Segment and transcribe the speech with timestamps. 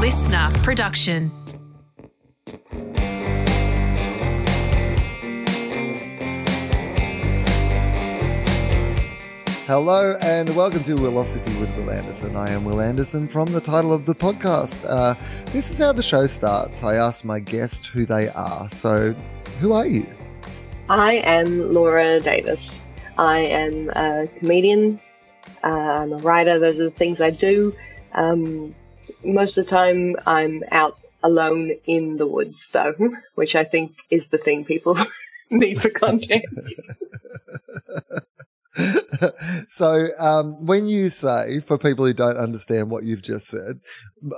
[0.00, 1.30] listener production.
[9.66, 12.34] Hello and welcome to Wilosophy with Will Anderson.
[12.34, 14.86] I am Will Anderson from the title of the podcast.
[14.88, 15.14] Uh,
[15.52, 16.82] this is how the show starts.
[16.82, 18.70] I ask my guest who they are.
[18.70, 19.14] So,
[19.60, 20.06] who are you?
[20.88, 22.80] I am Laura Davis.
[23.18, 24.98] I am a comedian.
[25.62, 26.58] Uh, I'm a writer.
[26.58, 27.74] Those are the things I do.
[28.14, 28.74] Um,
[29.24, 32.94] most of the time, I'm out alone in the woods, though,
[33.34, 34.96] which I think is the thing people
[35.50, 36.80] need for context.
[39.68, 43.80] so, um, when you say, for people who don't understand what you've just said,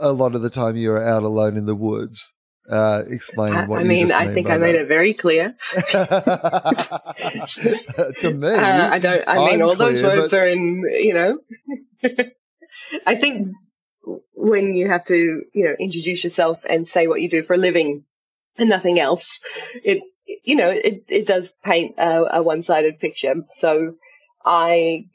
[0.00, 2.34] a lot of the time you're out alone in the woods.
[2.70, 4.12] Uh, explain what you're doing.
[4.12, 4.30] I mean.
[4.30, 5.56] I think I made it very clear.
[5.74, 5.90] to
[8.32, 9.24] me, uh, I don't.
[9.26, 10.84] I mean, I'm all those words but- are in.
[10.92, 11.38] You know,
[13.04, 13.48] I think
[14.34, 17.58] when you have to, you know, introduce yourself and say what you do for a
[17.58, 18.04] living
[18.58, 19.40] and nothing else,
[19.84, 20.02] it,
[20.44, 23.34] you know, it it does paint a, a one-sided picture.
[23.48, 23.94] So,
[24.44, 25.06] I,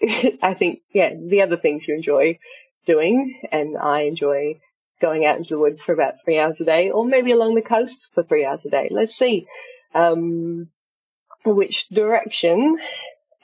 [0.42, 2.38] I think, yeah, the other things you enjoy
[2.86, 4.60] doing, and I enjoy
[5.00, 7.62] going out into the woods for about three hours a day, or maybe along the
[7.62, 8.88] coast for three hours a day.
[8.90, 9.46] Let's see
[9.94, 10.68] um,
[11.44, 12.78] which direction.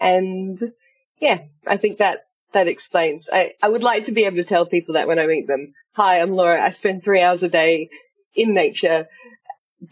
[0.01, 0.73] And
[1.21, 3.29] yeah, I think that that explains.
[3.33, 5.75] I, I would like to be able to tell people that when I meet them.
[5.93, 6.63] Hi, I'm Laura.
[6.63, 7.89] I spend three hours a day
[8.35, 9.07] in nature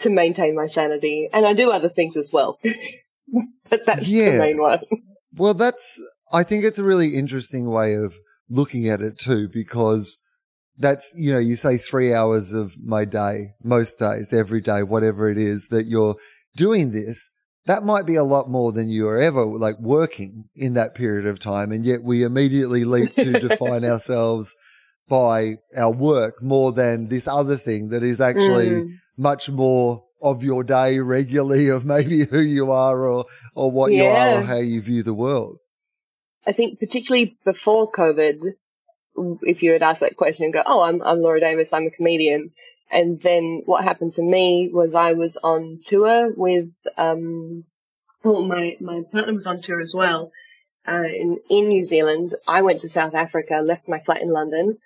[0.01, 2.59] to maintain my sanity, and I do other things as well.
[3.71, 4.33] but that's Yeah.
[4.33, 4.81] the main one.
[5.35, 8.17] Well, that's, I think it's a really interesting way of
[8.48, 10.19] looking at it too, because
[10.79, 15.31] that's, you know, you say three hours of my day, most days, every day, whatever
[15.31, 16.17] it is that you're
[16.57, 17.31] doing this.
[17.67, 21.27] That might be a lot more than you are ever like working in that period
[21.27, 21.73] of time.
[21.73, 24.55] And yet we immediately leap to define ourselves
[25.08, 28.91] by our work more than this other thing that is actually Mm.
[29.17, 34.05] much more of your day regularly of maybe who you are or, or what you
[34.05, 35.58] are or how you view the world.
[36.46, 38.41] I think particularly before COVID,
[39.42, 41.91] if you had asked that question and go, "Oh, I'm I'm Laura Davis, I'm a
[41.91, 42.51] comedian,"
[42.91, 47.64] and then what happened to me was I was on tour with um,
[48.23, 50.33] well, my my partner was on tour as well
[50.86, 52.35] uh, in in New Zealand.
[52.47, 54.79] I went to South Africa, left my flat in London,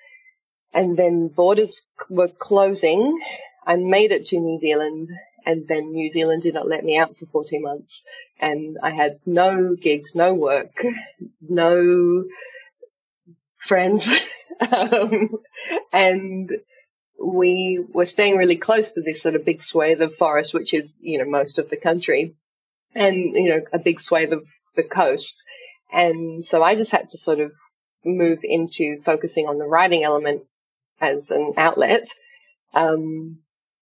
[0.72, 3.18] and then borders were closing.
[3.66, 5.08] I made it to New Zealand,
[5.44, 8.02] and then New Zealand did not let me out for 14 months,
[8.40, 10.84] and I had no gigs, no work,
[11.40, 12.24] no
[13.58, 14.10] friends,
[14.72, 15.30] um,
[15.92, 16.50] and
[17.20, 20.96] we were staying really close to this sort of big swathe of forest, which is
[21.00, 22.34] you know most of the country,
[22.94, 25.44] and you know a big swathe of the coast,
[25.92, 27.52] and so I just had to sort of
[28.04, 30.42] move into focusing on the writing element
[31.00, 32.08] as an outlet,
[32.72, 33.40] um,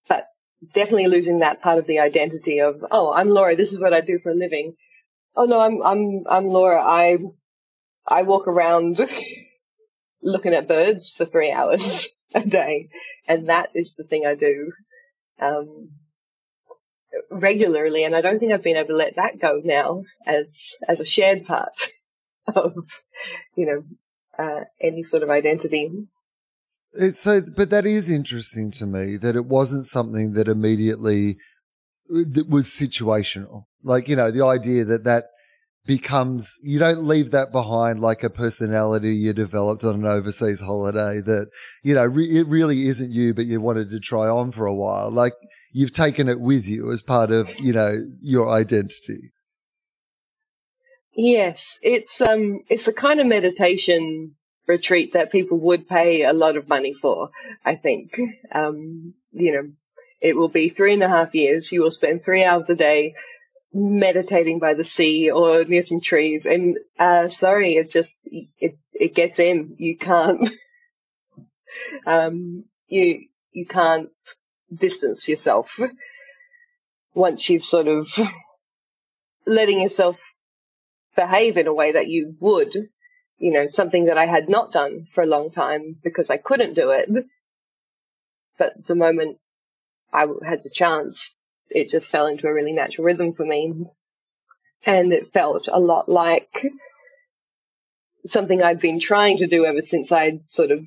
[0.08, 0.26] but
[0.74, 4.00] definitely losing that part of the identity of oh I'm Laura, this is what I
[4.00, 4.74] do for a living.
[5.36, 6.82] Oh no, I'm I'm I'm Laura.
[6.82, 7.18] I
[8.04, 9.00] I walk around
[10.22, 12.88] looking at birds for three hours a day,
[13.26, 14.72] and that is the thing I do
[15.40, 15.90] um,
[17.30, 18.04] regularly.
[18.04, 21.06] And I don't think I've been able to let that go now as as a
[21.06, 21.72] shared part
[22.54, 22.74] of
[23.56, 25.90] you know uh, any sort of identity.
[26.92, 31.36] It's so, but that is interesting to me that it wasn't something that immediately
[32.08, 33.64] that was situational.
[33.82, 35.26] Like, you know, the idea that that
[35.88, 41.20] becomes, you don't leave that behind like a personality you developed on an overseas holiday
[41.22, 41.48] that,
[41.82, 44.74] you know, re- it really isn't you, but you wanted to try on for a
[44.74, 45.10] while.
[45.10, 45.32] Like
[45.72, 49.32] you've taken it with you as part of, you know, your identity.
[51.16, 54.36] Yes, it's um it's the kind of meditation
[54.68, 57.30] retreat that people would pay a lot of money for.
[57.64, 58.20] I think,
[58.52, 59.70] um, you know,
[60.20, 61.72] it will be three and a half years.
[61.72, 63.14] You will spend three hours a day
[63.72, 66.46] meditating by the sea or near some trees.
[66.46, 69.74] And uh, sorry, it just it it gets in.
[69.78, 70.50] You can't.
[72.06, 74.10] um, you you can't
[74.74, 75.78] distance yourself
[77.14, 78.08] once you've sort of
[79.46, 80.18] letting yourself
[81.16, 82.74] behave in a way that you would,
[83.38, 86.74] you know, something that I had not done for a long time because I couldn't
[86.74, 87.08] do it.
[88.58, 89.38] But the moment
[90.12, 91.34] i had the chance,
[91.70, 93.86] it just fell into a really natural rhythm for me.
[94.84, 96.66] And it felt a lot like
[98.26, 100.84] something I'd been trying to do ever since I'd sort of,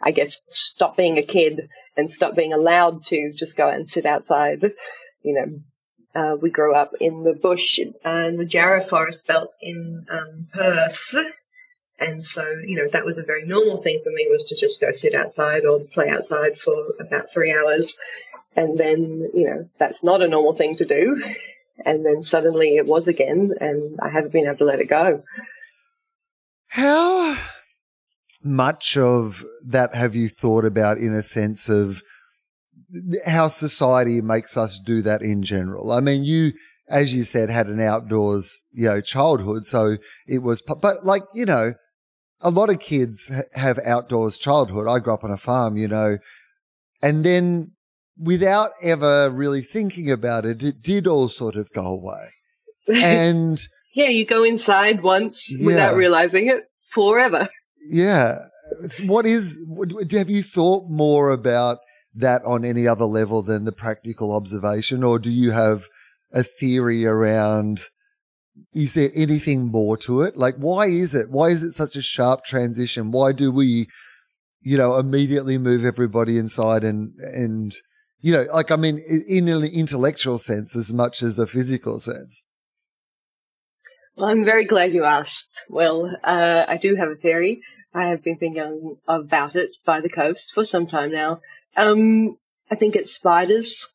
[0.00, 4.06] I guess, stopped being a kid and stopped being allowed to just go and sit
[4.06, 4.62] outside.
[5.22, 7.94] You know, uh, we grew up in the bush in
[8.36, 11.14] the Jarrah Forest Belt in um, Perth,
[11.98, 14.80] And so, you know, that was a very normal thing for me was to just
[14.80, 17.96] go sit outside or play outside for about three hours.
[18.56, 21.22] And then, you know, that's not a normal thing to do.
[21.84, 25.22] And then suddenly it was again, and I haven't been able to let it go.
[26.68, 27.36] How
[28.42, 32.02] much of that have you thought about in a sense of
[33.26, 35.90] how society makes us do that in general?
[35.90, 36.52] I mean, you,
[36.88, 39.66] as you said, had an outdoors, you know, childhood.
[39.66, 39.96] So
[40.28, 41.74] it was, but like, you know,
[42.40, 44.86] a lot of kids have outdoors childhood.
[44.88, 46.18] I grew up on a farm, you know,
[47.02, 47.72] and then
[48.18, 52.30] without ever really thinking about it, it did all sort of go away.
[52.88, 53.60] And
[53.94, 55.66] yeah, you go inside once yeah.
[55.66, 57.48] without realizing it forever.
[57.80, 58.46] Yeah.
[58.82, 59.58] It's, What is,
[60.12, 61.78] have you thought more about
[62.14, 65.84] that on any other level than the practical observation, or do you have
[66.32, 67.80] a theory around?
[68.72, 70.36] Is there anything more to it?
[70.36, 71.30] Like, why is it?
[71.30, 73.10] Why is it such a sharp transition?
[73.10, 73.88] Why do we,
[74.60, 77.74] you know, immediately move everybody inside and, and,
[78.24, 78.98] you know, like, I mean,
[79.28, 82.42] in an intellectual sense as much as a physical sense?
[84.16, 85.60] Well, I'm very glad you asked.
[85.68, 87.60] Well, uh, I do have a theory.
[87.92, 91.42] I have been thinking about it by the coast for some time now.
[91.76, 92.38] Um,
[92.70, 93.88] I think it's spiders.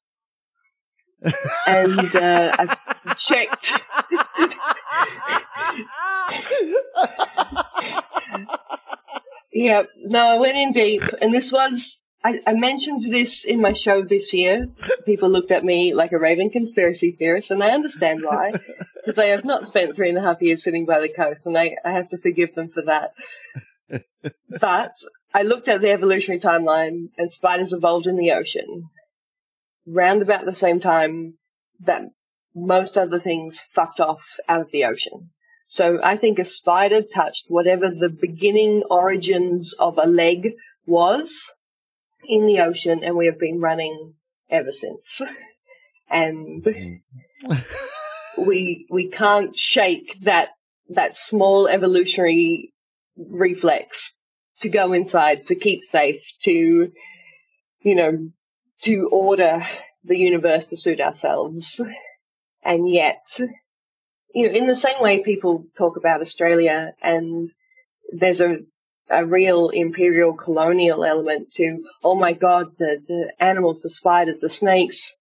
[1.65, 2.77] and uh, I've
[3.17, 3.71] checked.
[9.51, 12.03] yeah, no, I went in deep, and this was.
[12.23, 14.67] I, I, mentioned this in my show this year.
[15.05, 18.51] People looked at me like a raven conspiracy theorist, and I understand why,
[18.95, 21.57] because I have not spent three and a half years sitting by the coast, and
[21.57, 23.13] I, I have to forgive them for that.
[24.59, 24.95] but
[25.33, 28.89] I looked at the evolutionary timeline, and spiders evolved in the ocean
[29.87, 31.35] round about the same time
[31.79, 32.03] that
[32.55, 35.29] most other things fucked off out of the ocean.
[35.67, 40.49] So I think a spider touched whatever the beginning origins of a leg
[40.85, 41.53] was
[42.25, 44.13] in the ocean, and we have been running
[44.49, 45.21] ever since.
[46.09, 46.65] and
[48.37, 50.49] we we can't shake that
[50.89, 52.73] that small evolutionary
[53.15, 54.15] reflex
[54.61, 56.91] to go inside, to keep safe, to,
[57.81, 58.29] you know,
[58.81, 59.63] to order
[60.03, 61.81] the universe to suit ourselves.
[62.63, 63.21] And yet,
[64.33, 67.49] you know, in the same way people talk about Australia and
[68.11, 68.59] there's a,
[69.09, 74.49] a real imperial colonial element to, oh my God, the, the animals, the spiders, the
[74.49, 75.15] snakes.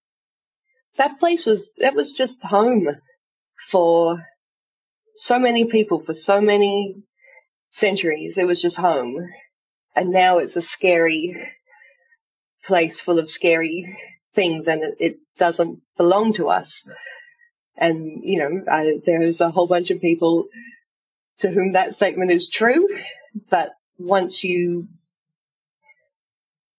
[0.96, 2.88] That place was, that was just home
[3.70, 4.24] for
[5.16, 6.96] so many people for so many
[7.72, 8.38] centuries.
[8.38, 9.16] It was just home.
[9.96, 11.36] And now it's a scary
[12.64, 13.96] place full of scary
[14.34, 16.88] things and it, it doesn't belong to us.
[17.76, 20.46] And, you know, I, there's a whole bunch of people
[21.40, 22.88] to whom that statement is true.
[23.50, 24.88] But once you,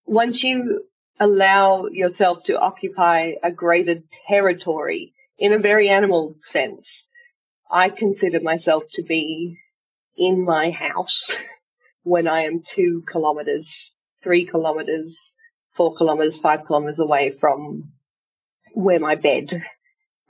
[0.06, 0.86] once you
[1.20, 7.08] allow yourself to occupy a greater territory in a very animal sense,
[7.70, 9.58] I consider myself to be
[10.18, 11.36] in my house
[12.04, 15.36] when I am two kilometers, three kilometers,
[15.76, 17.92] four kilometers, five kilometers away from
[18.74, 19.54] where my bed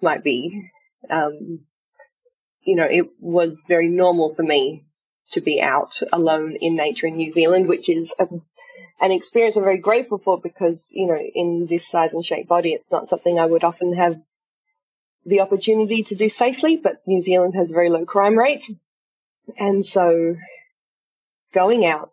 [0.02, 0.70] might be.
[1.10, 1.62] Um,
[2.62, 4.86] you know, it was very normal for me
[5.32, 8.28] to be out alone in nature in New Zealand, which is a,
[9.02, 12.74] an experience I'm very grateful for because, you know, in this size and shape body,
[12.74, 14.20] it's not something I would often have
[15.26, 18.70] the opportunity to do safely, but New Zealand has a very low crime rate.
[19.58, 20.36] And so
[21.54, 22.12] going out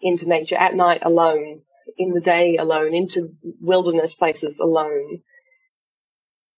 [0.00, 1.62] into nature at night alone,
[1.98, 5.22] in the day alone, into wilderness places alone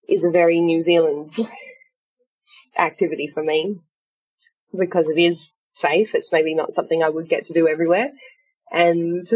[0.09, 1.33] is a very New Zealand
[2.79, 3.79] activity for me
[4.77, 6.15] because it is safe.
[6.15, 8.11] It's maybe not something I would get to do everywhere.
[8.73, 9.27] And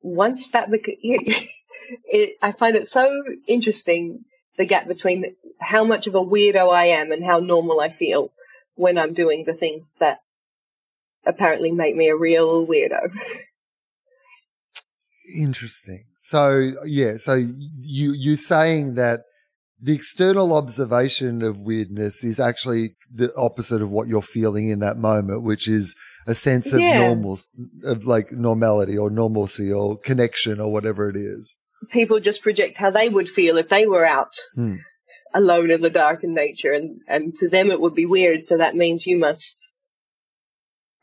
[0.00, 4.24] once that, it, I find it so interesting
[4.58, 8.32] the gap between how much of a weirdo I am and how normal I feel
[8.74, 10.18] when I'm doing the things that
[11.24, 13.12] apparently make me a real weirdo.
[15.36, 16.02] Interesting.
[16.18, 19.22] So yeah, so you you're saying that
[19.82, 24.96] the external observation of weirdness is actually the opposite of what you're feeling in that
[24.96, 25.96] moment, which is
[26.26, 27.04] a sense of yeah.
[27.04, 27.38] normal,
[27.82, 31.58] of like normality or normalcy or connection or whatever it is.
[31.90, 34.34] People just project how they would feel if they were out.
[34.54, 34.76] Hmm
[35.34, 38.56] alone in the dark in nature and, and to them it would be weird so
[38.56, 39.72] that means you must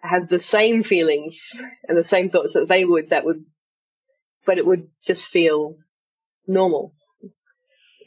[0.02, 3.44] have the same feelings and the same thoughts that they would that would
[4.46, 5.76] but it would just feel
[6.48, 6.94] normal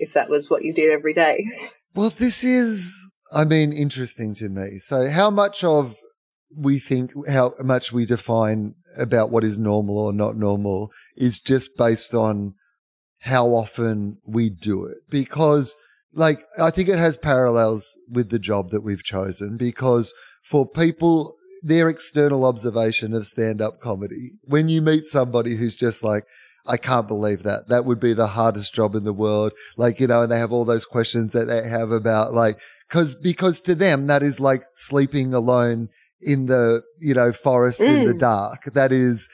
[0.03, 1.47] if that was what you did every day.
[1.95, 2.99] Well this is
[3.33, 4.79] i mean interesting to me.
[4.79, 5.97] So how much of
[6.55, 11.77] we think how much we define about what is normal or not normal is just
[11.79, 12.55] based on
[13.21, 14.99] how often we do it?
[15.09, 15.77] Because
[16.13, 21.33] like I think it has parallels with the job that we've chosen because for people
[21.63, 26.25] their external observation of stand up comedy when you meet somebody who's just like
[26.67, 27.69] I can't believe that.
[27.69, 29.53] That would be the hardest job in the world.
[29.77, 33.15] Like, you know, and they have all those questions that they have about like, cause,
[33.15, 35.89] because to them, that is like sleeping alone
[36.21, 37.89] in the, you know, forest mm.
[37.89, 38.19] in the mm.
[38.19, 38.65] dark.
[38.75, 39.29] That is,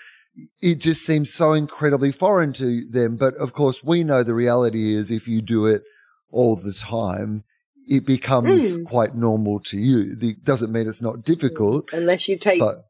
[0.62, 3.16] it just seems so incredibly foreign to them.
[3.16, 5.82] But of course, we know the reality is if you do it
[6.30, 7.44] all the time,
[7.86, 8.84] it becomes mm.
[8.84, 10.14] quite normal to you.
[10.20, 11.88] It doesn't mean it's not difficult.
[11.92, 12.84] Unless you take but,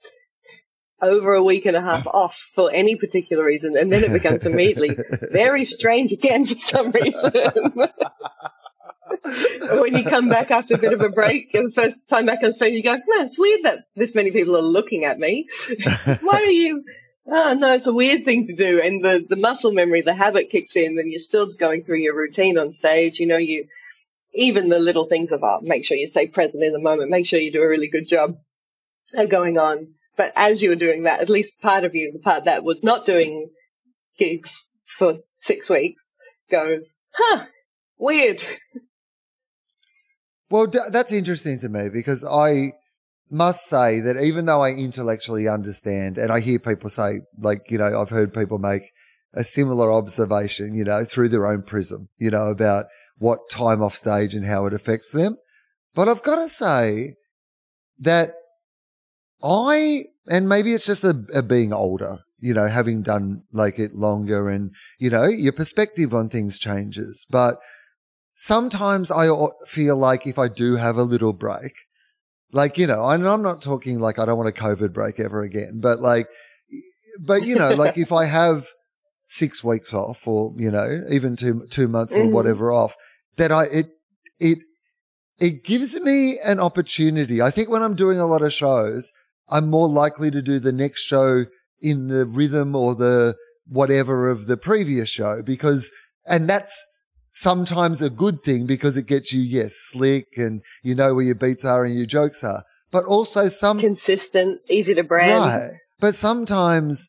[1.00, 4.45] over a week and a half off for any particular reason, and then it becomes
[4.45, 4.97] immediately
[5.31, 7.33] very strange again for some reason.
[9.81, 12.40] when you come back after a bit of a break, and the first time back
[12.43, 15.49] on stage, you go, "Man, it's weird that this many people are looking at me.
[16.21, 16.85] Why are you?"
[17.31, 20.50] Oh no, it's a weird thing to do, and the the muscle memory, the habit
[20.50, 23.21] kicks in, and you're still going through your routine on stage.
[23.21, 23.67] You know, you
[24.35, 25.62] even the little things of art.
[25.62, 27.11] Make sure you stay present in the moment.
[27.11, 28.38] Make sure you do a really good job
[29.17, 32.18] are going on but as you were doing that, at least part of you, the
[32.18, 33.48] part that was not doing
[34.18, 36.16] gigs for six weeks,
[36.50, 37.46] goes, huh,
[37.96, 38.42] weird.
[40.50, 42.72] Well, that's interesting to me because I
[43.30, 47.78] must say that even though I intellectually understand, and I hear people say, like, you
[47.78, 48.90] know, I've heard people make
[49.34, 52.87] a similar observation, you know, through their own prism, you know, about
[53.18, 55.37] what time off stage and how it affects them.
[55.94, 57.14] But I've got to say
[57.98, 58.32] that
[59.42, 63.95] I, and maybe it's just a, a being older, you know, having done like it
[63.95, 67.26] longer and, you know, your perspective on things changes.
[67.30, 67.59] But
[68.35, 69.28] sometimes I
[69.66, 71.73] feel like if I do have a little break,
[72.52, 75.42] like, you know, and I'm not talking like I don't want a COVID break ever
[75.42, 76.28] again, but like,
[77.21, 78.68] but you know, like if I have
[79.26, 82.33] six weeks off or, you know, even two, two months or mm-hmm.
[82.33, 82.97] whatever off,
[83.37, 83.87] that I, it,
[84.40, 84.59] it,
[85.38, 87.42] it gives me an opportunity.
[87.42, 89.12] I think when I'm doing a lot of shows,
[89.50, 91.47] I'm more likely to do the next show
[91.81, 93.37] in the rhythm or the
[93.67, 95.93] whatever of the previous show because,
[96.26, 96.87] and that's
[97.28, 101.35] sometimes a good thing because it gets you, yes, slick and you know where your
[101.35, 105.45] beats are and your jokes are, but also some consistent, easy to brand.
[105.45, 105.71] Right.
[106.00, 107.09] But sometimes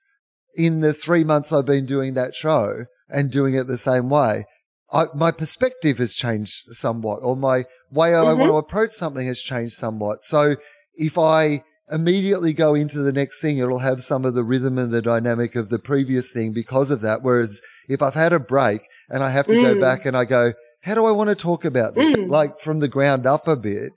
[0.55, 4.45] in the three months I've been doing that show and doing it the same way,
[4.91, 8.27] I, my perspective has changed somewhat or my way mm-hmm.
[8.27, 10.23] I want to approach something has changed somewhat.
[10.23, 10.55] So
[10.95, 14.91] if I immediately go into the next thing, it'll have some of the rhythm and
[14.91, 17.21] the dynamic of the previous thing because of that.
[17.21, 19.61] Whereas if I've had a break and I have to mm.
[19.61, 22.21] go back and I go, how do I want to talk about this?
[22.21, 22.29] Mm.
[22.29, 23.91] Like from the ground up a bit,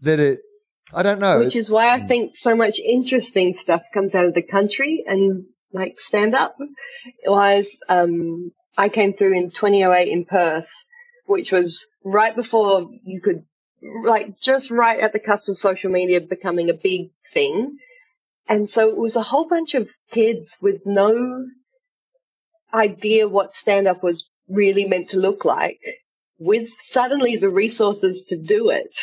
[0.00, 0.40] that it,
[0.94, 1.40] I don't know.
[1.40, 5.44] Which is why I think so much interesting stuff comes out of the country and
[5.72, 6.56] like stand up.
[7.26, 10.68] Was um, I came through in 2008 in Perth,
[11.26, 13.44] which was right before you could
[13.82, 17.78] like just right at the cusp of social media becoming a big thing.
[18.48, 21.46] And so it was a whole bunch of kids with no
[22.72, 25.80] idea what stand up was really meant to look like
[26.38, 28.96] with suddenly the resources to do it.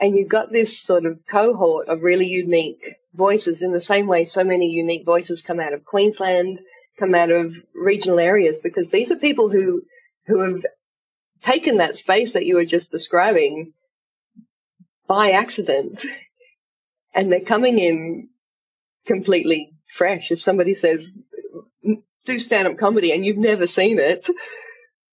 [0.00, 4.24] And you've got this sort of cohort of really unique voices in the same way
[4.24, 6.60] so many unique voices come out of Queensland,
[6.98, 9.82] come out of regional areas, because these are people who,
[10.26, 10.64] who have
[11.40, 13.72] taken that space that you were just describing
[15.06, 16.06] by accident
[17.14, 18.28] and they're coming in
[19.06, 20.30] completely fresh.
[20.30, 21.18] If somebody says,
[22.26, 24.28] do stand up comedy and you've never seen it,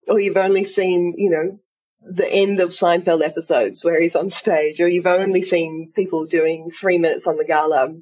[0.08, 1.60] or you've only seen, you know,
[2.02, 6.70] the end of Seinfeld episodes where he's on stage, or you've only seen people doing
[6.72, 7.94] three minutes on the gala,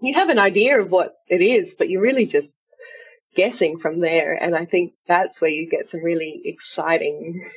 [0.00, 2.54] you have an idea of what it is, but you're really just
[3.36, 4.32] guessing from there.
[4.32, 7.48] And I think that's where you get some really exciting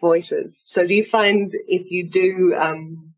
[0.00, 0.58] voices.
[0.58, 3.14] So do you find if you do, um,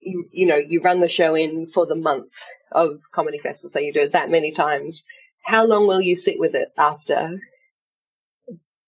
[0.00, 2.32] you, you know, you run the show in for the month
[2.72, 5.04] of comedy festival, so you do it that many times,
[5.44, 7.38] how long will you sit with it after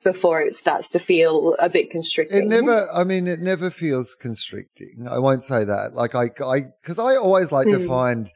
[0.05, 2.45] before it starts to feel a bit constricting?
[2.45, 5.07] It never, I mean, it never feels constricting.
[5.09, 5.95] I won't say that.
[5.95, 7.73] Like I, I, cause I always like mm.
[7.73, 7.89] to hmm.
[7.89, 8.33] find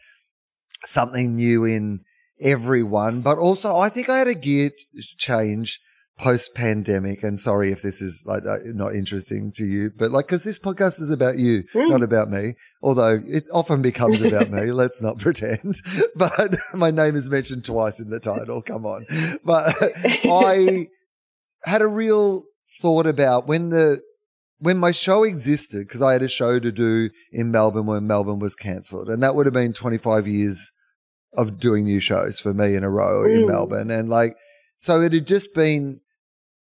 [0.85, 2.01] something new in
[2.41, 4.71] everyone, but also I think I had a gear
[5.17, 5.81] change
[6.19, 10.29] post pandemic, and sorry if this is like uh, not interesting to you, but like,
[10.29, 11.89] cause this podcast is about you, mm.
[11.89, 14.73] not about me, although it often becomes about me.
[14.73, 15.77] Let's not pretend,
[16.17, 18.63] but my name is mentioned twice in the title.
[18.63, 19.07] Come on.
[19.45, 19.75] But
[20.25, 20.89] I
[21.65, 22.45] had a real
[22.81, 24.01] thought about when the,
[24.59, 28.39] when my show existed, because I had a show to do in Melbourne when Melbourne
[28.39, 30.73] was cancelled, and that would have been 25 years
[31.37, 33.35] of doing new shows for me in a row mm.
[33.35, 33.91] in Melbourne.
[33.91, 34.37] And like,
[34.79, 36.01] so it had just been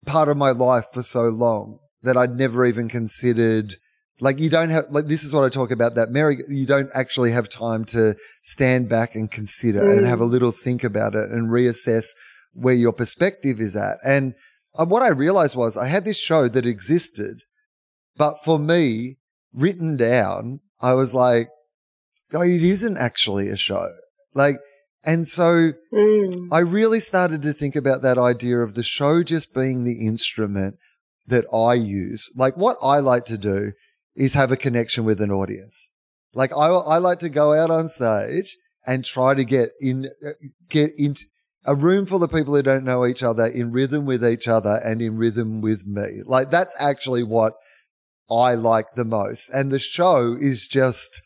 [0.07, 3.77] part of my life for so long that I'd never even considered.
[4.21, 6.91] Like, you don't have, like, this is what I talk about that Mary, you don't
[6.93, 9.99] actually have time to stand back and consider mm.
[9.99, 10.31] and have a mm.
[10.31, 12.15] little think about it and reassess
[12.53, 13.99] where your perspective is at.
[14.05, 14.35] And
[14.77, 17.43] uh, what I realized was I had this show that existed,
[18.17, 19.19] but for me,
[19.53, 21.49] written down, I was like,
[22.35, 23.89] oh, it isn't actually a show.
[24.39, 24.59] Like,
[25.05, 26.49] and so mm.
[26.53, 30.77] I really started to think about that idea of the show just being the instrument
[31.27, 32.31] that I use.
[32.37, 33.73] Like what I like to do
[34.15, 35.91] is have a connection with an audience.
[36.35, 40.07] Like I, I like to go out on stage and try to get in,
[40.69, 41.25] get into
[41.65, 44.81] a room full of people who don't know each other in rhythm with each other
[44.85, 46.23] and in rhythm with me.
[46.25, 47.55] Like that's actually what
[48.31, 49.51] I like the most.
[49.51, 51.23] And the show is just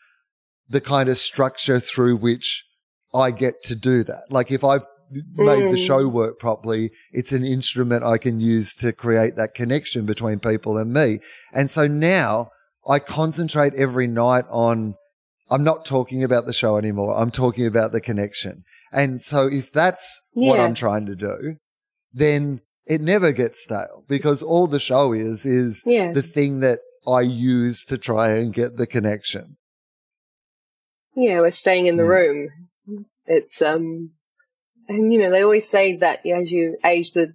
[0.67, 2.65] the kind of structure through which
[3.13, 4.23] I get to do that.
[4.29, 4.85] Like if I've
[5.35, 5.71] made mm.
[5.71, 10.39] the show work properly, it's an instrument I can use to create that connection between
[10.39, 11.19] people and me.
[11.53, 12.49] And so now
[12.87, 14.95] I concentrate every night on,
[15.49, 17.15] I'm not talking about the show anymore.
[17.15, 18.63] I'm talking about the connection.
[18.91, 20.49] And so if that's yeah.
[20.49, 21.57] what I'm trying to do,
[22.11, 26.11] then it never gets stale because all the show is, is yeah.
[26.11, 29.57] the thing that I use to try and get the connection.
[31.15, 32.09] Yeah, we're staying in the mm.
[32.09, 32.49] room.
[33.25, 34.11] It's um,
[34.87, 37.33] and you know they always say that as you age, that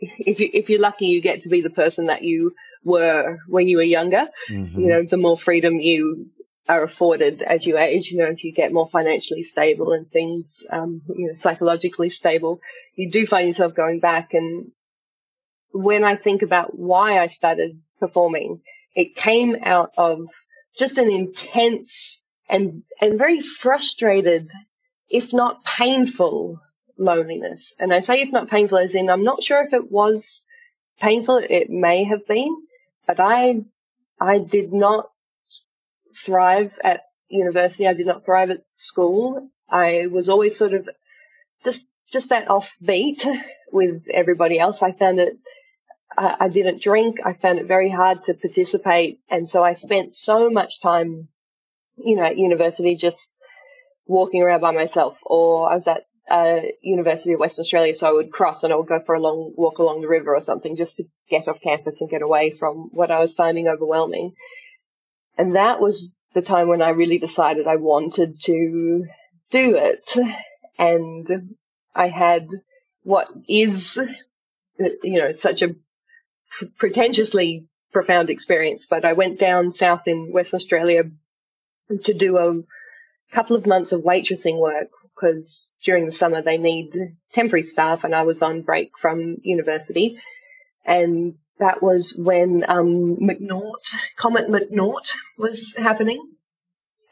[0.00, 2.54] if you if you're lucky, you get to be the person that you
[2.84, 4.28] were when you were younger.
[4.50, 4.80] Mm-hmm.
[4.80, 6.30] You know, the more freedom you
[6.68, 8.10] are afforded as you age.
[8.10, 12.60] You know, if you get more financially stable and things, um, you know, psychologically stable,
[12.94, 14.34] you do find yourself going back.
[14.34, 14.72] And
[15.72, 18.62] when I think about why I started performing,
[18.94, 20.28] it came out of
[20.76, 24.50] just an intense and and very frustrated
[25.08, 26.60] if not painful
[26.96, 27.74] loneliness.
[27.78, 30.42] And I say if not painful as in I'm not sure if it was
[31.00, 32.56] painful, it may have been,
[33.06, 33.62] but I
[34.20, 35.10] I did not
[36.16, 37.86] thrive at university.
[37.86, 39.48] I did not thrive at school.
[39.68, 40.88] I was always sort of
[41.64, 43.26] just just that offbeat
[43.72, 44.82] with everybody else.
[44.82, 45.36] I found it
[46.16, 47.18] I, I didn't drink.
[47.24, 49.20] I found it very hard to participate.
[49.28, 51.28] And so I spent so much time,
[51.96, 53.40] you know, at university just
[54.06, 58.12] walking around by myself, or I was at uh, University of Western Australia, so I
[58.12, 60.76] would cross and I would go for a long walk along the river or something
[60.76, 64.32] just to get off campus and get away from what I was finding overwhelming.
[65.36, 69.04] And that was the time when I really decided I wanted to
[69.50, 70.16] do it.
[70.78, 71.56] And
[71.94, 72.48] I had
[73.02, 73.98] what is,
[74.78, 75.76] you know, such a
[76.78, 81.04] pretentiously profound experience, but I went down south in Western Australia
[82.04, 82.62] to do a
[83.32, 86.94] couple of months of waitressing work because during the summer they need
[87.32, 90.18] temporary staff and I was on break from university.
[90.84, 96.20] And that was when um, McNaught, Comet McNaught was happening.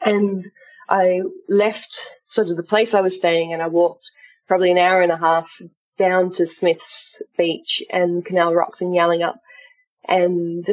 [0.01, 0.43] And
[0.89, 4.09] I left sort of the place I was staying and I walked
[4.47, 5.49] probably an hour and a half
[5.97, 9.37] down to Smith's Beach and Canal Rocks and Yallingup.
[10.05, 10.67] And,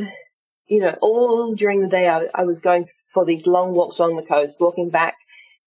[0.67, 4.17] you know, all during the day I, I was going for these long walks along
[4.17, 5.15] the coast, walking back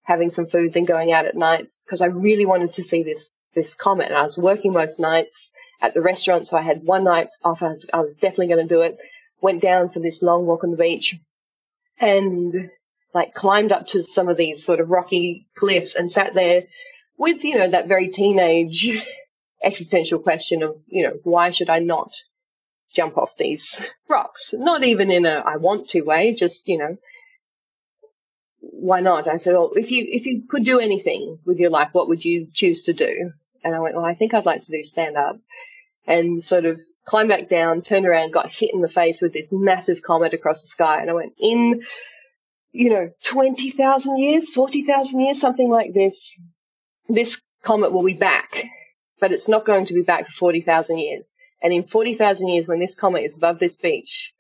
[0.03, 3.33] having some food, then going out at night because I really wanted to see this
[3.55, 4.07] this comet.
[4.07, 7.63] And I was working most nights at the restaurant, so I had one night off.
[7.63, 8.97] I was, I was definitely going to do it.
[9.41, 11.15] Went down for this long walk on the beach,
[11.99, 12.53] and
[13.13, 16.63] like climbed up to some of these sort of rocky cliffs and sat there
[17.17, 18.89] with you know that very teenage
[19.63, 22.11] existential question of you know why should I not
[22.93, 24.53] jump off these rocks?
[24.57, 26.97] Not even in a I want to way, just you know
[28.83, 29.29] why not?
[29.29, 32.25] I said, well, if you if you could do anything with your life, what would
[32.25, 33.31] you choose to do?
[33.63, 35.39] And I went, well, I think I'd like to do stand up,
[36.05, 39.53] and sort of climbed back down, turned around, got hit in the face with this
[39.53, 41.83] massive comet across the sky, and I went in,
[42.73, 46.37] you know, twenty thousand years, forty thousand years, something like this.
[47.07, 48.65] This comet will be back,
[49.21, 51.31] but it's not going to be back for forty thousand years.
[51.61, 54.33] And in forty thousand years, when this comet is above this beach,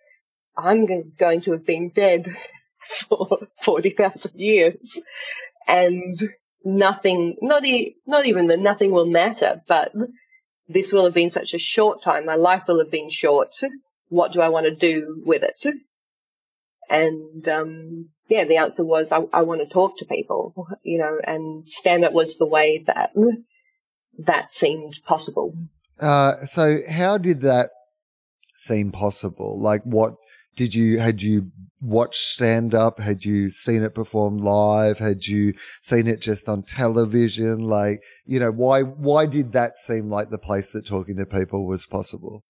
[0.57, 2.35] I'm going to have been dead
[3.09, 5.01] for 40,000 years.
[5.67, 6.19] And
[6.63, 9.91] nothing, not, e- not even that nothing will matter, but
[10.67, 12.25] this will have been such a short time.
[12.25, 13.49] My life will have been short.
[14.09, 15.65] What do I want to do with it?
[16.89, 21.17] And, um, yeah, the answer was I, I want to talk to people, you know,
[21.23, 23.11] and stand up was the way that
[24.19, 25.53] that seemed possible.
[25.99, 27.69] Uh, so how did that
[28.53, 29.59] seem possible?
[29.59, 30.15] Like what
[30.55, 32.99] did you had you watched stand up?
[32.99, 34.99] Had you seen it performed live?
[34.99, 37.59] Had you seen it just on television?
[37.59, 41.67] Like, you know, why why did that seem like the place that talking to people
[41.67, 42.43] was possible?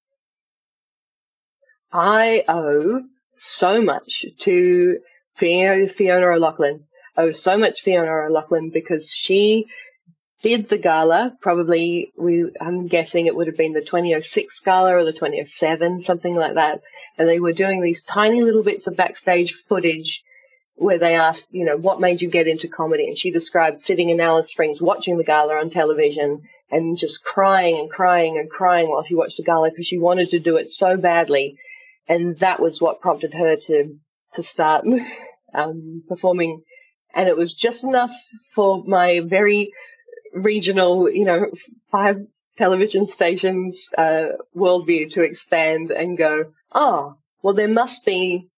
[1.92, 3.02] I owe
[3.36, 4.98] so much to
[5.36, 6.86] Fiona, Fiona O'Loughlin.
[7.16, 9.66] I owe so much Fiona O'Loughlin because she
[10.44, 11.36] did the gala.
[11.42, 16.36] Probably we, I'm guessing it would have been the 2006 gala or the 2007, something
[16.36, 16.82] like that.
[17.18, 20.22] And they were doing these tiny little bits of backstage footage
[20.76, 23.08] where they asked, you know, what made you get into comedy?
[23.08, 27.76] And she described sitting in Alice Springs watching the gala on television and just crying
[27.76, 30.70] and crying and crying while she watched the gala because she wanted to do it
[30.70, 31.56] so badly.
[32.08, 33.96] And that was what prompted her to,
[34.34, 34.86] to start
[35.54, 36.64] um, performing.
[37.16, 38.12] And it was just enough
[38.54, 39.72] for my very
[40.34, 41.48] regional, you know,
[41.92, 42.18] five
[42.58, 48.50] television stations uh, worldview to expand and go, oh, well, there must be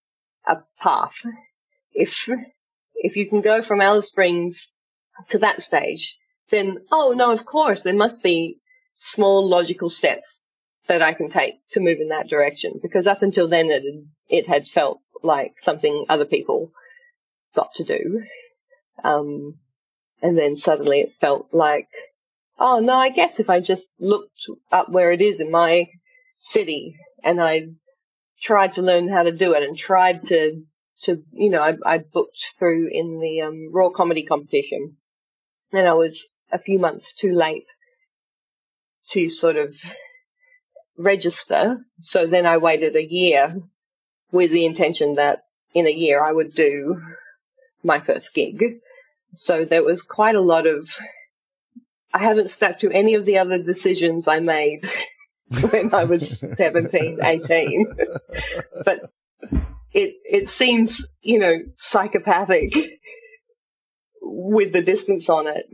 [0.48, 1.16] a path.
[1.94, 2.30] If
[2.96, 4.74] if you can go from Alice Springs
[5.30, 6.18] to that stage,
[6.50, 8.60] then oh no, of course there must be
[8.98, 10.42] small logical steps
[10.88, 12.80] that I can take to move in that direction.
[12.82, 13.84] Because up until then, it
[14.30, 16.72] it had felt like something other people
[17.56, 18.24] got to do.
[19.04, 19.56] Um,
[20.26, 21.88] and then suddenly it felt like,
[22.58, 25.86] oh no, I guess if I just looked up where it is in my
[26.42, 27.68] city and I
[28.42, 30.64] tried to learn how to do it and tried to,
[31.04, 34.98] to, you know, I, I booked through in the um, Raw Comedy competition
[35.72, 37.68] and I was a few months too late
[39.10, 39.76] to sort of
[40.98, 41.86] register.
[42.00, 43.58] So then I waited a year
[44.32, 45.44] with the intention that
[45.76, 47.00] in a year I would do
[47.84, 48.80] my first gig.
[49.36, 50.90] So there was quite a lot of.
[52.14, 54.86] I haven't stuck to any of the other decisions I made
[55.72, 57.96] when I was 17, 18.
[58.86, 59.12] but
[59.92, 62.74] it it seems, you know, psychopathic
[64.22, 65.66] with the distance on it.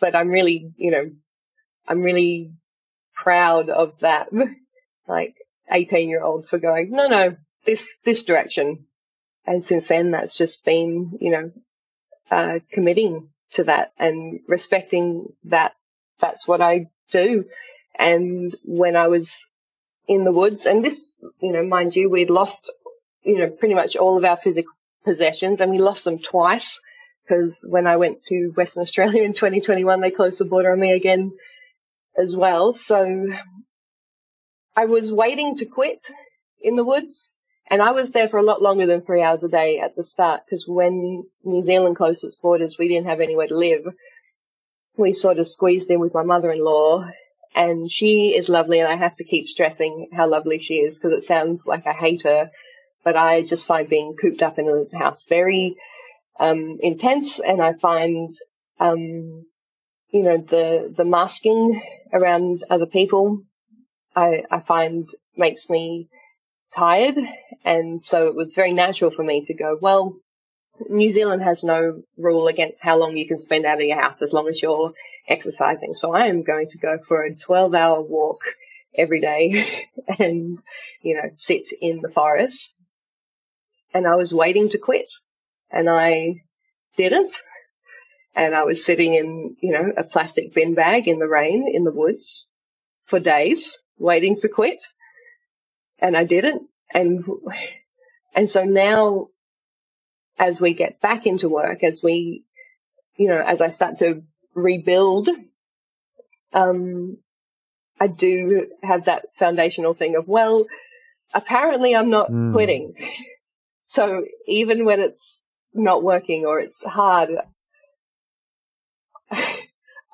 [0.00, 1.10] But I'm really, you know,
[1.86, 2.52] I'm really
[3.14, 4.28] proud of that.
[5.06, 5.34] Like
[5.70, 8.86] 18 year old for going, no, no, this, this direction.
[9.46, 11.50] And since then, that's just been, you know,
[12.30, 15.72] uh, committing to that and respecting that
[16.20, 17.44] that's what I do.
[17.98, 19.48] And when I was
[20.06, 22.72] in the woods, and this, you know, mind you, we'd lost,
[23.22, 24.72] you know, pretty much all of our physical
[25.04, 26.80] possessions and we lost them twice
[27.22, 30.92] because when I went to Western Australia in 2021, they closed the border on me
[30.92, 31.32] again
[32.20, 32.72] as well.
[32.72, 33.28] So
[34.76, 36.00] I was waiting to quit
[36.60, 37.37] in the woods
[37.70, 40.04] and I was there for a lot longer than three hours a day at the
[40.04, 43.86] start because when New Zealand closed its borders, we didn't have anywhere to live.
[44.96, 47.08] We sort of squeezed in with my mother-in-law
[47.54, 51.12] and she is lovely and I have to keep stressing how lovely she is because
[51.12, 52.50] it sounds like I hate her,
[53.04, 55.76] but I just find being cooped up in a house very
[56.40, 58.34] um, intense and I find,
[58.80, 59.44] um,
[60.10, 63.42] you know, the, the masking around other people,
[64.16, 66.08] I, I find makes me
[66.74, 67.16] tired.
[67.64, 70.16] And so it was very natural for me to go, well,
[70.88, 74.22] New Zealand has no rule against how long you can spend out of your house
[74.22, 74.92] as long as you're
[75.28, 75.94] exercising.
[75.94, 78.40] So I am going to go for a 12 hour walk
[78.96, 79.64] every day
[80.18, 80.58] and,
[81.02, 82.82] you know, sit in the forest.
[83.92, 85.10] And I was waiting to quit
[85.70, 86.42] and I
[86.96, 87.34] didn't.
[88.34, 91.84] And I was sitting in, you know, a plastic bin bag in the rain in
[91.84, 92.46] the woods
[93.04, 94.78] for days waiting to quit
[95.98, 96.62] and I didn't.
[96.92, 97.24] And,
[98.34, 99.28] and so now
[100.38, 102.44] as we get back into work, as we,
[103.16, 104.22] you know, as I start to
[104.54, 105.28] rebuild,
[106.52, 107.18] um,
[108.00, 110.66] I do have that foundational thing of, well,
[111.34, 112.52] apparently I'm not mm.
[112.52, 112.94] quitting.
[113.82, 115.42] So even when it's
[115.74, 117.30] not working or it's hard,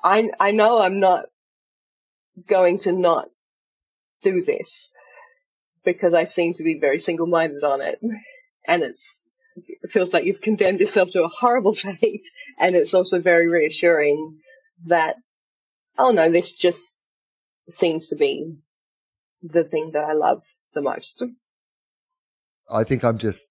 [0.03, 1.25] I, I know I'm not
[2.47, 3.29] going to not
[4.23, 4.91] do this
[5.85, 7.99] because I seem to be very single minded on it.
[8.67, 12.25] And it's, it feels like you've condemned yourself to a horrible fate.
[12.59, 14.39] And it's also very reassuring
[14.87, 15.15] that,
[15.97, 16.91] oh no, this just
[17.69, 18.55] seems to be
[19.41, 20.41] the thing that I love
[20.73, 21.23] the most.
[22.69, 23.49] I think I'm just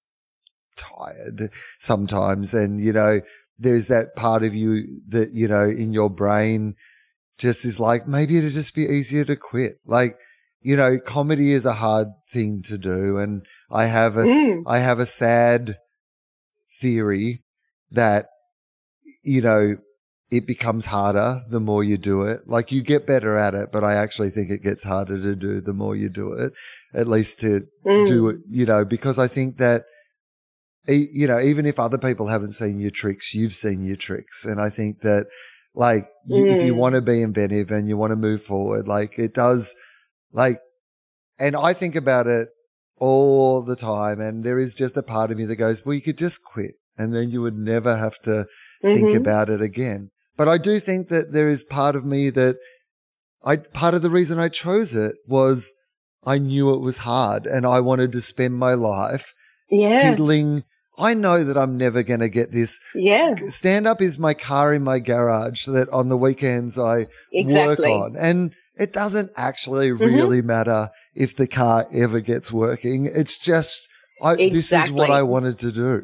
[0.76, 2.52] tired sometimes.
[2.52, 3.20] And, you know,
[3.58, 6.74] there's that part of you that, you know, in your brain
[7.38, 9.74] just is like, maybe it'd just be easier to quit.
[9.84, 10.16] Like,
[10.64, 13.18] you know, comedy is a hard thing to do.
[13.18, 14.62] And I have a, mm.
[14.66, 15.77] I have a sad
[16.81, 17.44] theory
[17.90, 18.27] that,
[19.22, 19.77] you know,
[20.31, 22.48] it becomes harder the more you do it.
[22.48, 25.61] Like you get better at it, but I actually think it gets harder to do
[25.61, 26.53] the more you do it,
[26.94, 28.07] at least to Mm.
[28.07, 29.85] do it, you know, because I think that,
[30.88, 34.46] you know, even if other people haven't seen your tricks, you've seen your tricks.
[34.46, 35.27] And I think that,
[35.74, 36.79] like, you, if you Mm.
[36.79, 39.74] want to be inventive and you want to move forward, like, it does,
[40.34, 40.58] like,
[41.38, 42.48] and I think about it
[42.98, 44.20] all the time.
[44.20, 46.72] And there is just a part of me that goes, well, you could just quit
[46.98, 48.46] and then you would never have to
[48.82, 49.16] think Mhm.
[49.16, 50.10] about it again.
[50.36, 52.56] But I do think that there is part of me that
[53.44, 55.72] I, part of the reason I chose it was
[56.26, 59.34] I knew it was hard and I wanted to spend my life
[59.70, 60.10] Yeah.
[60.10, 60.64] fiddling.
[60.96, 62.78] I know that I'm never going to get this.
[62.94, 63.34] Yeah.
[63.48, 67.90] Stand up is my car in my garage that on the weekends I Exactly.
[67.90, 68.16] work on.
[68.16, 70.00] And it doesn't actually Mhm.
[70.00, 73.06] really matter if the car ever gets working.
[73.06, 73.88] It's just,
[74.22, 76.02] I, this is what I wanted to do.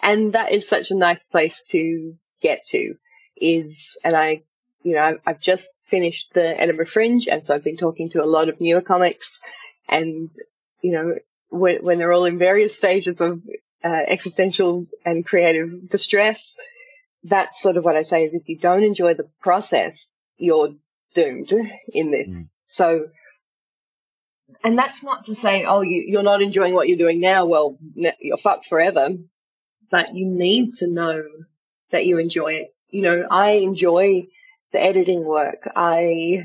[0.00, 2.94] and that is such a nice place to get to
[3.36, 4.42] is and i
[4.82, 8.22] you know I've, I've just finished the edinburgh fringe and so i've been talking to
[8.22, 9.40] a lot of newer comics
[9.88, 10.30] and
[10.82, 11.14] you know
[11.50, 13.42] when, when they're all in various stages of
[13.84, 16.54] uh, existential and creative distress
[17.24, 20.74] that's sort of what i say is if you don't enjoy the process you're
[21.14, 21.52] doomed
[21.92, 22.48] in this Mm.
[22.66, 23.08] so
[24.64, 27.78] and that's not to say oh you, you're not enjoying what you're doing now well
[27.94, 29.10] you're fucked forever
[29.90, 31.24] but you need to know
[31.90, 32.74] that you enjoy it.
[32.90, 34.26] You know, I enjoy
[34.72, 35.70] the editing work.
[35.74, 36.44] I,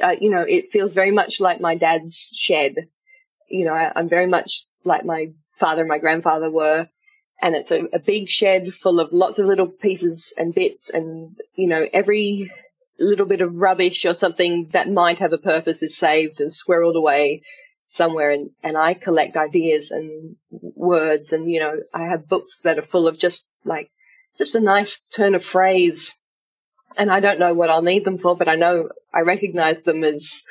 [0.00, 2.88] uh, you know, it feels very much like my dad's shed.
[3.48, 6.88] You know, I, I'm very much like my father and my grandfather were.
[7.40, 11.36] And it's a, a big shed full of lots of little pieces and bits and,
[11.54, 12.50] you know, every
[13.04, 16.96] little bit of rubbish or something that might have a purpose is saved and squirreled
[16.96, 17.42] away
[17.88, 22.78] somewhere and, and I collect ideas and words and, you know, I have books that
[22.78, 23.90] are full of just like,
[24.36, 26.20] just a nice turn of phrase.
[26.96, 30.04] And I don't know what I'll need them for, but I know I recognize them
[30.04, 30.44] as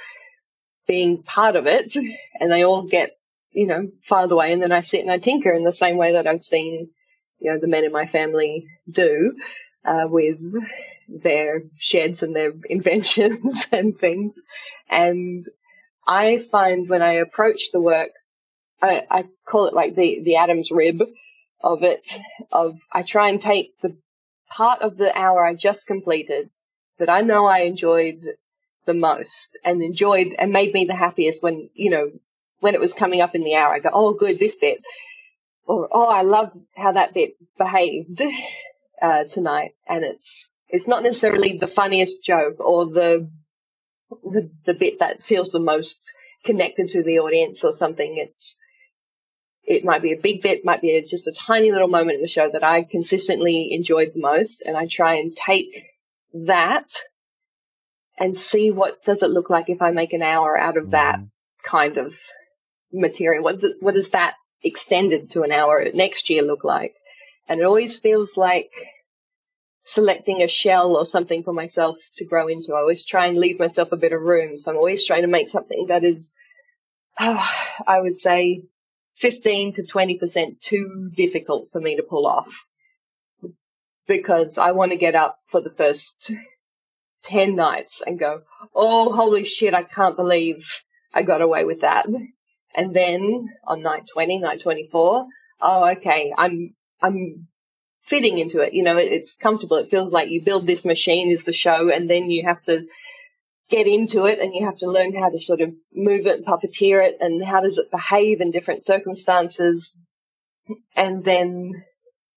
[0.88, 1.95] being part of it
[2.39, 3.12] and they all get,
[3.51, 6.13] you know, filed away and then I sit and I tinker in the same way
[6.13, 6.89] that I've seen,
[7.39, 9.36] you know, the men in my family do,
[9.88, 10.38] uh, with
[11.08, 14.36] their sheds and their inventions and things.
[14.89, 15.47] And
[16.06, 18.12] I find when I approach the work,
[18.82, 21.02] I, I call it like the, the Adam's rib
[21.62, 22.19] of it,
[22.52, 23.95] of I try and take the
[24.50, 26.50] part of the hour I just completed
[27.00, 28.21] that I know I enjoyed
[28.86, 32.12] the most and enjoyed and made me the happiest when, you know,
[32.60, 34.82] when it was coming up in the hour, I go, oh, good, this bit.
[35.65, 38.21] Or, oh, I love how that bit behaved
[39.01, 39.71] uh, tonight.
[39.88, 43.29] And it's, it's not necessarily the funniest joke or the
[44.23, 45.99] the the bit that feels the most
[46.45, 48.15] connected to the audience or something.
[48.17, 48.57] It's
[49.63, 52.21] it might be a big bit, might be a, just a tiny little moment in
[52.21, 55.88] the show that I consistently enjoyed the most, and I try and take
[56.33, 56.88] that
[58.17, 61.19] and see what does it look like if I make an hour out of that
[61.19, 61.29] Mhm.
[61.63, 62.17] kind of
[62.93, 63.43] material.
[63.43, 66.95] What does it, what does that extended to an hour next year look like?
[67.47, 68.71] And it always feels like
[69.83, 72.73] selecting a shell or something for myself to grow into.
[72.73, 74.57] I always try and leave myself a bit of room.
[74.57, 76.33] So I'm always trying to make something that is,
[77.19, 77.49] oh,
[77.88, 78.63] I would say,
[79.13, 82.65] 15 to 20% too difficult for me to pull off.
[84.07, 86.31] Because I want to get up for the first
[87.23, 88.41] 10 nights and go,
[88.75, 90.69] oh, holy shit, I can't believe
[91.13, 92.05] I got away with that.
[92.75, 95.25] And then on night 20, night 24,
[95.62, 97.47] oh, okay, I'm, I'm
[98.03, 98.73] fitting into it.
[98.73, 99.77] You know, it, it's comfortable.
[99.77, 102.86] It feels like you build this machine is the show and then you have to
[103.69, 106.45] get into it and you have to learn how to sort of move it and
[106.45, 109.97] puppeteer it and how does it behave in different circumstances.
[110.95, 111.83] And then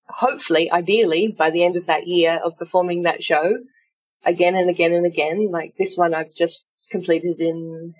[0.07, 3.57] hopefully, ideally, by the end of that year of performing that show
[4.25, 7.93] again and again and again, like this one I've just completed in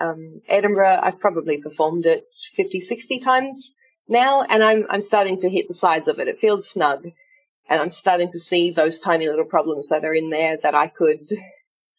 [0.00, 3.72] um, Edinburgh, I've probably performed it 50, 60 times
[4.08, 6.28] now, and I'm I'm starting to hit the sides of it.
[6.28, 7.04] It feels snug,
[7.68, 10.88] and I'm starting to see those tiny little problems that are in there that I
[10.88, 11.20] could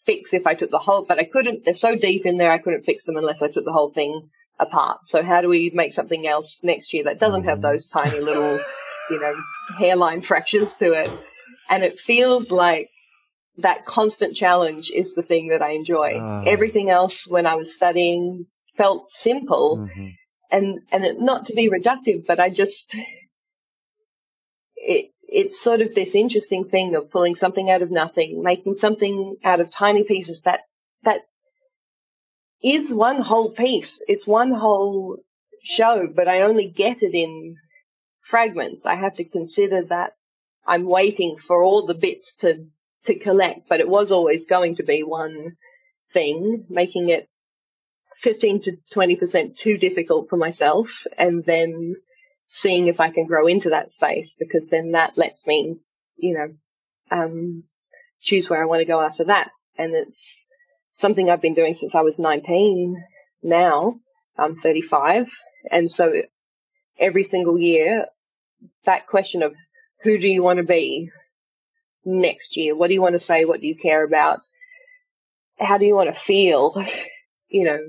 [0.06, 1.66] fix if I took the whole, but I couldn't.
[1.66, 4.30] They're so deep in there, I couldn't fix them unless I took the whole thing
[4.60, 5.00] apart.
[5.06, 8.60] So how do we make something else next year that doesn't have those tiny little,
[9.10, 9.34] you know,
[9.78, 11.12] hairline fractures to it?
[11.70, 12.86] And it feels like
[13.58, 16.20] that constant challenge is the thing that I enjoy.
[16.20, 16.44] Ah.
[16.46, 20.14] Everything else when I was studying felt simple Mhm.
[20.52, 22.96] And and it, not to be reductive, but I just
[24.76, 29.36] it it's sort of this interesting thing of pulling something out of nothing, making something
[29.44, 30.62] out of tiny pieces that
[31.04, 31.22] that
[32.64, 34.02] is one whole piece.
[34.08, 35.18] It's one whole
[35.64, 37.56] show, but I only get it in
[38.22, 38.86] fragments.
[38.86, 40.14] I have to consider that
[40.66, 42.66] I'm waiting for all the bits to
[43.06, 45.54] to collect, but it was always going to be one
[46.12, 47.30] thing, making it
[48.22, 51.96] 15 to 20% too difficult for myself and then
[52.48, 55.78] seeing if I can grow into that space because then that lets me,
[56.18, 56.48] you know,
[57.12, 57.64] um,
[58.22, 59.52] choose where I want to go after that.
[59.78, 60.48] And it's
[60.94, 63.02] something I've been doing since I was 19
[63.44, 63.96] now.
[64.38, 65.32] I'm 35.
[65.72, 66.14] And so
[66.98, 68.06] every single year,
[68.84, 69.56] that question of
[70.04, 71.10] who do you want to be
[72.04, 72.76] next year?
[72.76, 73.46] What do you want to say?
[73.46, 74.40] What do you care about?
[75.58, 76.84] How do you want to feel?
[77.52, 77.80] You know,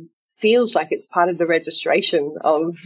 [0.40, 2.76] feels like it's part of the registration of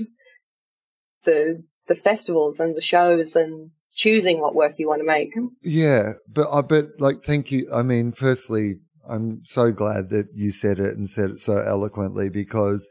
[1.25, 5.33] the the festivals and the shows and choosing what work you want to make.
[5.63, 7.69] Yeah, but I bet like thank you.
[7.73, 8.75] I mean, firstly,
[9.09, 12.89] I'm so glad that you said it and said it so eloquently because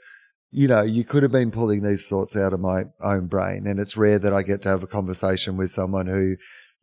[0.55, 3.79] you know, you could have been pulling these thoughts out of my own brain and
[3.79, 6.35] it's rare that I get to have a conversation with someone who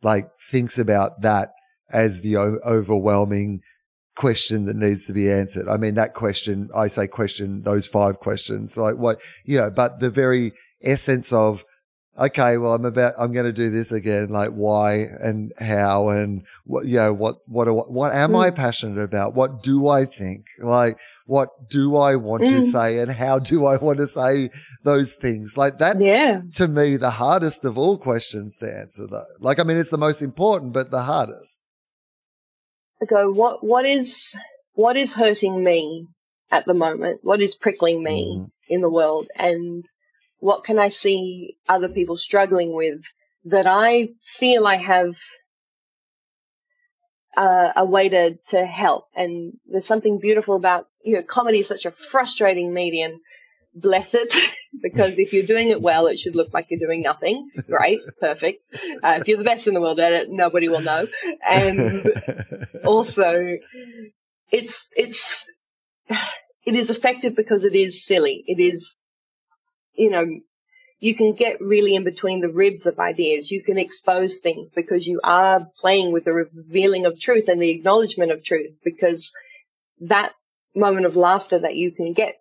[0.03, 1.53] like thinks about that
[1.89, 3.61] as the o- overwhelming
[4.15, 5.67] question that needs to be answered.
[5.67, 9.99] I mean, that question, I say question, those five questions, like what, you know, but
[9.99, 10.51] the very
[10.83, 11.63] essence of,
[12.19, 14.27] okay, well, I'm about, I'm going to do this again.
[14.27, 18.43] Like why and how and what, you know, what, what, what, what am mm.
[18.43, 19.33] I passionate about?
[19.33, 20.45] What do I think?
[20.59, 22.49] Like, what do I want mm.
[22.49, 24.49] to say and how do I want to say
[24.83, 25.57] those things?
[25.57, 26.41] Like that's yeah.
[26.55, 29.23] to me the hardest of all questions to answer though.
[29.39, 31.61] Like, I mean, it's the most important, but the hardest.
[33.07, 34.35] Go, what, what is,
[34.73, 36.07] what is hurting me
[36.51, 37.21] at the moment?
[37.23, 38.51] What is prickling me mm.
[38.69, 39.27] in the world?
[39.35, 39.83] And
[40.39, 43.01] what can I see other people struggling with
[43.45, 45.15] that I feel I have
[47.35, 49.05] uh, a way to, to help?
[49.15, 53.19] And there's something beautiful about, you know, comedy is such a frustrating medium.
[53.73, 54.33] Bless it.
[54.81, 57.45] because if you're doing it well, it should look like you're doing nothing.
[57.67, 57.99] Great.
[58.19, 58.67] Perfect.
[59.03, 61.07] Uh, if you're the best in the world at it, nobody will know.
[61.47, 62.11] And
[62.85, 63.57] also,
[64.51, 65.47] it's, it's,
[66.65, 68.43] it is effective because it is silly.
[68.47, 69.01] It is
[69.93, 70.25] you know,
[70.99, 73.51] you can get really in between the ribs of ideas.
[73.51, 77.71] You can expose things because you are playing with the revealing of truth and the
[77.71, 79.31] acknowledgement of truth because
[80.01, 80.33] that
[80.75, 82.40] moment of laughter that you can get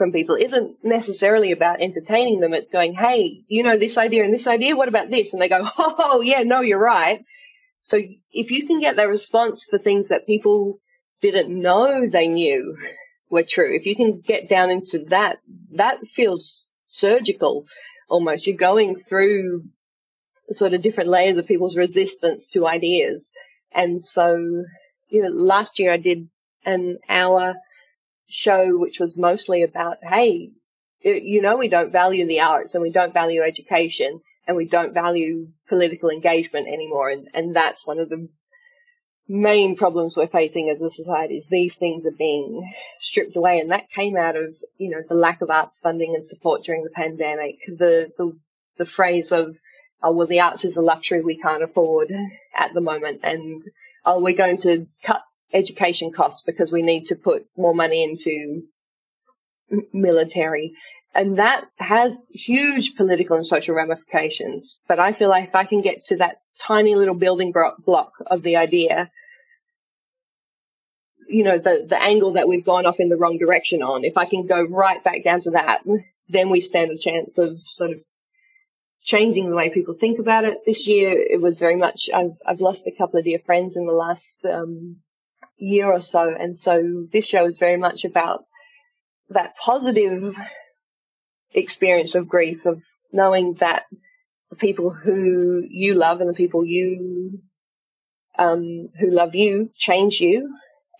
[0.00, 2.54] from people isn't necessarily about entertaining them.
[2.54, 4.74] It's going, Hey, you know, this idea and this idea.
[4.74, 5.34] What about this?
[5.34, 7.22] And they go, Oh, yeah, no, you're right.
[7.82, 7.98] So
[8.32, 10.78] if you can get that response for things that people
[11.20, 12.78] didn't know they knew
[13.28, 15.40] were true, if you can get down into that,
[15.72, 17.66] that feels surgical
[18.08, 18.46] almost.
[18.46, 19.64] You're going through
[20.48, 23.30] sort of different layers of people's resistance to ideas.
[23.70, 24.64] And so,
[25.10, 26.30] you know, last year I did
[26.64, 27.56] an hour
[28.30, 30.50] show which was mostly about, hey,
[31.02, 34.94] you know, we don't value the arts and we don't value education and we don't
[34.94, 37.08] value political engagement anymore.
[37.08, 38.28] And, and that's one of the
[39.30, 43.60] main problems we're facing as a society is these things are being stripped away.
[43.60, 46.82] And that came out of you know the lack of arts funding and support during
[46.82, 47.56] the pandemic.
[47.66, 48.36] The the,
[48.78, 49.56] the phrase of
[50.02, 52.12] oh well the arts is a luxury we can't afford
[52.56, 53.20] at the moment.
[53.22, 53.62] And
[54.04, 58.62] oh we're going to cut education costs because we need to put more money into
[59.92, 60.72] military
[61.14, 65.80] and that has huge political and social ramifications but i feel like if i can
[65.80, 67.52] get to that tiny little building
[67.84, 69.10] block of the idea
[71.30, 74.16] you know, the, the angle that we've gone off in the wrong direction on, if
[74.16, 75.82] I can go right back down to that,
[76.28, 77.98] then we stand a chance of sort of
[79.02, 80.58] changing the way people think about it.
[80.66, 83.86] This year, it was very much, I've, I've lost a couple of dear friends in
[83.86, 84.96] the last um,
[85.60, 86.34] year or so.
[86.38, 88.44] And so this show is very much about
[89.28, 90.34] that positive
[91.52, 93.84] experience of grief, of knowing that
[94.50, 97.40] the people who you love and the people you
[98.38, 100.52] um, who love you change you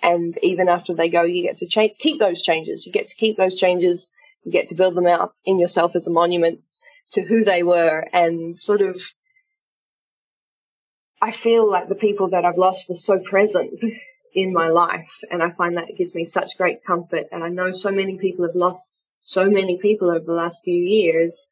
[0.02, 2.86] and even after they go, you get to cha- keep those changes.
[2.86, 4.10] You get to keep those changes.
[4.44, 6.60] You get to build them out in yourself as a monument
[7.12, 9.00] to who they were and sort of
[11.22, 13.82] I feel like the people that I've lost are so present
[14.32, 17.72] in my life and I find that gives me such great comfort and I know
[17.72, 21.46] so many people have lost so many people over the last few years.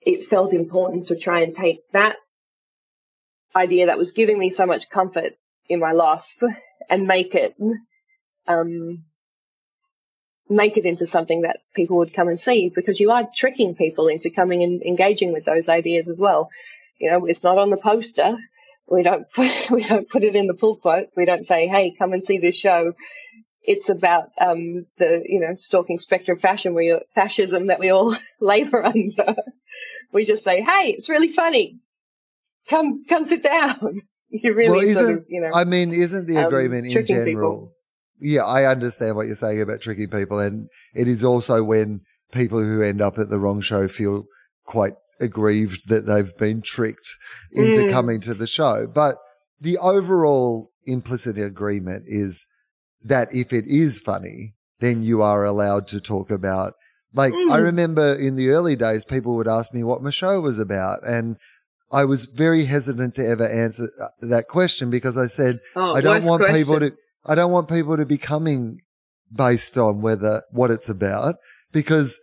[0.00, 2.16] It felt important to try and take that
[3.54, 5.32] idea that was giving me so much comfort
[5.68, 6.42] in my loss
[6.88, 7.54] and make it
[8.46, 9.04] um,
[10.48, 14.08] make it into something that people would come and see because you are tricking people
[14.08, 16.50] into coming and engaging with those ideas as well.
[16.98, 18.36] You know, it's not on the poster.
[18.90, 21.12] We don't put, we don't put it in the pull quotes.
[21.16, 22.94] We don't say, "Hey, come and see this show."
[23.62, 28.16] It's about um, the you know stalking spectre of fashion, we fascism that we all
[28.40, 29.36] labor under.
[30.12, 31.78] We just say, "Hey, it's really funny.
[32.68, 34.02] come come sit down.
[34.32, 35.50] You really well, isn't of, you know.
[35.52, 37.24] I mean, isn't the um, agreement in general?
[37.24, 37.72] people.
[38.20, 42.60] Yeah, I understand what you're saying about tricking people, and it is also when people
[42.60, 44.26] who end up at the wrong show feel
[44.64, 47.16] quite aggrieved that they've been tricked
[47.52, 47.88] into Mm.
[47.88, 48.86] coming to the show.
[48.86, 49.16] But
[49.60, 52.46] the overall implicit agreement is
[53.04, 56.74] that if it is funny, then you are allowed to talk about.
[57.12, 57.64] Like, I Mm.
[57.64, 61.00] remember in the early days, people would ask me what my show was about.
[61.04, 61.36] And
[61.92, 66.00] I was very hesitant to ever answer uh, that question because I said, oh, I
[66.00, 66.96] don't want people to,
[67.26, 68.80] I don't want people to be coming
[69.32, 71.36] based on whether, what it's about
[71.72, 72.18] because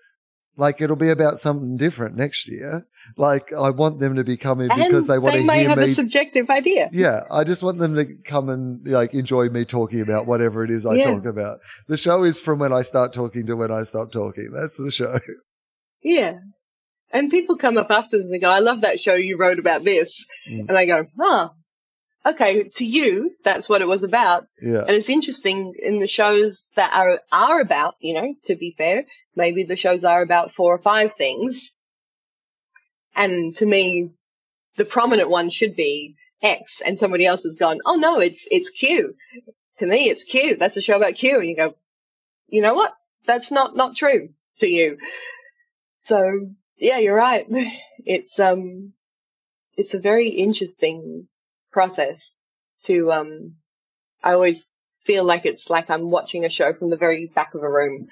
[0.58, 2.86] like it'll be about something different next year.
[3.16, 5.86] Like I want them to be coming because they want to may hear have me
[5.86, 6.90] a subjective idea.
[6.92, 10.72] yeah, I just want them to come and like enjoy me talking about whatever it
[10.72, 11.14] is I Yeah.
[11.14, 11.60] talk about.
[11.88, 14.52] The show is from when I start talking to when I stop talking.
[14.52, 15.20] That's the show.
[16.04, 16.36] Yeah.
[17.12, 19.84] And people come up afterwards and they go, I love that show you wrote about
[19.84, 20.26] this.
[20.50, 20.70] Mm.
[20.70, 21.50] And I go, huh.
[22.26, 24.44] Okay, to you, that's what it was about.
[24.62, 24.82] Yeah.
[24.82, 29.06] And it's interesting in the shows that are, are about, you know, to be fair,
[29.38, 31.72] maybe the shows are about four or five things.
[33.16, 34.12] And to me,
[34.76, 38.70] the prominent one should be X and somebody else has gone, oh no, it's, it's
[38.70, 39.16] Q.
[39.78, 40.58] To me, it's Q.
[40.58, 41.40] That's a show about Q.
[41.40, 41.76] And you go,
[42.48, 42.94] you know what?
[43.26, 44.30] That's not, not true
[44.60, 44.98] to you.
[46.00, 47.46] So yeah, you're right.
[48.10, 48.94] It's, um,
[49.76, 51.28] it's a very interesting
[51.74, 52.38] process
[52.84, 53.56] to, um,
[54.24, 54.72] I always
[55.04, 58.08] feel like it's like I'm watching a show from the very back of a room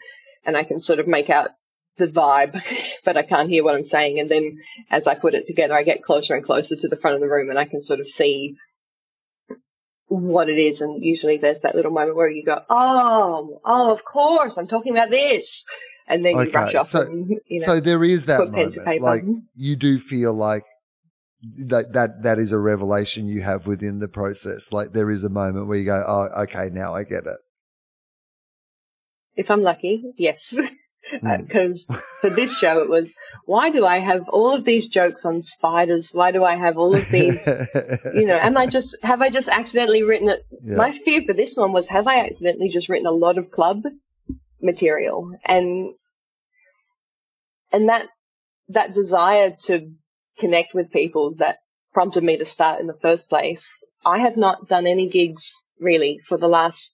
[0.45, 1.49] and I can sort of make out
[1.97, 2.61] the vibe,
[3.05, 4.19] but I can't hear what I'm saying.
[4.19, 4.57] And then
[4.89, 7.29] as I put it together, I get closer and closer to the front of the
[7.29, 8.55] room and I can sort of see
[10.07, 10.81] what it is.
[10.81, 14.91] And usually there's that little moment where you go, Oh, oh, of course, I'm talking
[14.91, 15.63] about this.
[16.07, 18.53] And then you Okay, rush off so- and, you know, so there is that put
[18.53, 19.01] pen to moment.
[19.01, 19.23] Like
[19.55, 20.63] you do feel like
[21.57, 24.71] that that that is a revelation you have within the process.
[24.71, 27.37] Like there is a moment where you go, "Oh, okay, now I get it."
[29.35, 30.57] If I'm lucky, yes.
[31.13, 31.45] Mm.
[31.45, 31.85] Because
[32.21, 33.13] for this show, it was
[33.45, 36.11] why do I have all of these jokes on spiders?
[36.13, 37.45] Why do I have all of these?
[38.15, 40.43] you know, am I just have I just accidentally written it?
[40.63, 40.77] Yeah.
[40.77, 43.83] My fear for this one was have I accidentally just written a lot of club
[44.61, 45.93] material and
[47.71, 48.07] and that
[48.69, 49.91] that desire to
[50.39, 51.57] connect with people that
[51.93, 53.83] prompted me to start in the first place.
[54.05, 56.93] I have not done any gigs really for the last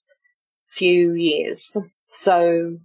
[0.70, 1.76] few years.
[2.14, 2.78] So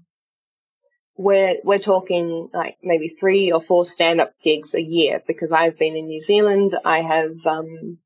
[1.17, 5.77] we're we're talking like maybe three or four stand up gigs a year because I've
[5.77, 7.97] been in New Zealand, I have um,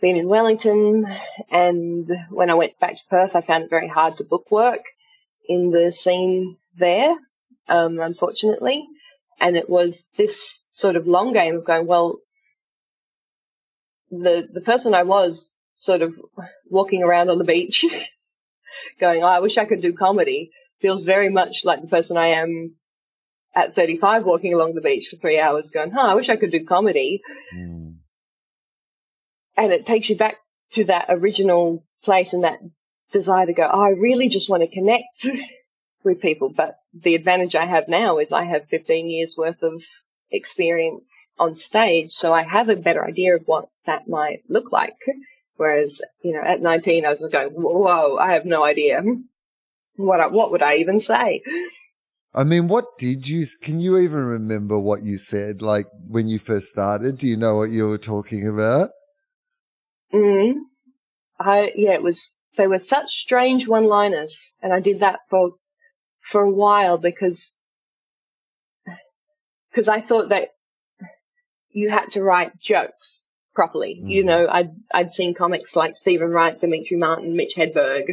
[0.00, 1.06] been in Wellington,
[1.50, 4.80] and when I went back to Perth, I found it very hard to book work
[5.48, 7.16] in the scene there,
[7.68, 8.86] um, unfortunately.
[9.40, 12.18] And it was this sort of long game of going, well,
[14.10, 16.14] the the person I was sort of
[16.70, 17.84] walking around on the beach,
[19.02, 20.50] going, oh, I wish I could do comedy
[20.82, 22.76] feels very much like the person I am
[23.54, 26.50] at 35 walking along the beach for three hours going, huh, I wish I could
[26.50, 27.22] do comedy.
[27.54, 27.96] Mm.
[29.56, 30.36] And it takes you back
[30.72, 32.58] to that original place and that
[33.12, 35.28] desire to go, oh, I really just want to connect
[36.04, 36.52] with people.
[36.54, 39.82] But the advantage I have now is I have 15 years worth of
[40.30, 42.10] experience on stage.
[42.10, 44.96] So I have a better idea of what that might look like.
[45.56, 49.02] Whereas, you know, at 19, I was just going, whoa, I have no idea.
[49.96, 51.42] What I, what would I even say?
[52.34, 53.44] I mean, what did you?
[53.60, 55.60] Can you even remember what you said?
[55.60, 58.90] Like when you first started, do you know what you were talking about?
[60.14, 60.54] Mm.
[61.38, 65.52] I yeah, it was they were such strange one-liners, and I did that for
[66.22, 67.58] for a while because
[69.70, 70.50] because I thought that
[71.70, 74.00] you had to write jokes properly.
[74.02, 74.26] You Mhm.
[74.26, 78.04] know, I'd I'd seen comics like Steven Wright, Demetri Martin, Mitch Hedberg,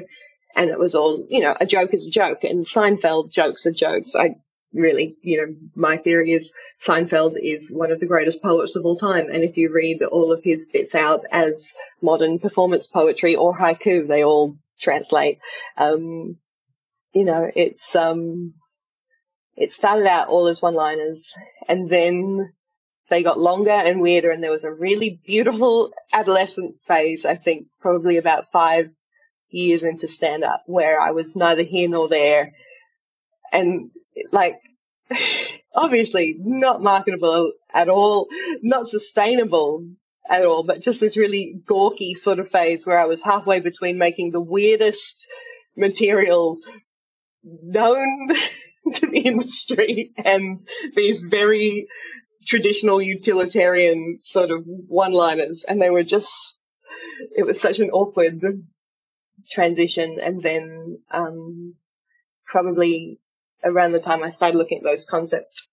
[0.56, 3.72] and it was all you know, a joke is a joke, and Seinfeld jokes are
[3.72, 4.16] jokes.
[4.16, 4.36] I
[4.74, 6.54] really, you know, my theory is
[6.86, 10.32] Seinfeld is one of the greatest poets of all time, and if you read all
[10.32, 15.40] of his bits out as modern performance poetry or haiku, they all translate.
[15.78, 16.38] Um,
[17.14, 18.54] you know, it's um,
[19.56, 21.34] it started out all as one-liners,
[21.68, 22.54] and then
[23.10, 27.26] they got longer and weirder, and there was a really beautiful adolescent phase.
[27.26, 28.90] I think probably about five
[29.50, 32.54] years into stand-up, where I was neither here nor there,
[33.52, 33.92] and
[34.32, 34.60] like
[35.76, 38.28] obviously not marketable at all,
[38.62, 39.86] not sustainable
[40.30, 43.98] at all, but just this really gawky sort of phase where I was halfway between
[43.98, 45.28] making the weirdest
[45.76, 46.58] material
[47.44, 48.30] known
[48.94, 50.62] to the industry and
[50.96, 51.88] these very
[52.46, 55.64] traditional utilitarian sort of one liners.
[55.68, 56.60] And they were just,
[57.36, 58.42] it was such an awkward
[59.50, 60.20] transition.
[60.22, 61.76] And then, um,
[62.46, 63.20] probably
[63.64, 65.68] around the time I started looking at those concept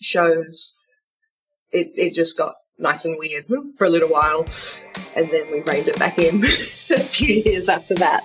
[0.00, 0.86] shows,
[1.70, 4.46] it, it just got nice and weird for a little while.
[5.14, 8.24] And then we reined it back in a few years after that.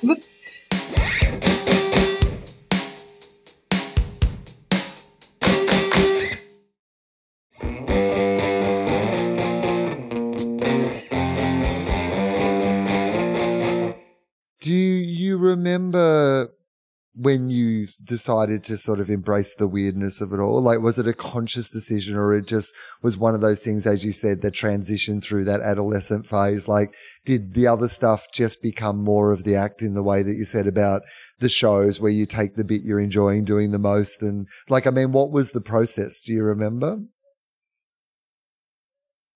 [17.28, 20.62] When you decided to sort of embrace the weirdness of it all?
[20.62, 24.06] Like, was it a conscious decision or it just was one of those things, as
[24.06, 26.70] you said, that transition through that adolescent phase?
[26.70, 30.36] Like, did the other stuff just become more of the act in the way that
[30.36, 31.02] you said about
[31.40, 34.24] the shows where you take the bit you're enjoying doing the most?
[34.24, 36.22] And like, I mean, what was the process?
[36.22, 37.02] Do you remember?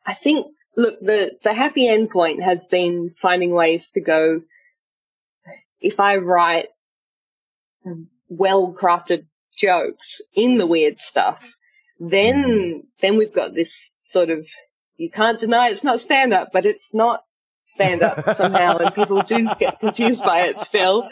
[0.05, 4.43] I think, look, the, the happy end point has been finding ways to go,
[5.81, 6.67] if I write
[8.29, 9.25] well crafted
[9.57, 11.55] jokes in the weird stuff,
[11.99, 14.47] then then we've got this sort of
[14.97, 17.21] you can't deny it's not stand up, but it's not
[17.65, 21.09] stand up somehow, and people do get confused by it still.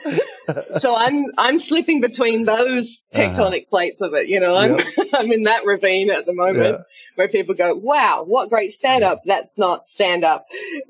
[0.75, 3.21] So I'm I'm slipping between those uh-huh.
[3.21, 3.69] tectonic uh-huh.
[3.69, 4.27] plates of it.
[4.27, 4.87] You know, I'm yep.
[5.13, 6.57] I'm in that ravine at the moment.
[6.57, 6.83] Yeah.
[7.15, 9.21] Where people go, wow, what great stand up.
[9.25, 10.45] That's not stand up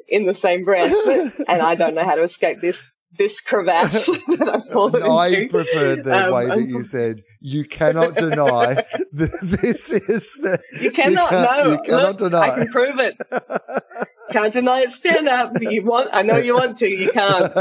[0.08, 0.94] in the same breath.
[1.48, 4.06] and I don't know how to escape this this crevasse
[4.38, 5.44] that I've fallen I into.
[5.44, 8.76] I preferred the um, way that you said you cannot deny
[9.14, 12.50] that this is the you cannot no you cannot Look, deny.
[12.50, 13.18] I can prove it.
[14.32, 14.92] Can't deny it.
[14.92, 15.54] Stand up.
[15.60, 16.10] You want?
[16.14, 16.88] I know you want to.
[16.88, 17.52] You can't.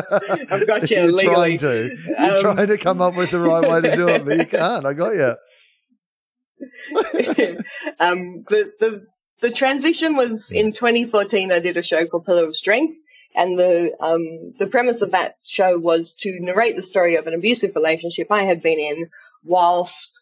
[0.52, 1.56] I've got you You're legally.
[1.56, 1.96] Trying to.
[2.06, 4.44] You're um, trying to come up with the right way to do it, but you
[4.44, 4.84] can't.
[4.84, 5.34] I got you.
[8.00, 9.06] um, the the
[9.40, 11.52] the transition was in 2014.
[11.52, 12.98] I did a show called Pillar of Strength,
[13.34, 17.34] and the um, the premise of that show was to narrate the story of an
[17.34, 19.10] abusive relationship I had been in,
[19.44, 20.20] whilst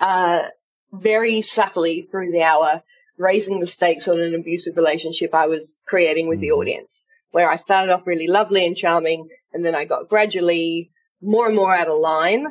[0.00, 0.48] uh,
[0.92, 2.82] very subtly through the hour
[3.18, 6.60] raising the stakes on an abusive relationship I was creating with the mm-hmm.
[6.60, 7.04] audience.
[7.30, 10.90] Where I started off really lovely and charming, and then I got gradually
[11.22, 12.46] more and more out of line.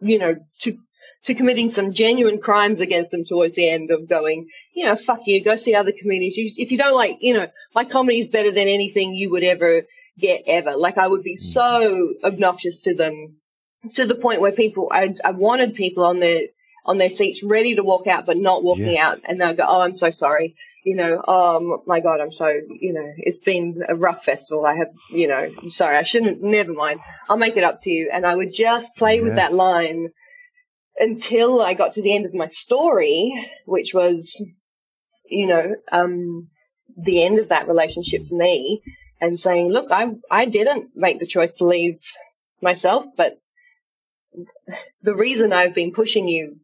[0.00, 0.78] You know, to
[1.24, 5.20] to committing some genuine crimes against them towards the end of going, you know, fuck
[5.26, 6.36] you, go see other comedies.
[6.56, 9.82] If you don't like, you know, my comedy is better than anything you would ever
[10.18, 10.76] get ever.
[10.76, 11.40] Like I would be mm.
[11.40, 13.36] so obnoxious to them
[13.94, 16.42] to the point where people, I, I wanted people on their,
[16.86, 19.24] on their seats ready to walk out, but not walking yes.
[19.24, 19.30] out.
[19.30, 20.54] And they'll go, Oh, I'm so sorry.
[20.84, 24.64] You know, oh my God, I'm so, you know, it's been a rough festival.
[24.64, 25.98] I have, you know, I'm sorry.
[25.98, 27.00] I shouldn't, never mind.
[27.28, 28.08] I'll make it up to you.
[28.10, 29.24] And I would just play yes.
[29.24, 30.10] with that line
[31.00, 34.40] until I got to the end of my story, which was,
[35.24, 36.48] you know, um,
[36.96, 38.82] the end of that relationship for me,
[39.20, 41.98] and saying, look, I I didn't make the choice to leave
[42.62, 43.38] myself, but
[45.02, 46.56] the reason I've been pushing you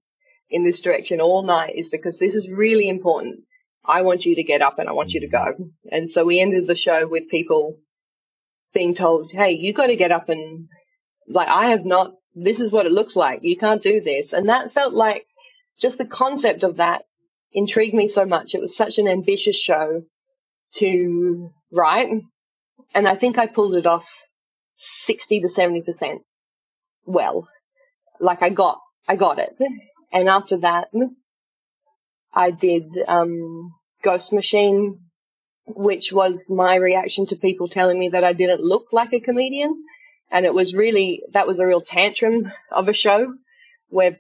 [0.51, 3.45] in this direction all night is because this is really important.
[3.84, 5.47] I want you to get up and I want you to go.
[5.91, 7.78] And so we ended the show with people
[8.74, 10.68] being told, hey, you got to get up and,
[11.28, 13.41] like, I have not this is what it looks like.
[13.43, 14.32] You can't do this.
[14.34, 15.24] And that felt like
[15.80, 17.03] just the concept of that
[17.53, 18.55] intrigued me so much.
[18.55, 20.03] It was such an ambitious show
[20.74, 22.09] to write.
[22.95, 24.07] And I think I pulled it off
[24.76, 26.18] 60 to 70%
[27.07, 27.49] well.
[28.20, 29.59] Like I got, I got it.
[30.12, 30.89] And after that,
[32.34, 33.72] I did, um,
[34.03, 35.01] Ghost Machine,
[35.66, 39.74] which was my reaction to people telling me that I didn't look like a comedian.
[40.30, 43.34] And it was really, that was a real tantrum of a show
[43.88, 44.18] where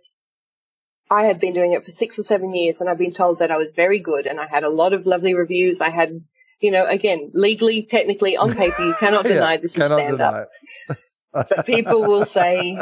[1.10, 3.50] I had been doing it for six or seven years and I've been told that
[3.50, 5.80] I was very good and I had a lot of lovely reviews.
[5.80, 6.20] I had,
[6.60, 10.46] you know, again, legally, technically on paper, you cannot deny yeah, this is stand up.
[11.32, 12.76] but people will say,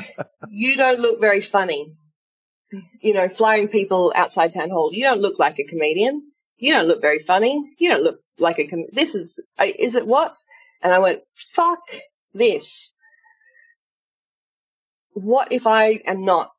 [0.49, 1.93] you don't look very funny.
[3.01, 6.23] You know, flying people outside town hall, you don't look like a comedian.
[6.57, 7.63] You don't look very funny.
[7.79, 10.37] You don't look like a com- this is, is it what?
[10.83, 11.81] And I went, fuck
[12.33, 12.94] this
[15.15, 16.51] what if I am not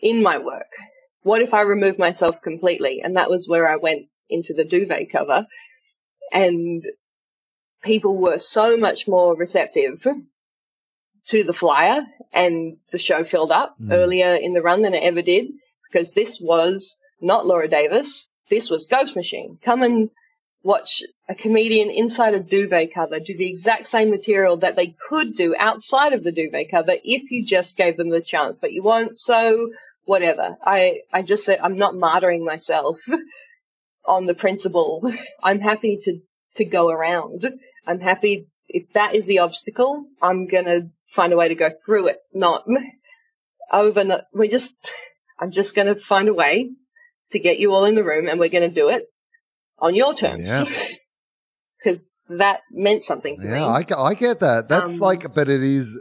[0.00, 0.70] in my work?
[1.22, 3.00] What if I remove myself completely?
[3.02, 5.46] And that was where I went into the duvet cover.
[6.32, 6.82] And
[7.82, 10.04] people were so much more receptive
[11.28, 13.92] to the flyer and the show filled up mm.
[13.92, 15.46] earlier in the run than it ever did
[15.90, 18.28] because this was not Laura Davis.
[18.50, 19.58] This was Ghost Machine.
[19.64, 20.10] Come and
[20.62, 21.02] watch
[21.32, 25.54] a comedian inside a duvet cover do the exact same material that they could do
[25.58, 29.16] outside of the duvet cover if you just gave them the chance, but you won't.
[29.16, 29.70] So
[30.04, 30.56] whatever.
[30.62, 32.98] I, I just said, I'm not martyring myself
[34.04, 35.10] on the principle.
[35.42, 36.18] I'm happy to,
[36.56, 37.50] to go around.
[37.86, 41.70] I'm happy if that is the obstacle, I'm going to find a way to go
[41.84, 42.66] through it, not
[43.72, 44.22] over.
[44.34, 44.74] we're just,
[45.40, 46.70] I'm just going to find a way
[47.30, 49.04] to get you all in the room and we're going to do it
[49.78, 50.50] on your terms.
[51.82, 53.60] Because that meant something to yeah, me.
[53.60, 54.68] Yeah, I, I get that.
[54.68, 56.00] That's um, like, but it is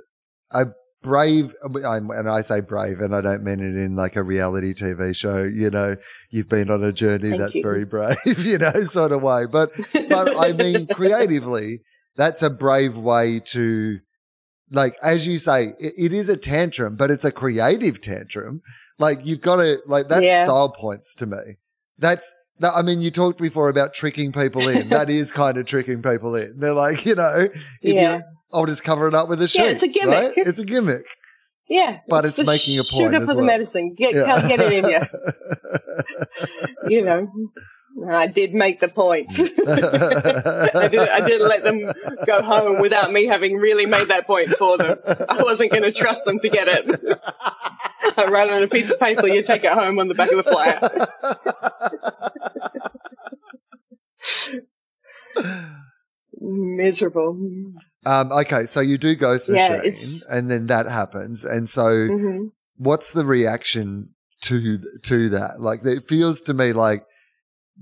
[0.51, 0.67] a
[1.01, 5.15] brave, and I say brave, and I don't mean it in like a reality TV
[5.15, 5.43] show.
[5.43, 5.95] You know,
[6.29, 7.63] you've been on a journey that's you.
[7.63, 9.45] very brave, you know, sort of way.
[9.51, 9.71] But,
[10.09, 11.81] but I mean, creatively,
[12.15, 13.99] that's a brave way to,
[14.69, 18.61] like, as you say, it, it is a tantrum, but it's a creative tantrum.
[18.99, 20.43] Like, you've got to, like, that's yeah.
[20.43, 21.57] style points to me.
[21.97, 24.89] That's, that, I mean, you talked before about tricking people in.
[24.89, 26.59] that is kind of tricking people in.
[26.59, 27.49] They're like, you know,
[27.81, 28.17] yeah.
[28.17, 29.59] You, I'll just cover it up with a sheet.
[29.59, 30.35] Yeah, it's a gimmick.
[30.35, 30.47] Right?
[30.47, 31.05] It's a gimmick.
[31.69, 33.15] Yeah, but it's, it's making a point.
[33.15, 33.37] Up for well.
[33.37, 33.95] the medicine.
[33.95, 34.47] Get, yeah.
[34.47, 34.99] get it in you.
[36.97, 37.31] you know.
[38.09, 39.27] I did make the point.
[39.39, 41.91] I, did, I didn't let them
[42.25, 44.97] go home without me having really made that point for them.
[45.05, 47.19] I wasn't going to trust them to get it.
[48.17, 50.37] I write on a piece of paper, you take it home on the back of
[50.37, 50.51] the
[56.81, 57.37] Miserable.
[58.05, 61.45] Um, okay, so you do Ghost yeah, Machine, and then that happens.
[61.45, 62.47] And so, mm-hmm.
[62.77, 64.09] what's the reaction
[64.41, 65.59] to to that?
[65.59, 67.05] Like, it feels to me like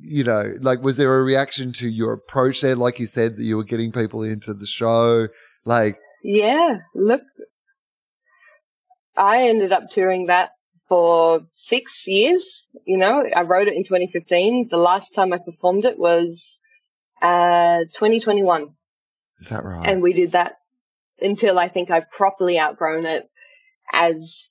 [0.02, 2.76] you know, like, was there a reaction to your approach there?
[2.76, 5.28] Like you said, that you were getting people into the show.
[5.66, 7.22] Like, yeah, look,
[9.16, 10.52] I ended up touring that
[10.88, 12.68] for six years.
[12.86, 14.68] You know, I wrote it in 2015.
[14.70, 16.60] The last time I performed it was
[17.22, 18.70] uh, 2021.
[19.40, 19.88] Is that right?
[19.88, 20.58] And we did that
[21.22, 23.30] until I think I've properly outgrown it
[23.92, 24.50] as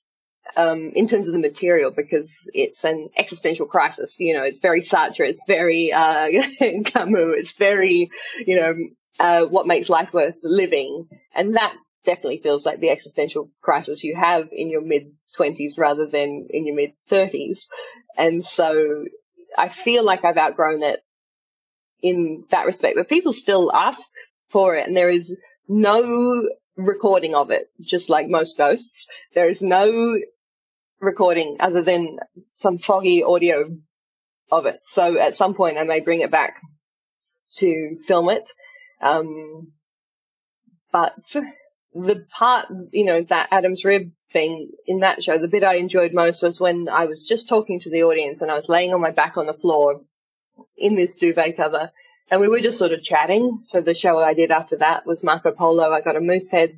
[0.57, 4.15] um, in terms of the material because it's an existential crisis.
[4.19, 6.27] You know, it's very Sartre, it's very uh,
[6.85, 8.09] Camus, it's very,
[8.45, 8.75] you know,
[9.19, 11.73] uh, what makes life worth living, and that
[12.05, 16.65] definitely feels like the existential crisis you have in your mid twenties rather than in
[16.65, 17.67] your mid thirties,
[18.17, 19.05] and so
[19.57, 21.01] I feel like I've outgrown it
[22.01, 22.95] in that respect.
[22.97, 24.09] But people still ask
[24.49, 25.35] for it, and there is
[25.67, 29.07] no recording of it, just like most ghosts.
[29.33, 30.17] There is no
[30.99, 32.17] recording other than
[32.55, 33.77] some foggy audio
[34.51, 34.79] of it.
[34.83, 36.55] So at some point I may bring it back
[37.57, 38.49] to film it.
[39.01, 39.71] Um,
[40.91, 41.13] but
[41.93, 46.13] the part, you know, that Adam's rib thing in that show, the bit I enjoyed
[46.13, 49.01] most was when I was just talking to the audience and I was laying on
[49.01, 50.01] my back on the floor
[50.77, 51.91] in this duvet cover
[52.31, 53.61] and we were just sort of chatting.
[53.63, 55.91] So the show I did after that was Marco Polo.
[55.91, 56.77] I got a moose head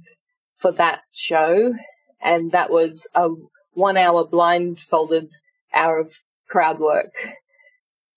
[0.60, 1.74] for that show
[2.22, 3.30] and that was a
[3.74, 5.32] one hour blindfolded
[5.74, 6.14] hour of
[6.47, 7.14] crowd work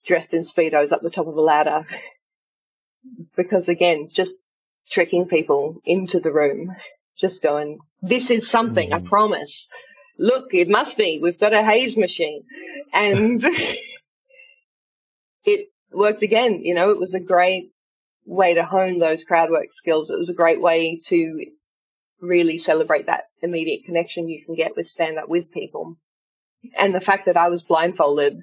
[0.05, 1.87] dressed in speedos up the top of a ladder
[3.37, 4.39] because again just
[4.91, 6.75] tricking people into the room
[7.17, 8.95] just going this is something mm.
[8.95, 9.69] i promise
[10.19, 12.43] look it must be we've got a haze machine
[12.93, 13.45] and
[15.45, 17.71] it worked again you know it was a great
[18.27, 21.45] way to hone those crowd work skills it was a great way to
[22.25, 25.97] really celebrate that immediate connection you can get with stand up with people.
[26.77, 28.39] And the fact that I was blindfolded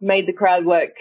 [0.00, 0.92] made the crowd work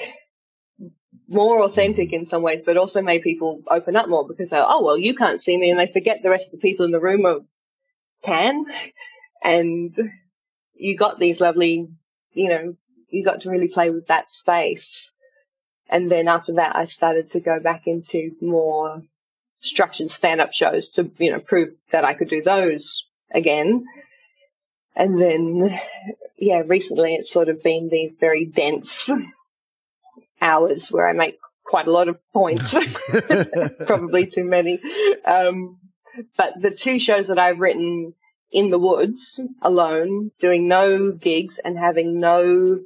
[1.28, 4.84] more authentic in some ways, but also made people open up more because they're, oh,
[4.84, 5.70] well, you can't see me.
[5.72, 7.40] And they forget the rest of the people in the room are,
[8.24, 8.66] can.
[9.44, 9.96] And
[10.74, 11.88] you got these lovely,
[12.34, 12.76] you know,
[13.10, 15.12] you got to really play with that space.
[15.92, 19.04] And then after that, I started to go back into more
[19.60, 23.84] structured stand-up shows to you know prove that I could do those again.
[24.96, 25.80] And then,
[26.38, 29.10] yeah, recently it's sort of been these very dense
[30.42, 32.74] hours where I make quite a lot of points,
[33.86, 34.80] probably too many.
[35.26, 35.78] Um,
[36.38, 38.14] but the two shows that I've written
[38.52, 42.80] in the woods alone, doing no gigs and having no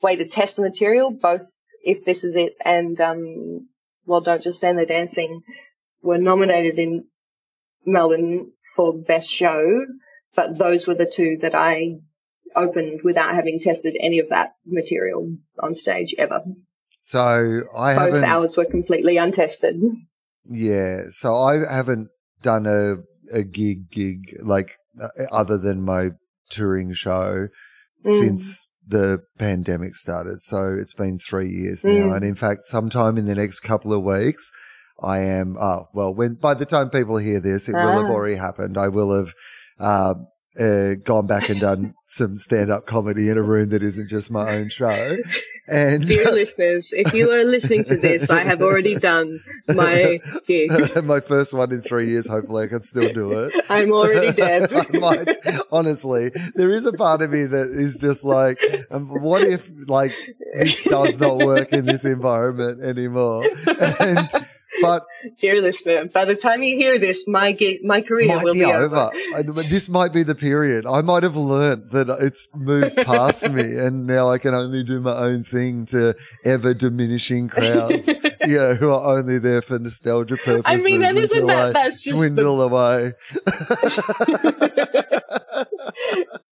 [0.00, 1.42] way to test the material, both
[1.88, 3.68] if this is it and um,
[4.06, 5.42] well, don't just stand there dancing
[6.02, 7.04] were nominated in
[7.84, 9.86] Melbourne for Best Show,
[10.36, 11.96] but those were the two that I
[12.54, 16.42] opened without having tested any of that material on stage ever.
[17.00, 18.24] So I Both haven't.
[18.24, 19.76] hours were completely untested.
[20.50, 22.08] Yeah, so I haven't
[22.42, 22.96] done a
[23.32, 26.10] a gig gig like uh, other than my
[26.50, 27.48] touring show
[28.04, 28.18] mm.
[28.18, 30.40] since the pandemic started.
[30.40, 32.16] So it's been three years now, mm.
[32.16, 34.50] and in fact, sometime in the next couple of weeks,
[35.00, 37.84] I am, oh, well, when, by the time people hear this, it ah.
[37.84, 38.14] will have ah.
[38.14, 38.76] already happened.
[38.76, 39.34] I will have,
[39.78, 40.14] uh,
[40.58, 44.30] uh, gone back and done some stand up comedy in a room that isn't just
[44.30, 45.16] my own show.
[45.68, 50.70] And dear listeners, if you are listening to this, I have already done my gig.
[51.04, 52.26] my first one in three years.
[52.26, 53.54] Hopefully, I can still do it.
[53.70, 54.72] I'm already dead.
[54.72, 55.36] I might,
[55.70, 58.58] honestly, there is a part of me that is just like,
[58.90, 60.12] um, what if like
[60.58, 63.44] this does not work in this environment anymore?
[64.00, 64.30] And
[64.80, 65.06] but
[65.38, 68.64] dear listener, by the time you hear this, my gig, my career will be, be
[68.64, 69.10] over.
[69.34, 69.62] over.
[69.64, 70.86] This might be the period.
[70.86, 75.00] I might have learned that it's moved past me, and now I can only do
[75.00, 78.08] my own thing to ever diminishing crowds.
[78.46, 80.62] you know, who are only there for nostalgia purposes.
[80.64, 82.64] I mean, and isn't that that's just dwindle the...
[82.64, 83.12] away.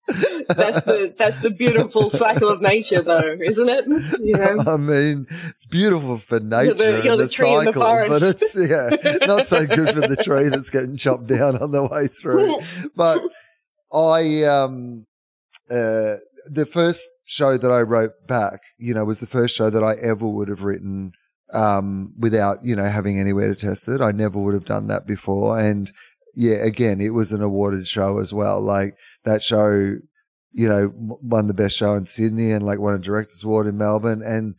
[0.48, 3.86] that's the that's the beautiful cycle of nature, though, isn't it?
[4.20, 4.64] You know?
[4.66, 8.90] I mean, it's beautiful for nature the, you're the, the cycle, but it's yeah,
[9.26, 12.58] not so good for the tree that's getting chopped down on the way through.
[12.94, 13.22] but
[13.92, 15.06] I um
[15.70, 16.16] uh
[16.48, 19.94] the first show that I wrote back, you know, was the first show that I
[20.02, 21.12] ever would have written
[21.52, 24.00] um without, you know, having anywhere to test it.
[24.00, 25.90] I never would have done that before and
[26.36, 28.60] yeah, again, it was an awarded show as well.
[28.60, 28.94] Like
[29.24, 29.96] that show,
[30.52, 33.78] you know, won the best show in Sydney and like won a director's award in
[33.78, 34.22] Melbourne.
[34.22, 34.54] And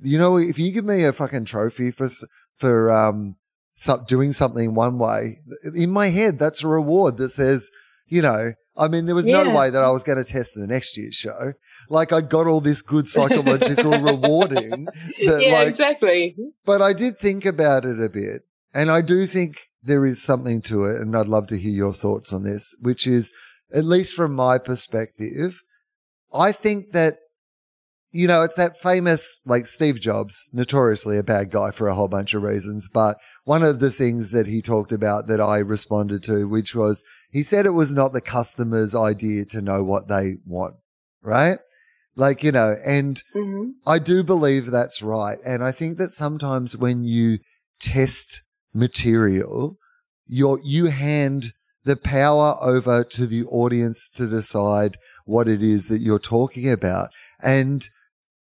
[0.00, 2.08] you know, if you give me a fucking trophy for
[2.56, 3.36] for um
[4.06, 5.38] doing something one way,
[5.74, 7.70] in my head, that's a reward that says,
[8.06, 9.42] you know, I mean, there was yeah.
[9.42, 11.54] no way that I was going to test the next year's show.
[11.88, 14.84] Like, I got all this good psychological rewarding.
[15.24, 16.36] That, yeah, like, exactly.
[16.64, 18.42] But I did think about it a bit.
[18.72, 21.92] And I do think there is something to it, and I'd love to hear your
[21.92, 23.32] thoughts on this, which is,
[23.74, 25.62] at least from my perspective,
[26.32, 27.18] I think that,
[28.10, 32.08] you know, it's that famous, like Steve Jobs, notoriously a bad guy for a whole
[32.08, 32.88] bunch of reasons.
[32.88, 37.04] But one of the things that he talked about that I responded to, which was
[37.30, 40.76] he said it was not the customer's idea to know what they want,
[41.22, 41.58] right?
[42.16, 43.70] Like, you know, and mm-hmm.
[43.86, 45.38] I do believe that's right.
[45.44, 47.38] And I think that sometimes when you
[47.78, 48.42] test
[48.74, 49.76] material,
[50.26, 51.52] you you hand
[51.84, 57.10] the power over to the audience to decide what it is that you're talking about.
[57.40, 57.88] And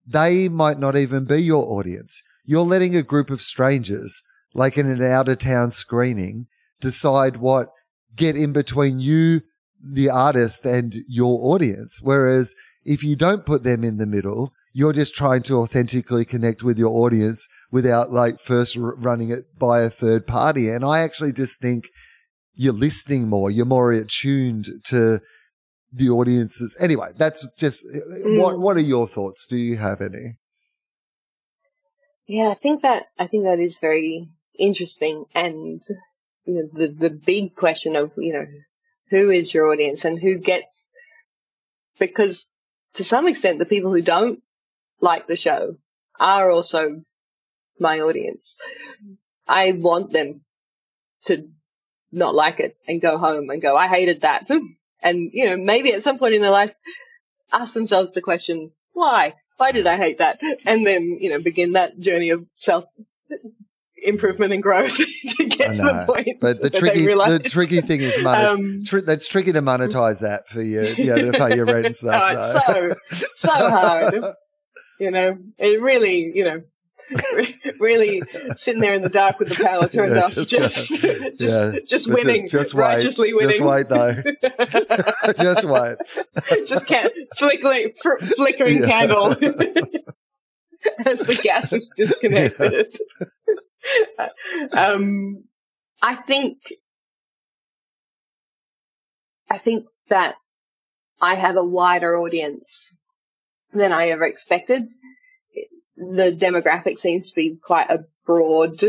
[0.06, 2.22] they might not even be your audience.
[2.45, 4.22] You're letting a group of strangers,
[4.53, 6.47] like in an out of town screening,
[6.80, 7.70] decide what
[8.16, 9.41] get in between you,
[9.82, 11.99] the artist, and your audience.
[12.01, 16.62] Whereas if you don't put them in the middle, you're just trying to authentically connect
[16.62, 20.70] with your audience without like first running it by a third party.
[20.70, 21.89] And I actually just think
[22.53, 25.22] you're listening more, you're more attuned to
[25.96, 26.76] the audiences.
[26.80, 28.41] Anyway, that's just mm.
[28.41, 29.48] what what are your thoughts?
[29.48, 30.38] Do you have any?
[32.28, 35.82] Yeah, I think that I think that is very interesting and
[36.46, 38.46] you know the the big question of, you know,
[39.10, 40.91] who is your audience and who gets
[42.00, 42.52] because
[42.96, 44.39] to some extent the people who don't
[45.02, 45.76] like the show
[46.20, 47.02] are also
[47.80, 48.58] my audience.
[49.48, 50.41] I want them
[51.26, 51.48] to
[52.12, 54.48] not like it and go home and go, I hated that.
[55.06, 56.74] And, you know, maybe at some point in their life,
[57.53, 59.36] ask themselves the question, why?
[59.58, 60.41] Why did I hate that?
[60.66, 62.86] And then, you know, begin that journey of self
[64.03, 64.95] improvement and growth
[65.38, 66.39] to get to the point.
[66.41, 70.47] But the tricky, the tricky thing is, monet- um, tr- that's tricky to monetize that
[70.47, 72.34] for you, you know, to pay your rent and stuff.
[72.68, 74.24] Oh, so, so hard.
[74.97, 76.62] You know, it really, you know,
[77.80, 78.22] really
[78.56, 80.88] sitting there in the dark with the power turned yeah, off, just just
[81.39, 83.49] just, yeah, just winning, just wait, righteously winning.
[83.49, 84.14] Just wait, though.
[85.38, 85.97] just wait.
[86.68, 88.88] just can't flickering, fr- flickering yeah.
[88.88, 89.32] candle
[91.06, 92.97] as the gas is disconnected.
[94.74, 95.43] um,
[96.01, 96.58] I think,
[99.49, 100.36] I think that
[101.22, 102.95] I have a wider audience
[103.74, 104.88] than I ever expected.
[105.98, 108.84] The demographic seems to be quite a broad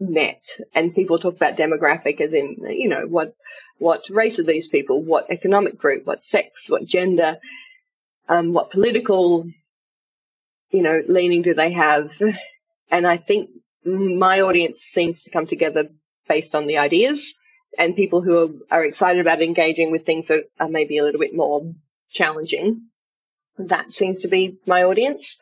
[0.00, 0.42] net
[0.74, 3.34] and people talk about demographic as in, you know, what,
[3.78, 5.02] what race are these people?
[5.02, 6.06] What economic group?
[6.06, 6.70] What sex?
[6.70, 7.38] What gender?
[8.28, 9.46] Um, what political,
[10.70, 12.12] you know, leaning do they have?
[12.90, 13.50] And I think
[13.84, 15.88] my audience seems to come together
[16.28, 17.34] based on the ideas
[17.78, 18.38] and people who
[18.70, 21.72] are, are excited about engaging with things that are maybe a little bit more
[22.10, 22.88] challenging
[23.58, 25.38] that seems to be my audience.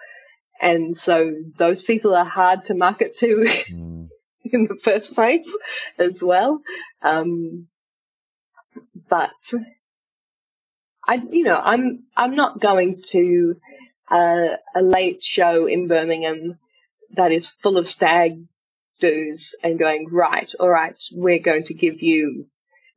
[0.61, 4.09] And so those people are hard to market to mm.
[4.45, 5.51] in the first place
[5.99, 6.61] as well.
[7.03, 7.69] Um,
[9.09, 9.31] but
[11.07, 13.57] I, you know, I'm, I'm not going to
[14.11, 16.59] uh, a late show in Birmingham
[17.15, 18.45] that is full of stag
[19.01, 22.47] do's and going, right, all right, we're going to give you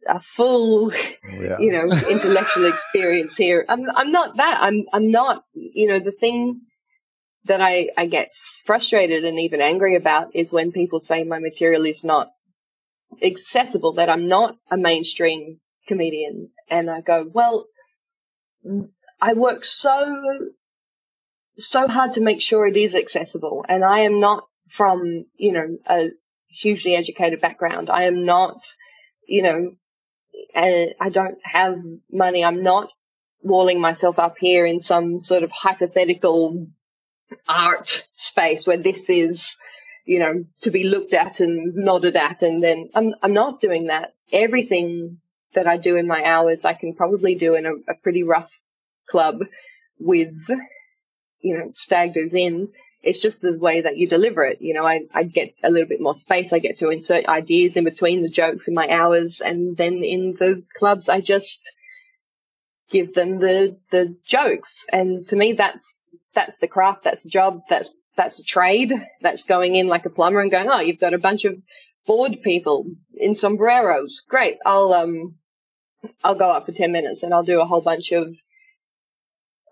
[0.07, 1.57] a full, yeah.
[1.59, 3.65] you know, intellectual experience here.
[3.69, 4.57] I'm, I'm not that.
[4.61, 6.61] I'm, I'm not, you know, the thing
[7.45, 8.31] that I, I get
[8.65, 12.27] frustrated and even angry about is when people say my material is not
[13.21, 16.49] accessible, that I'm not a mainstream comedian.
[16.69, 17.67] And I go, well,
[19.21, 20.15] I work so,
[21.57, 23.65] so hard to make sure it is accessible.
[23.67, 26.09] And I am not from, you know, a
[26.47, 27.89] hugely educated background.
[27.89, 28.57] I am not,
[29.27, 29.71] you know,
[30.55, 31.75] I don't have
[32.11, 32.43] money.
[32.43, 32.89] I'm not
[33.41, 36.67] walling myself up here in some sort of hypothetical
[37.47, 39.57] art space where this is,
[40.05, 42.41] you know, to be looked at and nodded at.
[42.41, 44.13] And then I'm, I'm not doing that.
[44.31, 45.19] Everything
[45.53, 48.51] that I do in my hours, I can probably do in a, a pretty rough
[49.07, 49.39] club
[49.99, 50.35] with,
[51.41, 52.69] you know, stag do's in.
[53.01, 54.61] It's just the way that you deliver it.
[54.61, 56.53] You know, I, I get a little bit more space.
[56.53, 59.41] I get to insert ideas in between the jokes in my hours.
[59.41, 61.75] And then in the clubs, I just
[62.89, 64.85] give them the, the jokes.
[64.91, 67.03] And to me, that's, that's the craft.
[67.03, 67.61] That's a job.
[67.69, 68.93] That's, that's a trade.
[69.21, 71.55] That's going in like a plumber and going, Oh, you've got a bunch of
[72.05, 74.23] bored people in sombreros.
[74.27, 74.57] Great.
[74.65, 75.35] I'll, um,
[76.23, 78.35] I'll go up for 10 minutes and I'll do a whole bunch of,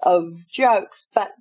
[0.01, 1.31] of jokes, but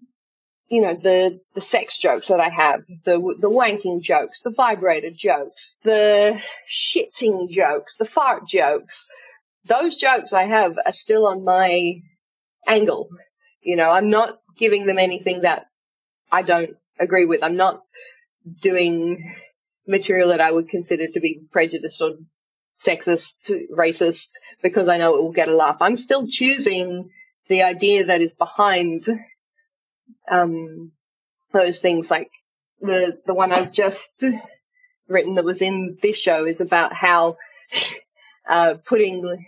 [0.70, 5.10] you know, the, the sex jokes that I have, the, the wanking jokes, the vibrator
[5.10, 6.40] jokes, the
[6.70, 9.08] shitting jokes, the fart jokes,
[9.66, 11.96] those jokes I have are still on my
[12.68, 13.08] angle.
[13.62, 15.66] You know, I'm not giving them anything that
[16.30, 17.42] I don't agree with.
[17.42, 17.82] I'm not
[18.62, 19.34] doing
[19.88, 22.12] material that I would consider to be prejudiced or
[22.78, 24.28] sexist, racist,
[24.62, 25.78] because I know it will get a laugh.
[25.80, 27.10] I'm still choosing
[27.48, 29.08] the idea that is behind
[30.30, 30.92] um,
[31.52, 32.10] those things.
[32.10, 32.30] Like
[32.80, 34.24] the the one I've just
[35.08, 37.36] written that was in this show is about how
[38.48, 39.46] uh, putting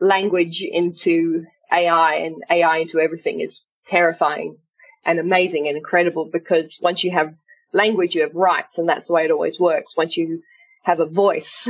[0.00, 4.56] language into AI and AI into everything is terrifying
[5.04, 7.34] and amazing and incredible because once you have
[7.72, 9.96] language, you have rights, and that's the way it always works.
[9.96, 10.42] Once you
[10.84, 11.68] have a voice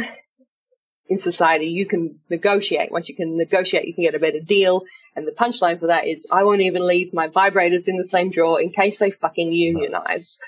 [1.09, 2.93] in society, you can negotiate.
[2.93, 4.83] Once you can negotiate, you can get a better deal.
[5.17, 8.31] And the punchline for that is, I won't even leave my vibrators in the same
[8.31, 10.39] drawer in case they fucking unionize.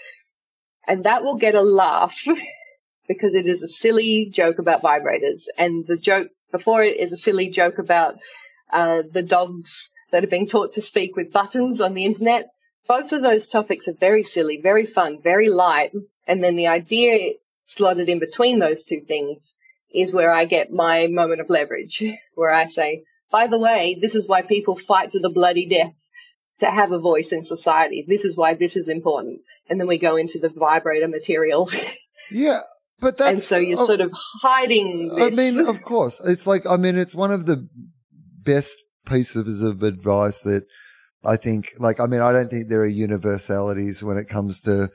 [0.86, 2.24] And that will get a laugh
[3.08, 5.44] because it is a silly joke about vibrators.
[5.58, 8.14] And the joke before it is a silly joke about
[8.72, 12.50] uh, the dogs that are being taught to speak with buttons on the internet.
[12.88, 15.92] Both of those topics are very silly, very fun, very light.
[16.26, 17.34] And then the idea
[17.66, 19.54] slotted in between those two things
[19.92, 22.02] is where I get my moment of leverage,
[22.34, 25.94] where I say, by the way, this is why people fight to the bloody death
[26.58, 28.04] to have a voice in society.
[28.06, 29.40] This is why this is important.
[29.68, 31.70] And then we go into the vibrator material.
[32.32, 32.61] Yeah.
[33.00, 33.30] But that's.
[33.30, 35.36] And so you're uh, sort of hiding this.
[35.36, 36.20] I mean, of course.
[36.24, 37.68] It's like, I mean, it's one of the
[38.44, 40.66] best pieces of advice that
[41.24, 44.90] I think, like, I mean, I don't think there are universalities when it comes to,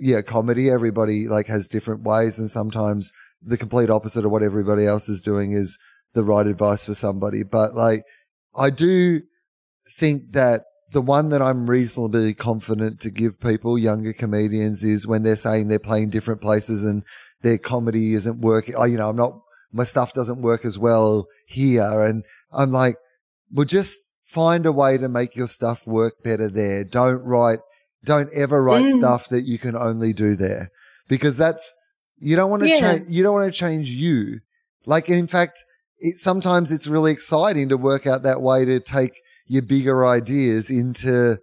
[0.00, 0.70] yeah, comedy.
[0.70, 2.38] Everybody, like, has different ways.
[2.38, 3.12] And sometimes
[3.42, 5.78] the complete opposite of what everybody else is doing is
[6.14, 7.42] the right advice for somebody.
[7.42, 8.04] But like,
[8.56, 9.22] I do
[9.96, 15.22] think that the one that I'm reasonably confident to give people, younger comedians, is when
[15.22, 17.04] they're saying they're playing different places and
[17.42, 18.74] their comedy isn't working.
[18.76, 22.02] I, you know, I'm not, my stuff doesn't work as well here.
[22.02, 22.96] And I'm like,
[23.52, 26.84] well, just find a way to make your stuff work better there.
[26.84, 27.60] Don't write,
[28.04, 28.90] don't ever write mm.
[28.90, 30.70] stuff that you can only do there
[31.08, 31.74] because that's,
[32.18, 32.80] you don't want to yeah.
[32.80, 34.40] change, you don't want to change you.
[34.84, 35.64] Like, in fact,
[35.98, 40.70] it, sometimes it's really exciting to work out that way to take your bigger ideas
[40.70, 41.38] into,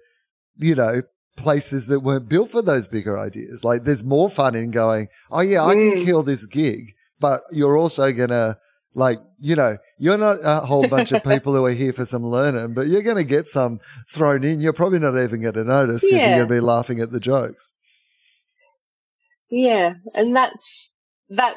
[0.57, 1.01] you know,
[1.35, 3.63] places that weren't built for those bigger ideas.
[3.63, 6.05] Like there's more fun in going, oh yeah, I can mm.
[6.05, 8.57] kill this gig, but you're also going to
[8.95, 12.25] like, you know, you're not a whole bunch of people who are here for some
[12.25, 13.79] learning, but you're going to get some
[14.09, 14.61] thrown in.
[14.61, 16.29] You're probably not even going to notice because yeah.
[16.29, 17.73] you're going to be laughing at the jokes.
[19.49, 19.95] Yeah.
[20.15, 20.93] And that's,
[21.29, 21.55] that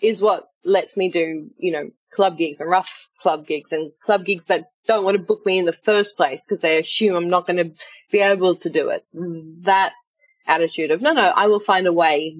[0.00, 4.24] is what lets me do, you know, club gigs and rough club gigs and club
[4.24, 7.30] gigs that don't want to book me in the first place because they assume I'm
[7.30, 7.74] not going to
[8.12, 9.04] be able to do it.
[9.64, 9.92] That
[10.46, 12.36] attitude of no, no, I will find a way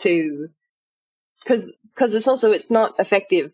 [0.00, 0.48] to,
[1.42, 3.52] because because it's also it's not effective.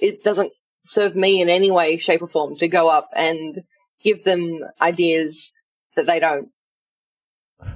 [0.00, 0.52] It doesn't
[0.84, 3.62] serve me in any way, shape, or form to go up and
[4.02, 5.52] give them ideas
[5.96, 6.48] that they don't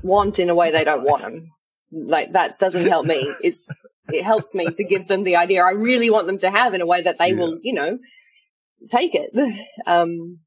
[0.02, 1.50] want in a way they don't want them.
[1.92, 3.32] Like that doesn't help me.
[3.42, 3.68] It's
[4.08, 6.82] it helps me to give them the idea I really want them to have in
[6.82, 7.38] a way that they yeah.
[7.38, 7.98] will, you know,
[8.90, 9.30] take it.
[9.86, 10.40] Um,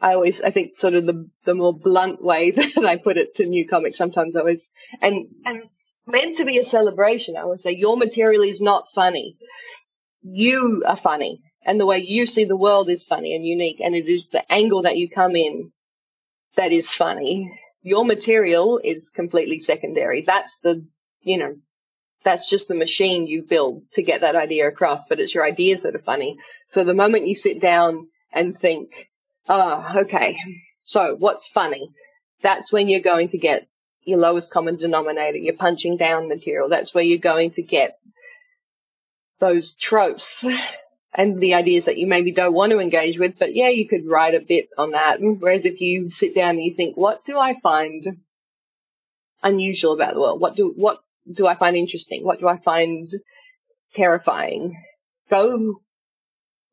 [0.00, 3.34] I always, I think sort of the, the more blunt way that I put it
[3.36, 7.36] to new comics sometimes I always, and, and it's meant to be a celebration.
[7.36, 9.36] I would say your material is not funny.
[10.22, 13.94] You are funny and the way you see the world is funny and unique and
[13.94, 15.72] it is the angle that you come in
[16.56, 17.58] that is funny.
[17.82, 20.22] Your material is completely secondary.
[20.26, 20.86] That's the
[21.22, 21.56] you know
[22.22, 25.82] that's just the machine you build to get that idea across but it's your ideas
[25.82, 26.38] that are funny.
[26.68, 29.08] So the moment you sit down and think
[29.48, 30.36] oh okay
[30.82, 31.90] so what's funny?
[32.42, 33.68] That's when you're going to get
[34.02, 35.38] your lowest common denominator.
[35.38, 36.68] You're punching down material.
[36.68, 37.92] That's where you're going to get
[39.40, 40.44] those tropes
[41.14, 43.38] and the ideas that you maybe don't want to engage with.
[43.38, 45.18] But yeah, you could write a bit on that.
[45.20, 48.18] Whereas if you sit down and you think, what do I find
[49.42, 50.40] unusual about the world?
[50.40, 50.98] What do, what
[51.30, 52.24] do I find interesting?
[52.24, 53.10] What do I find
[53.94, 54.80] terrifying?
[55.30, 55.80] Go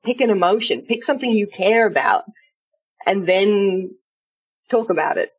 [0.03, 2.23] pick an emotion, pick something you care about
[3.05, 3.95] and then
[4.69, 5.29] talk about it.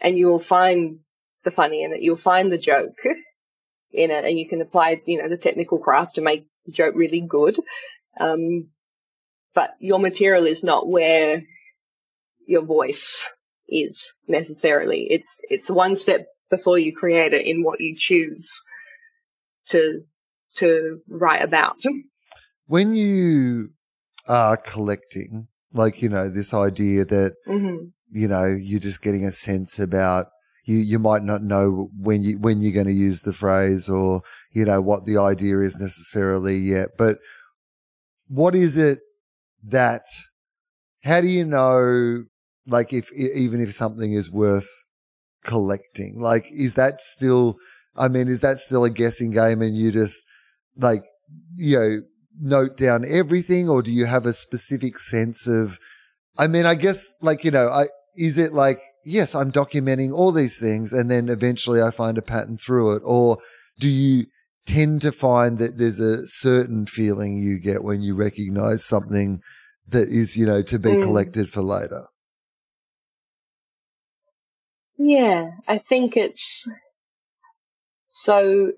[0.00, 1.00] And you will find
[1.44, 2.02] the funny in it.
[2.02, 2.96] You'll find the joke
[3.92, 6.94] in it and you can apply, you know, the technical craft to make the joke
[6.94, 7.56] really good.
[8.20, 8.68] Um,
[9.54, 11.42] but your material is not where
[12.46, 13.28] your voice
[13.68, 15.06] is necessarily.
[15.10, 18.62] It's, it's one step before you create it in what you choose
[19.68, 20.02] to,
[20.56, 21.76] to write about.
[22.66, 23.70] When you
[24.26, 27.86] are collecting, like, you know, this idea that, mm-hmm.
[28.10, 30.28] you know, you're just getting a sense about
[30.68, 34.22] you you might not know when you when you're going to use the phrase or
[34.52, 37.18] you know what the idea is necessarily yet but
[38.28, 39.00] what is it
[39.62, 40.02] that
[41.04, 42.24] how do you know
[42.66, 44.68] like if even if something is worth
[45.44, 46.20] collecting?
[46.20, 47.56] Like is that still
[47.96, 50.26] i mean is that still a guessing game and you just
[50.76, 51.02] like
[51.56, 52.00] you know
[52.40, 55.78] note down everything or do you have a specific sense of
[56.38, 60.32] i mean i guess like you know i is it like yes, I'm documenting all
[60.32, 63.02] these things and then eventually I find a pattern through it?
[63.04, 63.38] Or
[63.78, 64.26] do you
[64.66, 69.40] tend to find that there's a certain feeling you get when you recognize something
[69.88, 71.02] that is, you know, to be mm.
[71.02, 72.06] collected for later?
[74.98, 76.68] Yeah, I think it's
[78.08, 78.72] so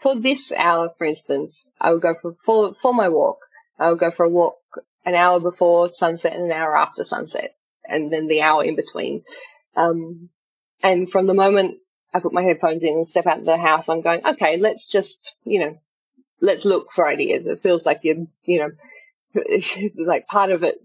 [0.00, 3.38] for this hour, for instance, I would go for, for, for my walk.
[3.78, 4.56] I would go for a walk
[5.04, 7.50] an hour before sunset and an hour after sunset
[7.90, 9.24] and then the hour in between.
[9.76, 10.30] Um,
[10.82, 11.78] and from the moment
[12.12, 14.88] I put my headphones in and step out of the house, I'm going, okay, let's
[14.88, 15.78] just, you know,
[16.40, 17.46] let's look for ideas.
[17.46, 19.42] It feels like you're, you know,
[20.06, 20.78] like part of it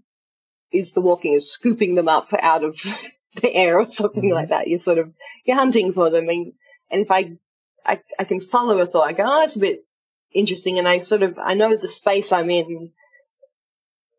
[0.72, 2.78] is the walking is scooping them up out of
[3.42, 4.34] the air or something mm-hmm.
[4.34, 4.68] like that.
[4.68, 5.12] You're sort of,
[5.44, 6.28] you're hunting for them.
[6.28, 6.52] And,
[6.90, 7.38] and if I,
[7.84, 9.84] I, I can follow a thought, I go, oh, that's a bit
[10.32, 10.78] interesting.
[10.78, 12.92] And I sort of, I know the space I'm in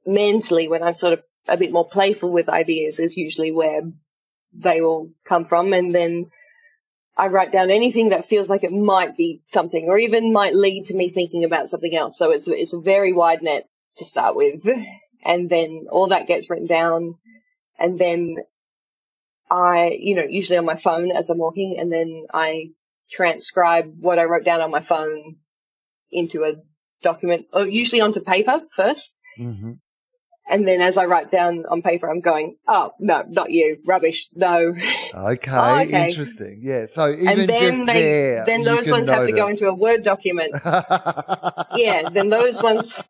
[0.05, 3.81] mentally when I'm sort of a bit more playful with ideas is usually where
[4.53, 5.73] they all come from.
[5.73, 6.31] And then
[7.15, 10.87] I write down anything that feels like it might be something or even might lead
[10.87, 12.17] to me thinking about something else.
[12.17, 13.67] So it's, it's a very wide net
[13.97, 14.67] to start with.
[15.23, 17.15] And then all that gets written down.
[17.79, 18.35] And then
[19.49, 22.69] I, you know, usually on my phone as I'm walking and then I
[23.09, 25.37] transcribe what I wrote down on my phone
[26.11, 26.53] into a
[27.01, 29.71] document, or usually onto paper 1st mm-hmm.
[30.49, 33.79] And then as I write down on paper, I'm going, oh, no, not you.
[33.85, 34.29] Rubbish.
[34.33, 34.73] No.
[35.13, 35.13] Okay.
[35.51, 36.07] oh, okay.
[36.07, 36.59] Interesting.
[36.61, 36.85] Yeah.
[36.85, 38.45] So even just they, there.
[38.45, 39.09] Then those ones notice.
[39.09, 40.53] have to go into a Word document.
[41.75, 42.09] yeah.
[42.09, 43.07] Then those ones,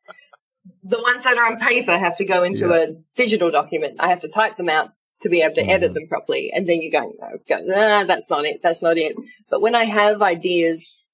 [0.84, 2.76] the ones that are on paper have to go into yeah.
[2.76, 3.98] a digital document.
[4.00, 4.90] I have to type them out
[5.22, 5.70] to be able to mm.
[5.70, 6.52] edit them properly.
[6.54, 8.62] And then you go, no, go, nah, that's not it.
[8.64, 9.16] That's not it.
[9.50, 11.12] But when I have ideas,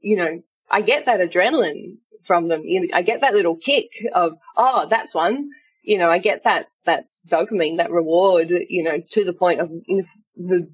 [0.00, 2.62] you know, I get that adrenaline from them.
[2.64, 5.50] You know, I get that little kick of, oh, that's one.
[5.82, 9.70] You know, I get that, that dopamine, that reward, you know, to the point of
[10.36, 10.70] the,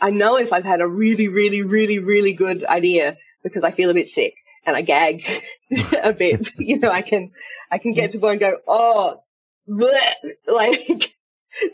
[0.00, 3.90] I know if I've had a really, really, really, really good idea because I feel
[3.90, 4.34] a bit sick
[4.64, 5.22] and I gag
[6.02, 7.32] a bit, you know, I can,
[7.70, 9.22] I can get to the point and go, oh,
[9.68, 10.12] bleh,
[10.46, 11.14] like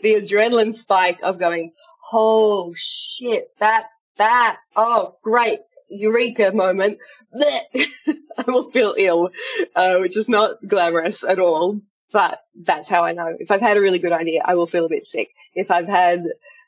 [0.01, 1.73] the adrenaline spike of going,
[2.11, 3.85] oh shit, that,
[4.17, 5.59] that, oh great,
[5.89, 6.99] eureka moment.
[8.37, 9.31] I will feel ill,
[9.75, 11.81] uh, which is not glamorous at all.
[12.11, 13.35] But that's how I know.
[13.37, 15.29] If I've had a really good idea, I will feel a bit sick.
[15.53, 16.23] If I've had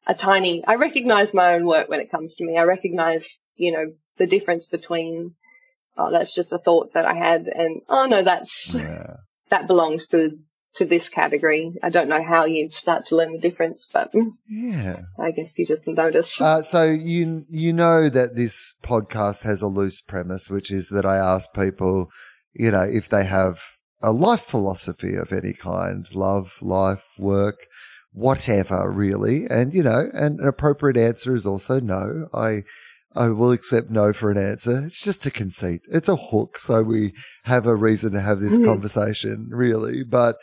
[0.06, 2.58] a tiny, I recognize my own work when it comes to me.
[2.58, 5.36] I recognize, you know, the difference between,
[5.98, 9.18] oh, that's just a thought that I had and, oh no, that's, yeah.
[9.50, 10.38] that belongs to
[10.80, 11.74] to this category.
[11.84, 14.12] I don't know how you start to learn the difference, but
[14.48, 16.42] yeah, I guess you just notice.
[16.42, 21.06] Uh, so you you know that this podcast has a loose premise, which is that
[21.06, 22.10] I ask people,
[22.54, 23.60] you know, if they have
[24.02, 27.68] a life philosophy of any kind, love, life, work,
[28.14, 32.30] whatever, really, and you know, and an appropriate answer is also no.
[32.34, 32.64] I
[33.16, 34.84] I will accept no for an answer.
[34.86, 35.82] It's just a conceit.
[35.92, 36.60] It's a hook.
[36.60, 37.14] So we
[37.44, 38.66] have a reason to have this mm.
[38.66, 40.04] conversation, really.
[40.04, 40.38] But,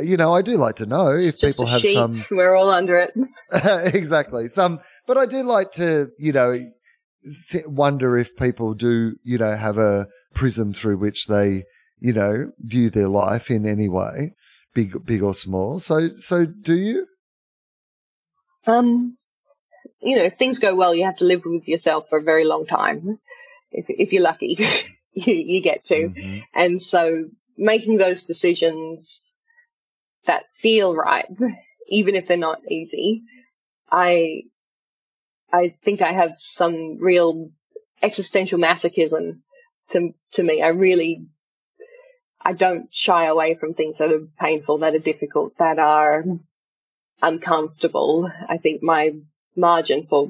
[0.00, 2.14] you know, I do like to know if people have some.
[2.30, 3.12] We're all under it.
[3.94, 4.48] exactly.
[4.48, 6.58] Some, but I do like to, you know,
[7.50, 11.64] th- wonder if people do, you know, have a prism through which they,
[11.98, 14.34] you know, view their life in any way,
[14.74, 15.78] big, big or small.
[15.78, 17.06] So, so do you?
[18.66, 19.18] Um,
[20.00, 22.44] you know, if things go well, you have to live with yourself for a very
[22.44, 23.18] long time.
[23.70, 24.56] If, if you're lucky,
[25.12, 25.94] you, you, get to.
[25.94, 26.38] Mm-hmm.
[26.54, 29.31] And so making those decisions
[30.26, 31.26] that feel right,
[31.88, 33.22] even if they're not easy,
[33.90, 34.42] I,
[35.52, 37.50] I think I have some real
[38.02, 39.40] existential masochism
[39.90, 40.62] to, to me.
[40.62, 41.26] I really,
[42.40, 46.24] I don't shy away from things that are painful, that are difficult, that are
[47.20, 48.30] uncomfortable.
[48.48, 49.12] I think my
[49.56, 50.28] margin for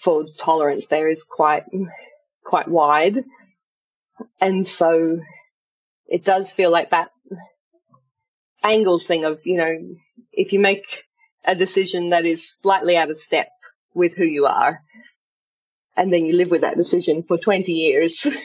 [0.00, 1.64] for tolerance there is quite
[2.44, 3.18] quite wide,
[4.40, 5.20] and so
[6.06, 7.10] it does feel like that
[8.62, 9.76] angles thing of you know
[10.32, 11.04] if you make
[11.44, 13.48] a decision that is slightly out of step
[13.94, 14.80] with who you are,
[15.96, 18.26] and then you live with that decision for twenty years.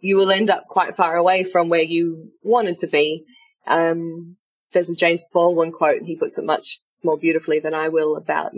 [0.00, 3.24] you will end up quite far away from where you wanted to be.
[3.66, 4.36] Um,
[4.72, 8.16] there's a James Baldwin quote, and he puts it much more beautifully than I will
[8.16, 8.52] about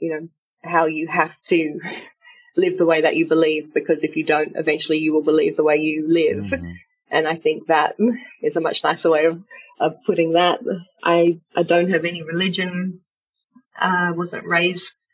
[0.00, 0.28] you know,
[0.62, 1.80] how you have to
[2.56, 5.62] live the way that you believe because if you don't, eventually you will believe the
[5.62, 6.46] way you live.
[6.46, 6.72] Mm-hmm.
[7.10, 7.96] And I think that
[8.42, 9.42] is a much nicer way of,
[9.80, 10.60] of putting that.
[11.02, 13.00] I, I don't have any religion.
[13.76, 15.06] I uh, wasn't raised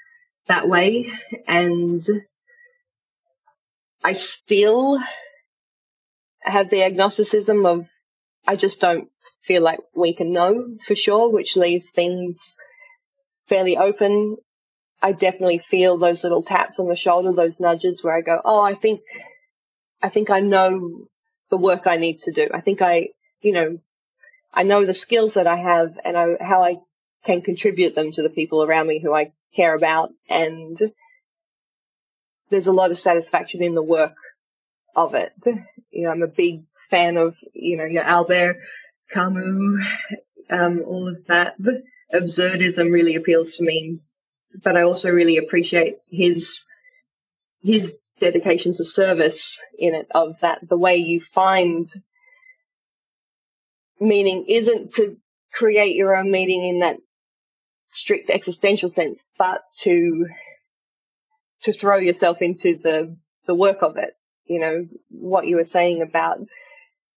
[0.48, 1.10] that way.
[1.46, 2.04] And
[4.02, 5.00] I still
[6.40, 7.86] have the agnosticism of
[8.46, 9.08] I just don't
[9.42, 12.38] feel like we can know for sure, which leaves things
[13.48, 14.36] fairly open
[15.02, 18.60] I definitely feel those little taps on the shoulder, those nudges where I go, oh,
[18.60, 19.00] I think,
[20.02, 21.06] I think I know
[21.50, 22.48] the work I need to do.
[22.52, 23.08] I think I,
[23.40, 23.78] you know,
[24.56, 26.78] I know the skills that I have and I, how I
[27.24, 30.10] can contribute them to the people around me who I care about.
[30.28, 30.78] And
[32.50, 34.14] there's a lot of satisfaction in the work
[34.96, 35.32] of it.
[35.90, 38.56] You know, I'm a big fan of, you know, your Albert
[39.12, 39.86] Camus,
[40.50, 41.54] um, all of that.
[42.14, 44.00] Absurdism really appeals to me
[44.62, 46.64] but I also really appreciate his
[47.62, 51.90] his dedication to service in it of that the way you find
[54.00, 55.16] meaning isn't to
[55.52, 56.98] create your own meaning in that
[57.90, 60.26] strict existential sense, but to
[61.62, 63.16] to throw yourself into the
[63.46, 64.14] the work of it.
[64.44, 66.38] You know what you were saying about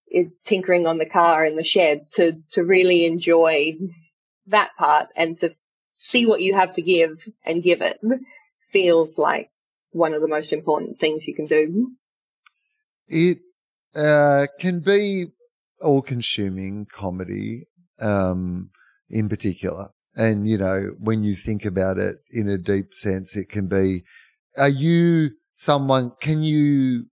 [0.07, 3.73] it, tinkering on the car in the shed to to really enjoy
[4.47, 5.53] that part and to
[5.91, 7.99] see what you have to give and give it
[8.71, 9.49] feels like
[9.91, 11.91] one of the most important things you can do.
[13.07, 13.39] It
[13.95, 15.31] uh, can be
[15.81, 17.67] all consuming comedy
[17.99, 18.69] um,
[19.09, 19.89] in particular.
[20.15, 24.03] And, you know, when you think about it in a deep sense, it can be
[24.57, 27.05] are you someone, can you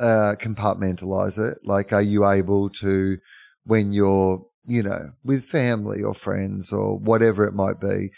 [0.00, 1.58] uh, compartmentalize it?
[1.64, 3.18] Like, are you able to,
[3.64, 8.10] when you're you know, with family or friends or whatever it might be,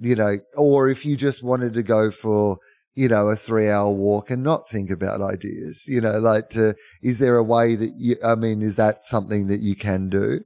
[0.00, 2.58] you know, or if you just wanted to go for,
[2.94, 6.74] you know, a three hour walk and not think about ideas, you know, like to,
[7.02, 10.40] is there a way that you, I mean, is that something that you can do?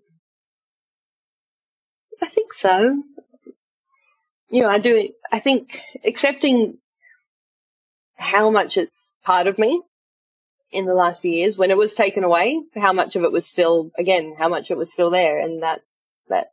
[2.22, 3.02] I think so.
[4.50, 6.78] You know, I do, I think accepting
[8.16, 9.82] how much it's part of me
[10.70, 13.46] in the last few years when it was taken away, how much of it was
[13.46, 15.38] still, again, how much it was still there.
[15.38, 15.82] And that,
[16.28, 16.48] that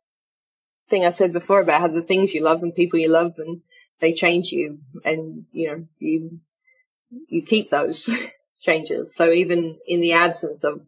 [0.90, 3.62] thing I said before about how the things you love and people you love and
[4.00, 6.40] they change you and, you know, you,
[7.28, 8.10] you keep those
[8.62, 9.16] changes.
[9.16, 10.82] So even in the absence of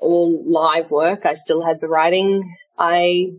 [0.00, 2.54] all live work, I still had the writing.
[2.78, 3.32] I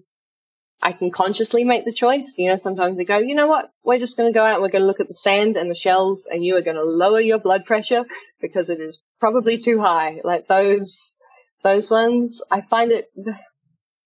[0.81, 2.35] I can consciously make the choice.
[2.37, 4.69] You know, sometimes they go, you know what, we're just going to go out we're
[4.69, 7.19] going to look at the sand and the shells and you are going to lower
[7.19, 8.05] your blood pressure
[8.41, 10.21] because it is probably too high.
[10.23, 11.15] Like those,
[11.63, 13.07] those ones, I find it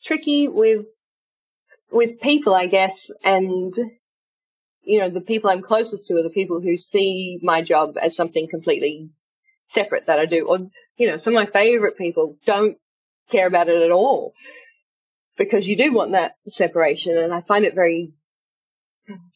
[0.03, 0.87] tricky with,
[1.91, 3.73] with people, I guess, and,
[4.83, 8.15] you know, the people I'm closest to are the people who see my job as
[8.15, 9.09] something completely
[9.67, 10.47] separate that I do.
[10.47, 10.59] Or,
[10.97, 12.77] you know, some of my favorite people don't
[13.29, 14.33] care about it at all
[15.37, 17.17] because you do want that separation.
[17.17, 18.13] And I find it very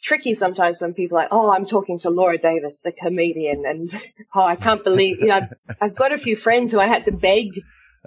[0.02, 3.92] tricky sometimes when people are like, oh, I'm talking to Laura Davis, the comedian, and
[4.36, 7.06] oh, I can't believe, you know, I've, I've got a few friends who I had
[7.06, 7.60] to beg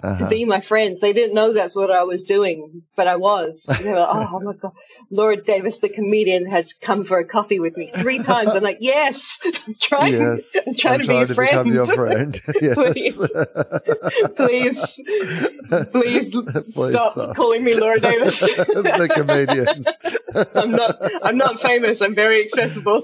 [0.03, 0.17] uh-huh.
[0.23, 0.99] to be my friends.
[0.99, 3.65] They didn't know that's what I was doing, but I was.
[3.81, 4.73] They were like, oh, my God,
[5.09, 8.49] Laura Davis, the comedian, has come for a coffee with me three times.
[8.49, 9.39] I'm like, yes,
[9.79, 10.55] trying, yes,
[10.85, 11.49] I'm to be a to friend.
[11.49, 12.39] become your friend.
[12.45, 13.17] please,
[14.35, 14.99] please,
[15.91, 16.31] please,
[16.73, 17.35] Please stop, stop.
[17.35, 18.39] calling me Laura Davis.
[18.39, 19.85] the comedian.
[20.55, 21.23] I'm not.
[21.23, 22.01] I'm not famous.
[22.01, 23.03] I'm very accessible.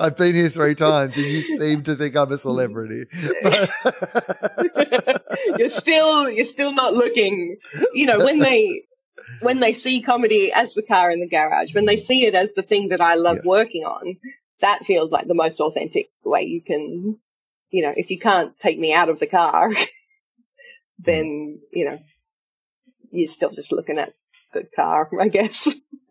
[0.00, 3.06] I've been here three times, and you seem to think I'm a celebrity.
[5.56, 7.56] You're still you're still not looking
[7.94, 8.82] you know when they
[9.40, 12.52] when they see comedy as the car in the garage when they see it as
[12.54, 13.46] the thing that i love Yes.
[13.46, 14.16] working on
[14.60, 17.18] that feels like the most authentic way you can
[17.70, 19.70] you know if you can't take me out of the car
[20.98, 21.98] then you know
[23.10, 24.14] you're still just looking at
[24.52, 25.68] the car i guess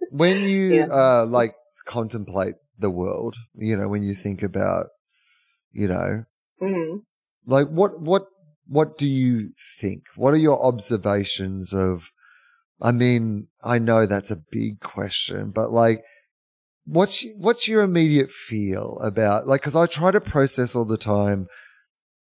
[0.10, 0.86] when you Yeah.
[0.92, 1.56] uh like
[1.86, 4.88] contemplate the world, you know, when you think about,
[5.72, 6.26] you know,
[6.62, 7.02] mm.
[7.46, 8.28] like what what
[8.68, 10.04] what do you think?
[10.16, 12.12] What are your observations of
[12.82, 16.04] I mean, I know that's a big question, but like
[16.86, 21.48] what's what's your immediate feel about like cuz I try to process all the time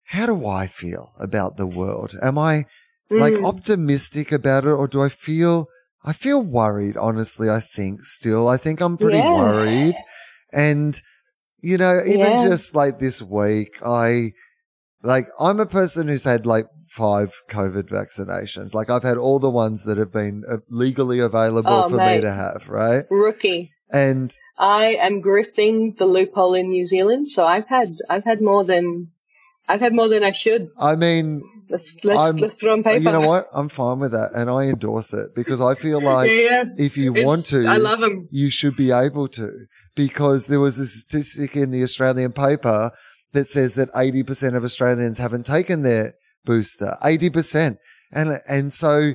[0.09, 2.15] how do I feel about the world?
[2.21, 2.65] Am I
[3.09, 3.45] like Mm.
[3.45, 5.67] optimistic about it or do I feel
[6.03, 9.33] I feel worried honestly I think still I think I'm pretty Yeah.
[9.35, 9.95] worried
[10.53, 11.01] and
[11.61, 12.43] you know even Yeah.
[12.43, 14.33] just like this week I
[15.03, 19.49] like I'm a person who's had like five covid vaccinations like I've had all the
[19.49, 24.35] ones that have been uh, legally available Oh, for me to have right rookie and
[24.57, 29.11] I am grifting the loophole in New Zealand, so I've had I've had more than
[29.67, 30.69] I've had more than I should.
[30.79, 32.97] I mean Let's let's I'm- let's put it on paper.
[33.03, 36.31] you know what I'm fine with that and I endorse it because I feel like
[36.31, 38.27] yeah, if you it's- want to I love them.
[38.31, 39.65] you should be able to
[39.95, 42.91] because there was a statistic in the Australian paper
[43.35, 47.77] that says that 80% of Australians haven't taken their booster 80%
[48.11, 49.13] and and so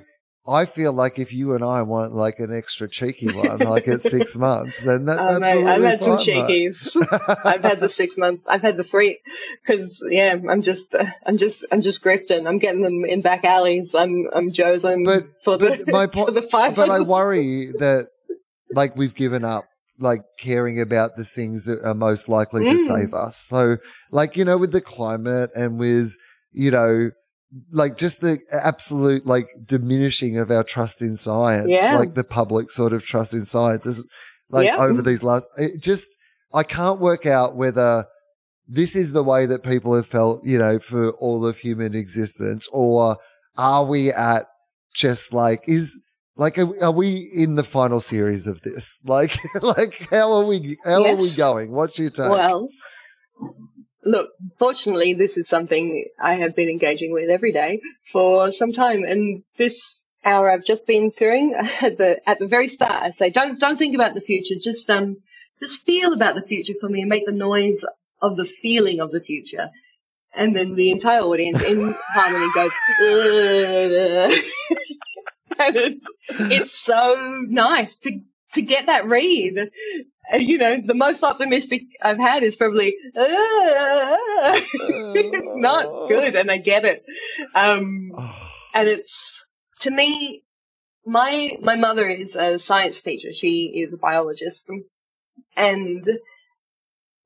[0.48, 4.00] I feel like if you and I want like an extra cheeky one like at
[4.00, 6.70] 6 months then that's mate, absolutely I've had some fine, mate.
[6.72, 7.44] cheekies.
[7.44, 8.40] I've had the six month.
[8.48, 9.20] I've had the three
[9.64, 12.48] because yeah, I'm just uh, I'm just I'm just grifting.
[12.48, 13.94] I'm getting them in back alleys.
[13.94, 14.84] I'm I'm Joe's.
[14.84, 16.74] I'm But- for the my po- for the five.
[16.76, 18.08] but I worry that
[18.72, 19.64] like we've given up
[20.00, 22.86] like caring about the things that are most likely to Mm.
[22.86, 23.36] save us.
[23.36, 23.76] So
[24.10, 26.16] like you know with the climate and with
[26.52, 27.10] you know
[27.72, 31.96] like just the absolute like diminishing of our trust in science, Yeah.
[31.98, 34.02] like the public sort of trust in science is
[34.50, 34.78] like Yeah.
[34.78, 36.06] over these last it just
[36.52, 38.06] I can't work out whether
[38.66, 42.68] this is the way that people have felt, you know, for all of human existence,
[42.72, 43.16] or
[43.58, 44.46] are we at
[44.94, 45.98] just like is
[46.40, 48.98] like are, are we in the final series of this?
[49.04, 50.78] Like, like how are we?
[50.84, 51.70] How are we going?
[51.72, 52.30] What's your take?
[52.30, 52.68] Well,
[54.04, 57.80] look, fortunately, this is something I have been engaging with every day
[58.10, 62.68] for some time, and this hour I've just been touring at the at the very
[62.68, 63.02] start.
[63.02, 65.16] I say, don't don't think about the future, just um,
[65.58, 67.84] just feel about the future for me and make the noise
[68.22, 69.68] of the feeling of the future.
[70.32, 72.70] And then the entire audience in harmony goes,
[75.74, 76.06] it's
[76.50, 78.20] it's so nice to
[78.54, 79.58] to get that read.
[79.58, 84.16] Uh, You know, the most optimistic I've had is probably, "Ah."
[84.54, 87.04] it's not good, and I get it.
[87.54, 88.12] Um,
[88.74, 89.44] and it's
[89.80, 90.44] to me,
[91.04, 93.32] my my mother is a science teacher.
[93.32, 94.70] She is a biologist,
[95.56, 96.08] and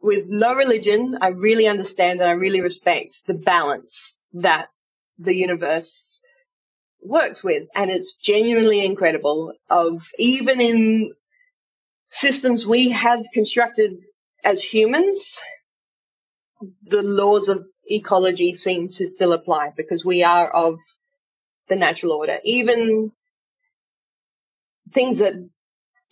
[0.00, 4.68] with no religion, I really understand and I really respect the balance that
[5.18, 6.20] the universe
[7.04, 9.52] works with, and it's genuinely incredible.
[9.70, 11.12] Of even in
[12.10, 14.02] systems we have constructed
[14.42, 15.38] as humans,
[16.82, 20.80] the laws of ecology seem to still apply because we are of
[21.68, 22.38] the natural order.
[22.44, 23.12] Even
[24.92, 25.34] things that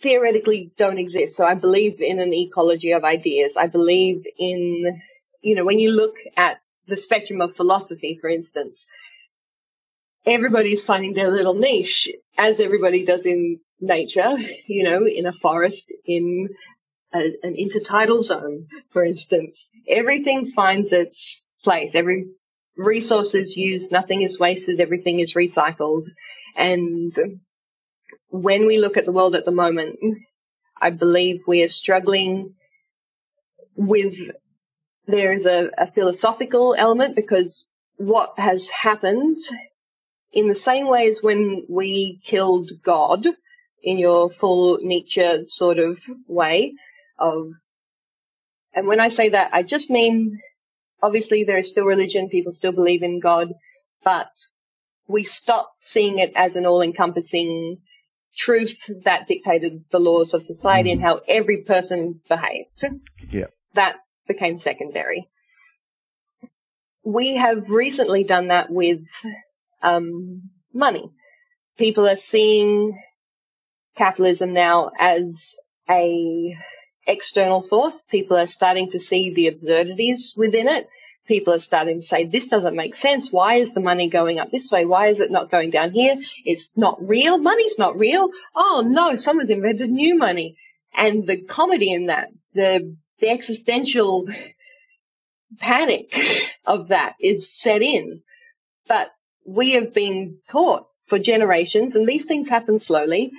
[0.01, 1.35] theoretically don't exist.
[1.35, 3.55] So I believe in an ecology of ideas.
[3.55, 5.01] I believe in,
[5.41, 6.57] you know, when you look at
[6.87, 8.85] the spectrum of philosophy, for instance,
[10.25, 14.37] everybody's finding their little niche, as everybody does in nature,
[14.67, 16.49] you know, in a forest, in
[17.13, 19.69] a, an intertidal zone, for instance.
[19.87, 21.95] Everything finds its place.
[21.95, 22.25] Every
[22.77, 26.07] resource is used, nothing is wasted, everything is recycled.
[26.55, 27.13] And
[28.29, 29.99] when we look at the world at the moment,
[30.81, 32.55] I believe we are struggling
[33.75, 34.15] with
[35.05, 37.67] there is a, a philosophical element because
[37.97, 39.37] what has happened
[40.33, 43.25] in the same way as when we killed God
[43.83, 46.73] in your full Nietzsche sort of way
[47.19, 47.51] of
[48.73, 50.39] and when I say that I just mean
[51.01, 53.53] obviously there is still religion, people still believe in God,
[54.03, 54.31] but
[55.07, 57.77] we stopped seeing it as an all encompassing
[58.35, 60.93] truth that dictated the laws of society mm.
[60.93, 62.85] and how every person behaved.
[63.29, 63.47] Yeah.
[63.75, 63.97] That
[64.27, 65.27] became secondary.
[67.03, 69.05] We have recently done that with
[69.83, 71.11] um, money.
[71.77, 72.97] People are seeing
[73.95, 75.55] capitalism now as
[75.89, 76.55] a
[77.05, 78.03] external force.
[78.03, 80.87] People are starting to see the absurdities within it.
[81.27, 83.31] People are starting to say, this doesn't make sense.
[83.31, 84.85] Why is the money going up this way?
[84.85, 86.17] Why is it not going down here?
[86.43, 87.37] It's not real.
[87.37, 88.29] Money's not real.
[88.55, 90.57] Oh no, someone's invented new money.
[90.93, 94.27] And the comedy in that, the, the existential
[95.59, 96.13] panic
[96.65, 98.21] of that is set in.
[98.87, 99.09] But
[99.45, 103.31] we have been taught for generations, and these things happen slowly,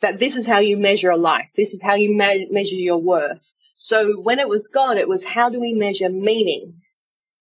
[0.00, 1.48] that this is how you measure a life.
[1.56, 3.40] This is how you me- measure your worth.
[3.76, 6.80] So when it was God, it was how do we measure meaning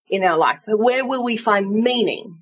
[0.08, 0.60] in our life?
[0.68, 2.40] Where will we find meaning?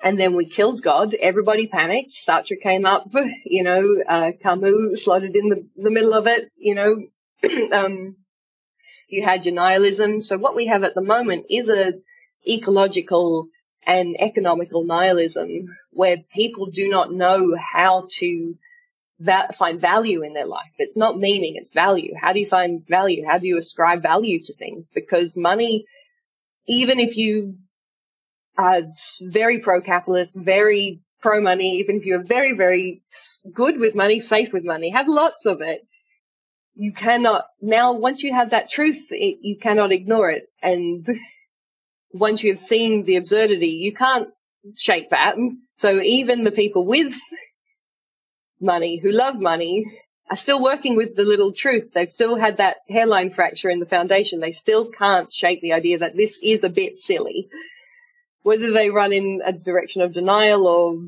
[0.00, 1.14] And then we killed God.
[1.14, 2.12] Everybody panicked.
[2.12, 3.08] Sartre came up,
[3.44, 7.06] you know, uh, Camus slotted in the, the middle of it, you know,
[7.72, 8.16] um,
[9.08, 10.22] you had your nihilism.
[10.22, 11.94] So what we have at the moment is a
[12.46, 13.48] ecological
[13.88, 18.54] and economical nihilism where people do not know how to
[19.18, 20.70] va- find value in their life.
[20.76, 22.12] It's not meaning, it's value.
[22.20, 23.24] How do you find value?
[23.26, 24.90] How do you ascribe value to things?
[24.94, 25.86] Because money,
[26.66, 27.56] even if you
[28.58, 28.82] are
[29.22, 33.02] very pro-capitalist, very pro-money, even if you're very, very
[33.54, 35.80] good with money, safe with money, have lots of it,
[36.74, 40.44] you cannot, now once you have that truth, it, you cannot ignore it.
[40.62, 41.06] And
[42.12, 44.28] once you have seen the absurdity, you can't
[44.76, 45.36] shake that.
[45.74, 47.14] So even the people with
[48.60, 49.84] money, who love money,
[50.30, 51.92] are still working with the little truth.
[51.94, 54.40] They've still had that hairline fracture in the foundation.
[54.40, 57.48] They still can't shake the idea that this is a bit silly.
[58.42, 60.98] Whether they run in a direction of denial or,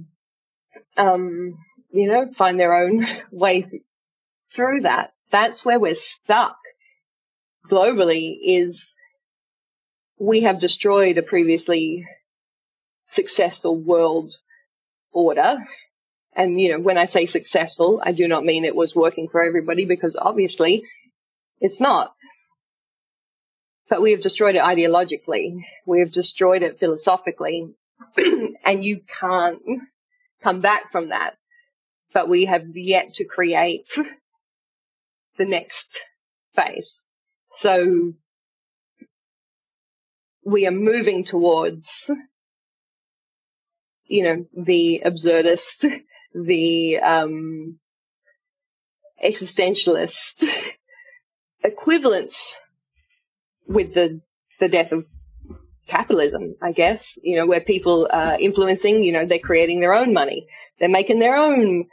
[0.96, 1.54] um,
[1.90, 3.82] you know, find their own way th-
[4.52, 5.12] through that.
[5.30, 6.56] That's where we're stuck
[7.70, 8.96] globally is
[10.20, 12.06] we have destroyed a previously
[13.06, 14.34] successful world
[15.12, 15.56] order
[16.32, 19.42] and, you know, when I say successful, I do not mean it was working for
[19.42, 20.84] everybody because obviously
[21.60, 22.14] it's not.
[23.88, 25.64] But we have destroyed it ideologically.
[25.86, 27.74] We have destroyed it philosophically.
[28.16, 29.60] and you can't
[30.42, 31.34] come back from that.
[32.14, 33.90] But we have yet to create
[35.36, 35.98] the next
[36.54, 37.02] phase.
[37.52, 38.14] So
[40.44, 42.10] we are moving towards,
[44.06, 45.86] you know, the absurdist
[46.34, 47.78] the um,
[49.24, 50.44] existentialist
[51.64, 52.56] equivalence
[53.66, 54.20] with the
[54.58, 55.06] the death of
[55.86, 57.18] capitalism, I guess.
[57.22, 59.02] You know, where people are influencing.
[59.02, 60.46] You know, they're creating their own money.
[60.78, 61.86] They're making their own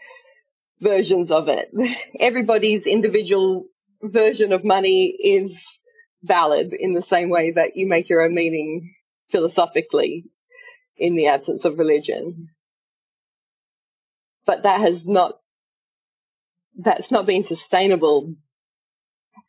[0.82, 1.70] versions of it.
[2.20, 3.66] Everybody's individual
[4.02, 5.82] version of money is
[6.28, 8.94] valid in the same way that you make your own meaning
[9.30, 10.26] philosophically
[10.98, 12.50] in the absence of religion.
[14.46, 15.40] But that has not
[16.80, 18.36] that's not been sustainable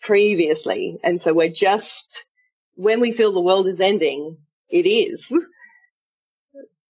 [0.00, 0.98] previously.
[1.02, 2.24] And so we're just
[2.74, 4.38] when we feel the world is ending
[4.68, 5.32] it is.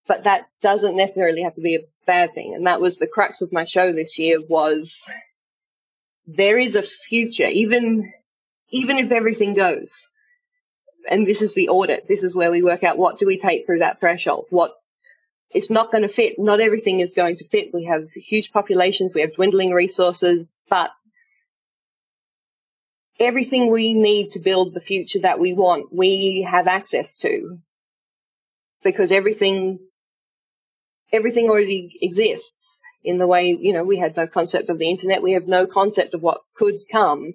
[0.07, 2.55] But that doesn't necessarily have to be a bad thing.
[2.55, 5.07] And that was the crux of my show this year was
[6.27, 7.47] there is a future.
[7.47, 8.11] Even
[8.71, 10.11] even if everything goes
[11.11, 13.67] and this is the audit this is where we work out what do we take
[13.67, 14.73] through that threshold what
[15.51, 16.39] it's not going to fit.
[16.39, 17.73] Not everything is going to fit.
[17.73, 20.91] We have huge populations, we have dwindling resources, but
[23.19, 27.59] everything we need to build the future that we want, we have access to.
[28.85, 29.79] Because everything,
[31.13, 35.23] everything already exists in the way, you know, we had no concept of the internet.
[35.23, 37.33] We have no concept of what could come.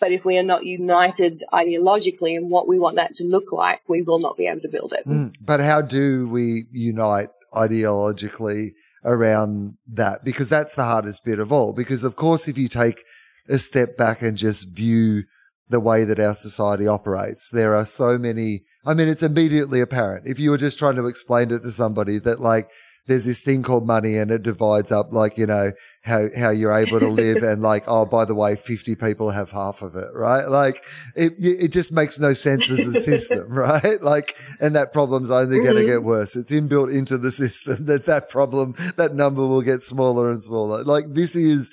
[0.00, 3.80] But if we are not united ideologically in what we want that to look like,
[3.88, 5.06] we will not be able to build it.
[5.06, 8.72] Mm, but how do we unite ideologically
[9.04, 10.24] around that?
[10.24, 11.72] Because that's the hardest bit of all.
[11.72, 13.02] Because of course, if you take
[13.48, 15.24] a step back and just view
[15.68, 18.64] the way that our society operates, there are so many.
[18.86, 22.18] I mean, it's immediately apparent if you were just trying to explain it to somebody
[22.20, 22.70] that like
[23.08, 25.72] there's this thing called money and it divides up like, you know,
[26.08, 29.50] how, how you're able to live and like, oh, by the way, 50 people have
[29.50, 30.46] half of it, right?
[30.46, 34.02] Like it, it just makes no sense as a system, right?
[34.02, 35.86] Like, and that problem's only going to mm-hmm.
[35.86, 36.34] get worse.
[36.34, 40.82] It's inbuilt into the system that that problem, that number will get smaller and smaller.
[40.82, 41.70] Like this is,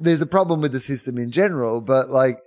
[0.00, 2.38] there's a problem with the system in general, but like,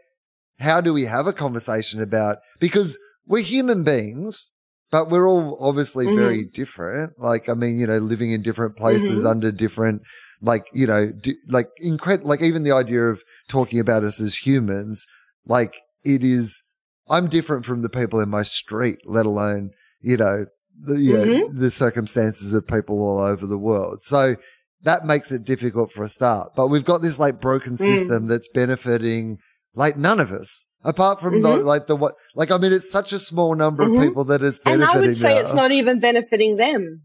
[0.60, 2.98] how do we have a conversation about, because
[3.28, 4.50] we're human beings
[4.92, 6.16] but we're all obviously Mhm.
[6.16, 7.20] very different.
[7.20, 9.30] Like, I mean, you know, living in different places Mhm.
[9.30, 10.04] under different,
[10.42, 14.46] like, you know, di- like incred, like even the idea of talking about us as
[14.46, 15.06] humans,
[15.46, 16.64] like it is,
[17.10, 19.72] I'm different from the people in my street, let alone,
[20.02, 20.46] you know,
[20.80, 21.60] the, you Mm-hmm.
[21.60, 24.04] the circumstances of people all over the world.
[24.04, 24.36] So
[24.84, 27.78] that makes it difficult for a start, but we've got this like broken Mm.
[27.78, 29.38] system that's benefiting
[29.74, 30.66] like none of us.
[30.84, 31.66] Apart from the, Mhm.
[31.66, 34.06] like the what, like I mean, it's such a small number of Mhm.
[34.08, 34.84] people that it's And.
[34.84, 35.42] I would say now.
[35.42, 37.02] it's not even benefiting them.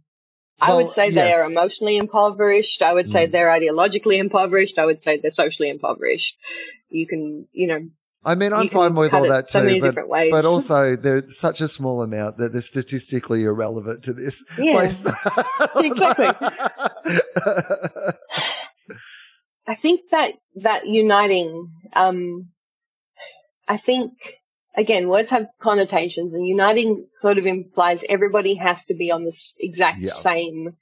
[0.61, 2.83] I Well, would say they are emotionally impoverished.
[2.83, 3.33] I would say Mm.
[3.33, 4.79] they're ideologically impoverished.
[4.79, 6.37] I would say they're socially impoverished.
[6.91, 7.81] You can, you know,
[8.23, 9.97] I mean, I'm fine with all that so too, but
[10.31, 14.45] but also they're such a small amount that they're statistically irrelevant to this.
[14.59, 14.73] Yeah.
[14.75, 15.07] place.
[19.67, 22.51] I think that that uniting, um,
[23.67, 24.13] I think
[24.77, 29.57] again, words have connotations, and uniting sort of implies everybody has to be on this
[29.61, 30.11] exact Yeah.
[30.11, 30.77] same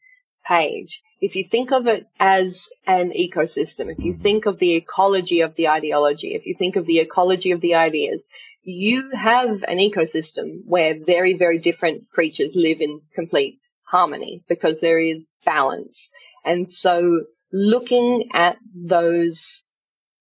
[0.46, 1.00] page.
[1.20, 4.22] If you think of it as an ecosystem, if you Mhm.
[4.22, 7.74] think of the ecology of the ideology, if you think of the ecology of the
[7.74, 8.22] ideas,
[8.62, 14.98] you have an ecosystem where very, very different creatures live in complete harmony because there
[14.98, 16.10] is balance.
[16.44, 19.66] And so looking at those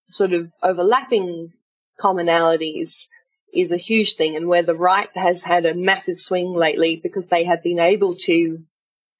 [0.07, 1.51] sort of overlapping
[1.99, 3.07] commonalities
[3.57, 7.29] is a huge thing and where the right has had a massive swing lately because
[7.29, 8.59] they have been able to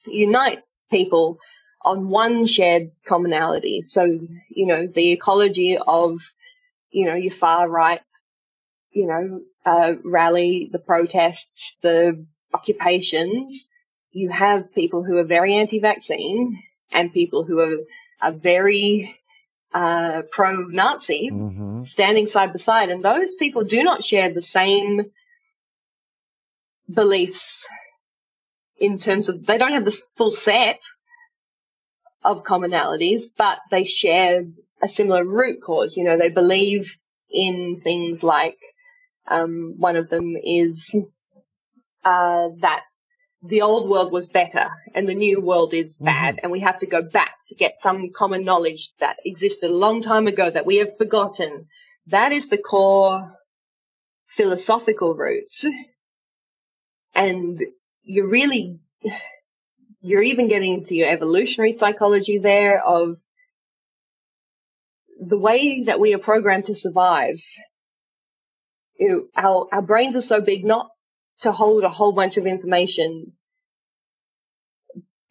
[0.05, 0.61] unite
[0.91, 1.39] people
[1.83, 3.81] on one shared commonality.
[3.81, 6.19] So, you know, the ecology of,
[6.91, 8.01] you know, your far right,
[8.91, 13.69] you know, uh, rally, the protests, the occupations,
[14.11, 16.61] you have people who are very anti-vaccine
[16.91, 17.77] and people who are,
[18.21, 19.16] are very
[19.73, 25.03] uh, pro-Nazi hmm standing side by side, and those people do not share the same
[26.91, 27.67] beliefs
[28.79, 30.81] in terms of they don't have the full set
[32.23, 34.43] of commonalities, but they share
[34.81, 35.95] a similar root cause.
[35.95, 36.97] You know, they believe
[37.29, 38.57] in things like
[39.27, 40.95] um, one of them is
[42.03, 42.83] uh, that
[43.43, 46.05] the old world was better and the new world is mm-hmm.
[46.05, 49.73] bad, and we have to go back to get some common knowledge that existed a
[49.73, 51.67] long time ago that we have forgotten.
[52.07, 53.33] That is the core
[54.27, 55.65] philosophical roots.
[57.13, 57.59] And
[58.03, 58.79] you're really,
[60.01, 63.17] you're even getting into your evolutionary psychology there of
[65.19, 67.41] the way that we are programmed to survive.
[68.99, 70.89] You- our, our brains are so big not
[71.41, 73.33] to hold a whole bunch of information,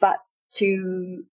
[0.01, 0.19] but
[0.55, 1.25] to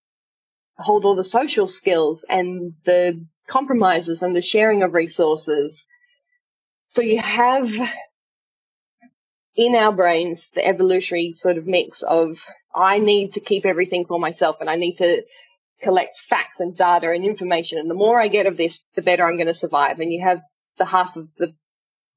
[0.77, 5.85] hold all the social skills and the compromises and the sharing of resources.
[6.85, 7.71] So you have
[9.55, 12.43] in our brains the evolutionary sort of mix of
[12.73, 15.23] I need to keep everything for myself and I need to
[15.83, 17.77] collect facts and data and information.
[17.77, 19.99] And the more I get of this, the better I'm going to survive.
[19.99, 20.41] And you have
[20.77, 21.53] the half of the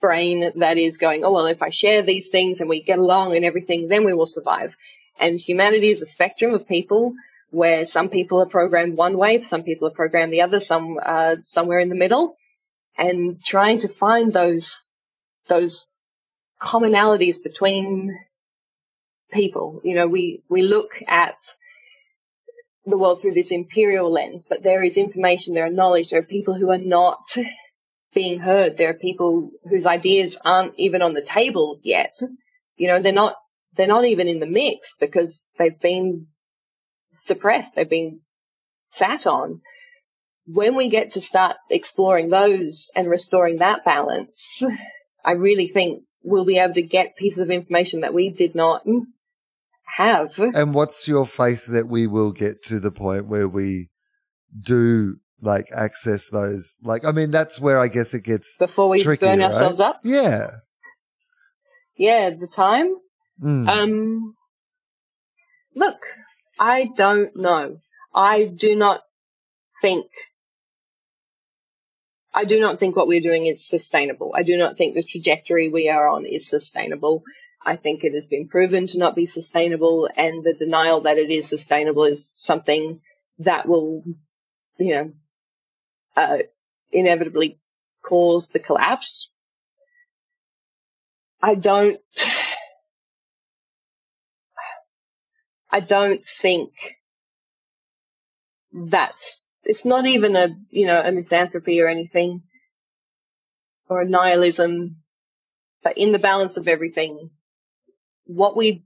[0.00, 3.34] brain that is going, oh, well, if I share these things and we get along
[3.34, 4.76] and everything, then we will survive.
[5.18, 7.14] And humanity is a spectrum of people
[7.50, 11.36] where some people are programmed one way, some people are programmed the other, some uh,
[11.44, 12.36] somewhere in the middle,
[12.98, 14.84] and trying to find those
[15.48, 15.86] those
[16.60, 18.18] commonalities between
[19.32, 19.80] people.
[19.84, 21.36] You know, we we look at
[22.84, 26.24] the world through this imperial lens, but there is information, there are knowledge, there are
[26.24, 27.18] people who are not
[28.16, 28.78] being heard.
[28.78, 32.14] There are people whose ideas aren't even on the table yet.
[32.76, 33.36] You know, they're not
[33.76, 36.26] they're not even in the mix because they've been
[37.12, 38.20] suppressed, they've been
[38.90, 39.60] sat on.
[40.46, 44.62] When we get to start exploring those and restoring that balance,
[45.24, 48.82] I really think we'll be able to get pieces of information that we did not
[49.84, 50.38] have.
[50.38, 53.90] And what's your faith that we will get to the point where we
[54.58, 56.78] do like access those?
[56.82, 59.46] Like, I mean, that's where I guess it gets Before we tricky, burn right?
[59.46, 60.00] ourselves up.
[60.04, 60.48] Yeah.
[61.96, 62.94] Yeah, the time.
[63.42, 63.68] Mm.
[63.68, 64.34] Um,
[65.74, 65.98] look,
[66.58, 67.78] I don't know.
[68.14, 69.00] I do not
[69.80, 70.06] think.
[72.34, 74.32] I do not think what we're doing is sustainable.
[74.36, 77.22] I do not think the trajectory we are on is sustainable.
[77.64, 81.30] I think it has been proven to not be sustainable, and the denial that it
[81.30, 83.00] is sustainable is something
[83.38, 84.02] that will,
[84.78, 85.12] you know,
[86.16, 86.38] uh,
[86.90, 87.58] inevitably
[88.02, 89.30] cause the collapse.
[91.42, 92.00] I don't.
[95.70, 96.70] I don't think
[98.72, 102.42] that's it's not even a you know a misanthropy or anything
[103.88, 104.96] or a nihilism,
[105.82, 107.30] but in the balance of everything,
[108.24, 108.84] what we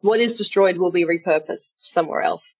[0.00, 2.58] what is destroyed will be repurposed somewhere else.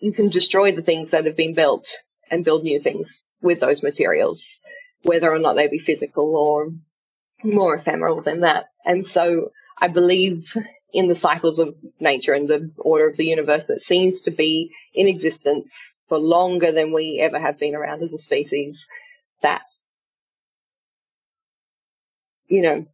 [0.00, 1.86] You can destroy the things that have been built
[2.30, 4.60] and build new things with those materials,
[5.02, 6.68] whether or not they be physical or
[7.42, 8.66] more ephemeral than that.
[8.84, 10.54] And so I believe
[10.92, 14.70] in the cycles of nature and the order of the universe that seems to be
[14.94, 18.86] in existence for longer than we ever have been around as a species.
[19.42, 19.62] That,
[22.48, 22.86] you know,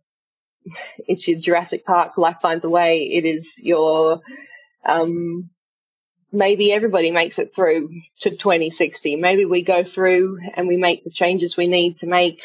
[0.98, 3.02] it's your Jurassic Park, life finds a way.
[3.02, 4.20] It is your,
[4.84, 5.50] um,
[6.36, 7.90] maybe everybody makes it through
[8.20, 9.16] to 2060.
[9.16, 12.42] Maybe we go through and we make the changes we need to make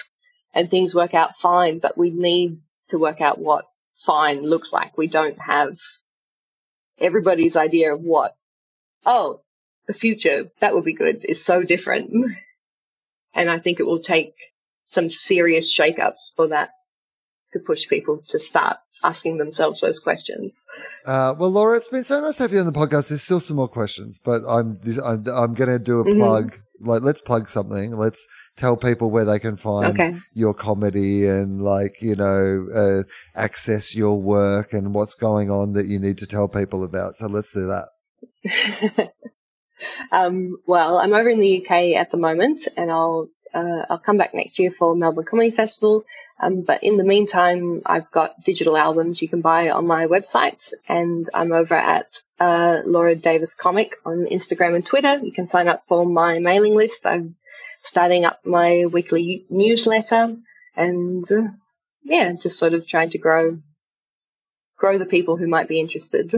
[0.54, 2.60] and things work out fine, but we need
[2.90, 3.66] to work out what
[3.98, 4.98] fine looks like.
[4.98, 5.78] We don't have
[7.00, 8.34] everybody's idea of what,
[9.06, 9.42] oh,
[9.88, 12.12] the future, that would be good, is so different.
[13.34, 14.34] And I think it will take
[14.86, 16.70] some serious shakeups for that
[17.54, 20.62] to push people to start asking themselves those questions.
[21.06, 23.10] Uh, well, Laura, it's been so nice to have you on the podcast.
[23.10, 26.20] There's still some more questions, but I'm I'm, I'm going to do a mm-hmm.
[26.20, 26.52] plug.
[26.52, 26.90] Mm-hmm.
[26.90, 27.96] Like, let's plug something.
[27.96, 30.16] Let's tell people where they can find okay.
[30.34, 33.04] your comedy and like you know uh,
[33.36, 37.16] access your work and what's going on that you need to tell people about.
[37.16, 39.12] So let's do that.
[40.12, 44.18] um, well, I'm over in the UK at the moment, and I'll uh, I'll come
[44.18, 46.04] back next year for Melbourne Comedy Festival.
[46.42, 50.74] Um, but in the meantime, I've got digital albums you can buy on my website,
[50.90, 55.20] and I'm over at uh, Laura Davis Comic on Instagram and Twitter.
[55.20, 57.06] You can sign up for my mailing list.
[57.06, 57.36] I'm
[57.84, 60.36] starting up my weekly newsletter,
[60.76, 61.50] and uh,
[62.04, 63.60] yeah, just sort of trying to grow
[64.78, 66.34] grow the people who might be interested.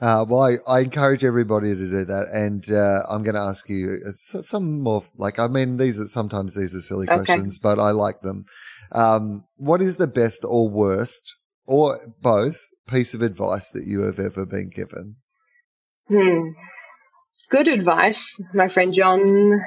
[0.00, 3.68] Uh, well, I, I, encourage everybody to do that, and uh, I'm going to ask
[3.68, 5.04] you uh, some more.
[5.16, 7.24] Like, I mean, these are sometimes these are silly okay.
[7.24, 8.46] questions, but I like them.
[8.94, 11.36] Um, what is the best or worst,
[11.66, 15.16] or both, piece of advice that you have ever been given?
[16.08, 16.50] Hmm.
[17.50, 18.40] Good advice.
[18.54, 19.60] My friend John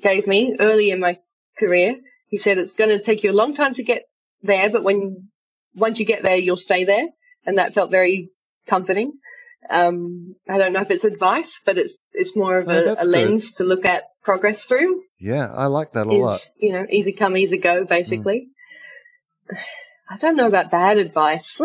[0.00, 1.18] gave me early in my
[1.58, 1.96] career.
[2.28, 4.02] He said it's going to take you a long time to get
[4.42, 5.28] there, but when
[5.74, 7.06] once you get there, you'll stay there,
[7.44, 8.30] and that felt very
[8.66, 9.12] comforting.
[9.68, 13.06] Um, I don't know if it's advice, but it's it's more of oh, a, a
[13.06, 15.02] lens to look at progress through.
[15.18, 16.40] Yeah, I like that a is, lot.
[16.58, 18.48] You know, easy come, easy go, basically.
[19.52, 19.58] Mm.
[20.10, 21.60] I don't know about bad advice.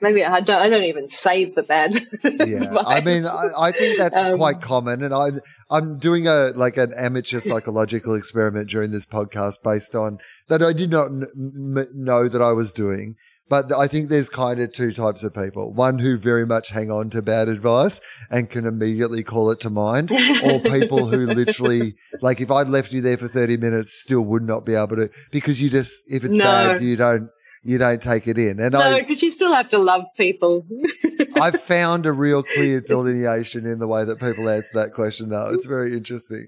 [0.00, 0.60] Maybe I don't.
[0.60, 1.94] I don't even save the bad.
[2.24, 5.40] yeah, I mean, I, I think that's um, quite common, and I'm
[5.70, 10.18] I'm doing a like an amateur psychological experiment during this podcast based on
[10.48, 13.14] that I did not n- know that I was doing,
[13.52, 15.74] but I think there's kind of two types of people.
[15.74, 18.00] One who very much hang on to bad advice
[18.30, 20.10] and can immediately call it to mind,
[20.42, 24.42] or people who literally, like, if I'd left you there for 30 minutes, still would
[24.42, 26.44] not be able to, because you just, if it's no.
[26.44, 27.28] bad, you don't,
[27.62, 28.58] you don't take it in.
[28.58, 30.66] And no, because you still have to love people.
[31.34, 35.50] I've found a real clear delineation in the way that people answer that question, though.
[35.52, 36.46] It's very interesting.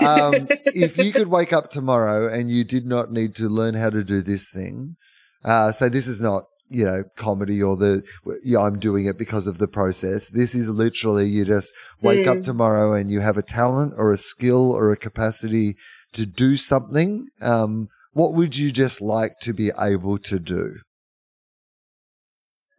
[0.00, 3.90] Um, if you could wake up tomorrow and you did not need to learn how
[3.90, 4.96] to do this thing,
[5.44, 8.02] uh, so this is not, you know, comedy or the,
[8.44, 10.30] yeah, I'm doing it because of the process.
[10.30, 12.38] This is literally you just wake mm.
[12.38, 15.76] up tomorrow and you have a talent or a skill or a capacity
[16.12, 17.28] to do something.
[17.40, 20.76] Um, what would you just like to be able to do?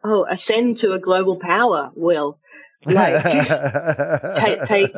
[0.04, 2.40] Oh, ascend to a global power, Will
[2.86, 3.24] like
[4.38, 4.96] take, take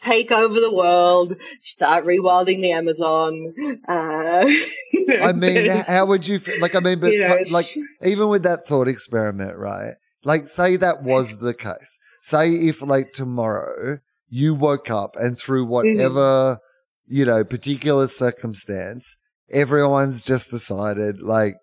[0.00, 3.54] take over the world, start rewilding the Amazon.
[3.88, 4.46] Uh,
[4.92, 6.74] you know, I mean, how would you like?
[6.74, 7.66] I mean, but you know, like
[8.02, 9.94] even with that thought experiment, right?
[10.24, 11.98] Like, say that was the case.
[12.22, 15.72] Say if like tomorrow you woke up and through mm-hmm.
[15.72, 16.20] whatever
[16.56, 17.14] mm-hmm.
[17.14, 19.16] you know particular circumstance,
[19.50, 21.56] everyone's just decided like,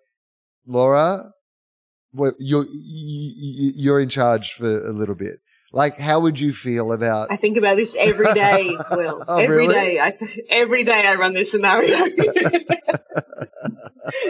[0.66, 1.32] Laura,
[2.38, 5.40] you're you're in charge for a little bit.
[5.70, 7.30] Like, how would you feel about?
[7.30, 9.22] I think about this every day, Will.
[9.28, 9.74] oh, every really?
[9.74, 10.00] day.
[10.00, 10.16] I,
[10.48, 11.88] every day I run this scenario.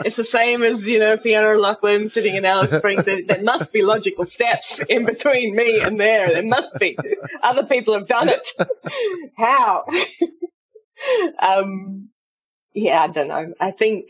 [0.04, 3.04] it's the same as you know Fiona O'Loughlin sitting in Alice Springs.
[3.04, 6.28] There, there, must be logical steps in between me and there.
[6.28, 6.98] There must be.
[7.40, 8.48] Other people have done it.
[9.36, 9.84] How?
[11.38, 12.08] um,
[12.74, 13.54] yeah, I don't know.
[13.60, 14.06] I think.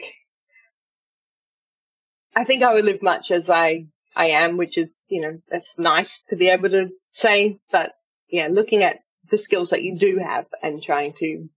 [2.34, 5.78] I think I would live much as I I am, which is, you know, that's
[5.78, 7.58] nice to be able to say.
[7.70, 7.92] But
[8.28, 8.98] yeah, looking at
[9.30, 11.48] the skills that you do have and trying to,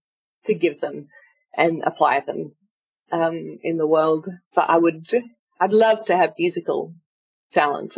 [0.45, 1.07] to give them
[1.55, 2.53] and apply them,
[3.11, 4.27] um, in the world.
[4.55, 5.07] But I would,
[5.59, 6.93] I'd love to have musical
[7.53, 7.97] talent.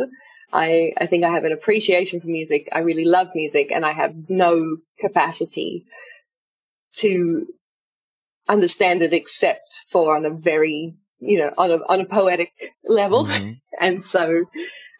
[0.52, 2.68] I, I think I have an appreciation for music.
[2.72, 5.84] I really love music and I have no capacity
[6.96, 7.46] to
[8.48, 10.94] understand it except for on a very
[11.26, 12.52] you know, on a on a poetic
[12.86, 13.26] level.
[13.26, 13.60] Mhm.
[13.80, 14.44] And so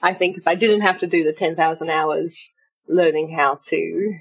[0.02, 2.52] I think if I didn't have to do the 10,000 hours
[2.88, 4.14] learning how to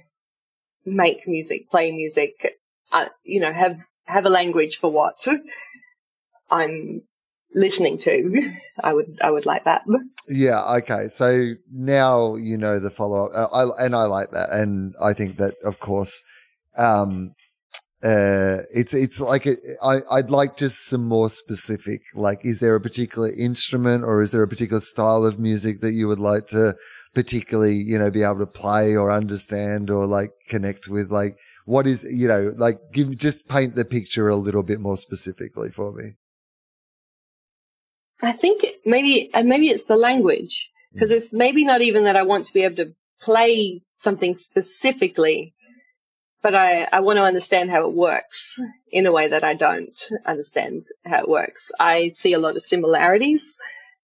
[0.86, 2.56] make music, play music,
[2.92, 5.28] uh, you know, have, have a language for what
[6.50, 7.02] I'm
[7.54, 8.52] listening to,
[8.84, 9.84] I would, I would like that.
[10.28, 10.76] Yeah.
[10.78, 11.08] Okay.
[11.08, 15.14] So now you know the follow up, uh, I, and I like that, and I
[15.14, 16.22] think that of course,
[16.78, 17.34] um,
[18.04, 22.02] uh, it's it's like it, I I'd like just some more specific.
[22.14, 25.94] Like, is there a particular instrument or is there a particular style of music that
[25.94, 26.76] you would like to
[27.14, 31.12] particularly you know be able to play or understand or like connect with?
[31.12, 34.98] Like, what is you know like give just paint the picture a little bit more
[34.98, 36.16] specifically for me.
[38.22, 42.46] I think maybe, maybe it's the language because it's maybe not even that I want
[42.46, 45.54] to be able to play something specifically,
[46.44, 48.60] but I, I want to understand how it works
[48.92, 51.72] in a way that I don't understand how it works.
[51.80, 53.56] I see a lot of similarities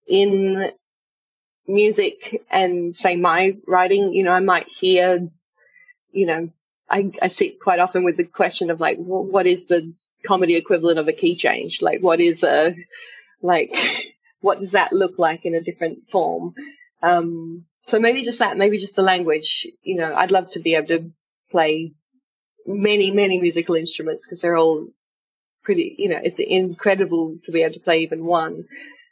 [0.08, 0.72] in
[1.68, 5.28] music and say my writing, you know, I might hear,
[6.12, 6.48] you know,
[6.88, 9.92] I, I sit quite often with the question of like, wh- what is the
[10.26, 11.82] comedy equivalent of a key change?
[11.82, 12.74] Like, what is a,
[13.42, 13.76] like,
[14.40, 16.54] what does that look like in a different form?
[17.02, 20.74] Um, so maybe just that, maybe just the language, you know, I'd love to be
[20.74, 21.10] able to
[21.50, 21.92] play
[22.66, 24.88] many, many musical instruments because they're all
[25.62, 28.64] pretty, you know, it's incredible to be able to play even one.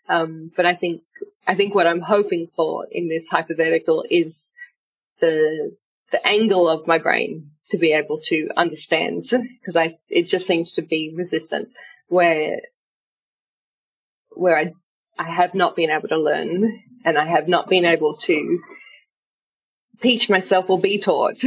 [0.08, 1.02] Um, but I think,
[1.46, 4.44] I think what I'm hoping for in this hypothetical is
[5.20, 5.76] the,
[6.12, 9.26] the angle of my brain to be able to understand
[9.60, 11.68] because I, it just seems to be resistant
[12.08, 12.60] where,
[14.30, 14.72] where I,
[15.18, 18.60] I have not been able to learn and I have not been able to
[20.00, 21.44] teach myself or be taught.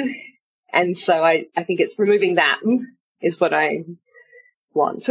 [0.74, 2.60] And so I, I think it's removing that
[3.22, 3.84] is what I
[4.74, 5.10] want,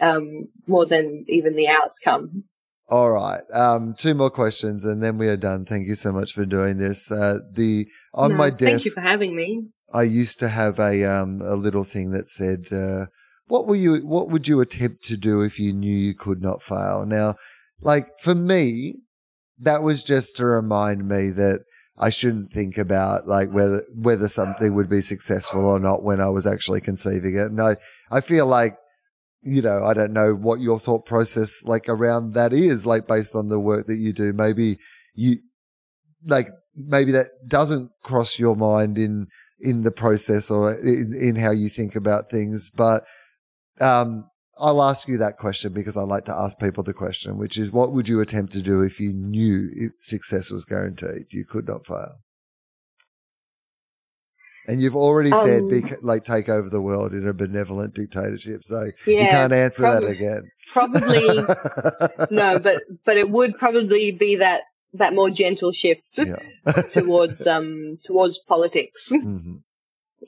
[0.00, 2.44] um, more than even the outcome.
[2.88, 3.42] All right.
[3.54, 5.64] Um, two more questions and then we are done.
[5.64, 7.10] Thank you so much for doing this.
[7.10, 9.68] Uh, the on No, my Thank desk, you for having me.
[9.94, 13.06] I used to have a um a little thing that said, uh,
[13.46, 14.06] "What were you?
[14.06, 17.36] What would you attempt to do if you knew you could not fail?" Now,
[17.80, 18.96] like for me,
[19.58, 21.60] that was just to remind me that
[21.98, 26.28] I shouldn't think about like whether whether something would be successful or not when I
[26.28, 27.46] was actually conceiving it.
[27.46, 27.76] And I
[28.10, 28.76] I feel like
[29.42, 33.34] you know I don't know what your thought process like around that is like based
[33.34, 34.32] on the work that you do.
[34.32, 34.78] Maybe
[35.14, 35.36] you
[36.24, 39.26] like maybe that doesn't cross your mind in
[39.60, 42.70] in the process or in, in how you think about things.
[42.70, 43.04] But
[43.80, 44.28] um,
[44.58, 47.72] I'll ask you that question because I like to ask people the question, which is,
[47.72, 51.32] what would you attempt to do if you knew if success was guaranteed?
[51.32, 52.16] You could not fail.
[54.66, 58.62] And you've already said, Um, be, like, take over the world in a benevolent dictatorship.
[58.62, 60.50] So you can't answer that again.
[60.68, 61.26] Probably
[62.30, 64.62] no, but but it would probably be that
[64.94, 66.36] that more gentle shift yeah.
[66.92, 69.10] towards um towards politics.
[69.10, 69.62] Mhm.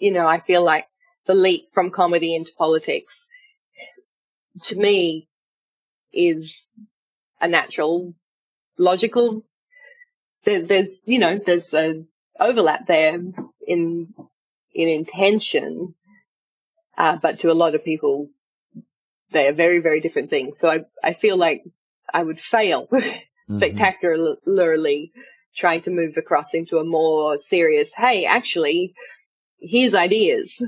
[0.01, 0.87] You know, I feel like
[1.27, 3.29] the leap from comedy into politics
[4.63, 5.29] to me
[6.13, 6.71] is
[7.41, 8.15] a natural,
[8.79, 9.45] logical.
[10.45, 12.05] There, there's you know there's a
[12.39, 13.19] overlap there
[13.67, 14.15] in
[14.73, 15.95] in intention,
[16.99, 18.29] uh, but to a lot of people,
[19.33, 20.59] they are very very different things.
[20.59, 21.63] So I I feel like
[22.13, 22.89] I would fail
[23.51, 23.57] Mm-hmm.
[23.57, 25.13] spectacularly
[25.55, 28.95] trying to move across into a more serious, hey, actually,
[29.61, 30.63] here's ideas.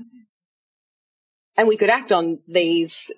[1.57, 3.11] And we could act on these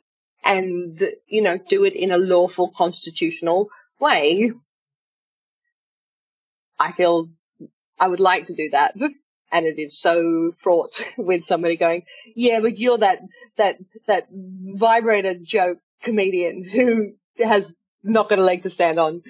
[0.48, 3.68] and, you know, do it in a lawful constitutional
[4.00, 4.50] way.
[6.78, 7.28] I feel
[8.00, 8.94] I would like to do that.
[9.52, 12.04] And it is so fraught with somebody going,
[12.34, 13.18] yeah, but you're that,
[13.58, 13.76] that,
[14.06, 17.12] that vibrator joke comedian who
[17.44, 19.22] has not got a leg to stand on.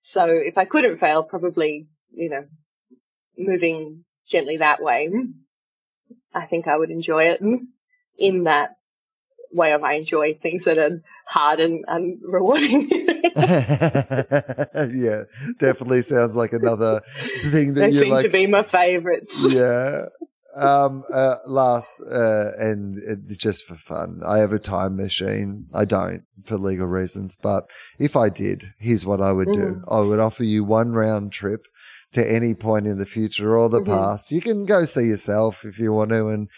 [0.00, 2.46] So if I couldn't fail, probably, you know,
[3.36, 5.10] moving gently that way,
[6.32, 7.42] I think I would enjoy it
[8.16, 8.76] in that
[9.54, 12.90] way of I enjoy things that are hard and, and rewarding.
[13.36, 15.22] yeah,
[15.58, 17.00] definitely sounds like another
[17.42, 17.92] thing that you like.
[17.92, 18.22] they seem like.
[18.24, 19.46] to be my favorites.
[19.50, 20.06] yeah.
[20.56, 25.66] Um, uh, last, uh, and uh, just for fun, I have a time machine.
[25.74, 27.68] I don't for legal reasons, but
[27.98, 29.82] if I did, here's what I would do.
[29.88, 31.66] I would offer you one round trip
[32.12, 33.86] to any point in the future or the Mhm.
[33.86, 34.30] past.
[34.30, 36.48] You can go see yourself if you want to and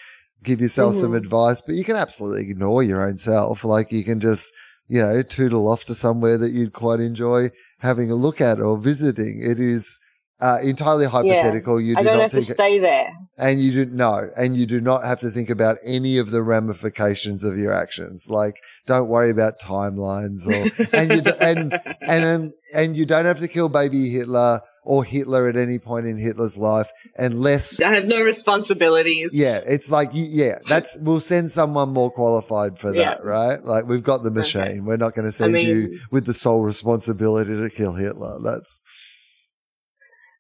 [0.43, 1.17] give yourself some Mhm.
[1.19, 3.65] advice, but you can absolutely ignore your own self.
[3.65, 4.53] Like you can just,
[4.89, 7.51] you know, tootle off to somewhere that you'd quite enjoy
[7.81, 9.41] having a look at or visiting.
[9.43, 9.99] It is
[10.39, 11.81] Uh, entirely hypothetical.
[11.81, 13.09] You do I don't not have to think, stay there.
[13.39, 16.43] and you do no, and you do not have to think about any of the
[16.43, 18.29] ramifications of your actions.
[18.29, 18.57] Like,
[18.87, 21.73] don't worry about timelines, or and you do, and
[22.07, 26.07] and and and you don't have to kill baby Hitler or Hitler at any point
[26.07, 29.31] in Hitler's life, unless I have no responsibilities.
[29.35, 33.17] yeah, it's like yeah, that's we'll send someone more qualified for Yeah.
[33.17, 33.61] that, right?
[33.63, 34.63] Like we've got the machine.
[34.63, 34.81] Okay.
[34.81, 38.39] We're not going to send you mean- with the sole responsibility to kill Hitler.
[38.43, 38.81] That's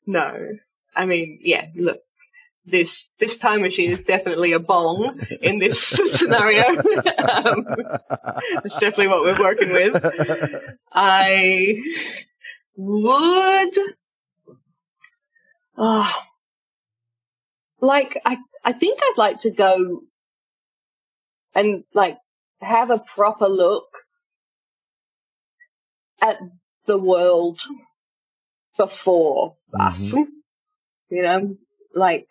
[0.07, 0.33] No.
[0.95, 1.99] I mean, yeah, look.
[2.69, 5.81] This this time machine is definitely a bong in this
[6.19, 6.67] scenario.
[6.69, 7.65] um,
[8.55, 9.95] that's definitely what we're working with.
[10.93, 11.77] I
[12.77, 13.79] would.
[15.79, 16.13] Oh,
[17.81, 20.03] like I, I think I'd like to go
[21.55, 22.19] and like
[22.61, 23.89] have a proper look
[26.21, 26.39] at
[26.87, 27.61] the world
[28.77, 30.13] before us.
[30.13, 30.23] Mm-hmm.
[31.11, 31.57] You know,
[31.95, 32.29] like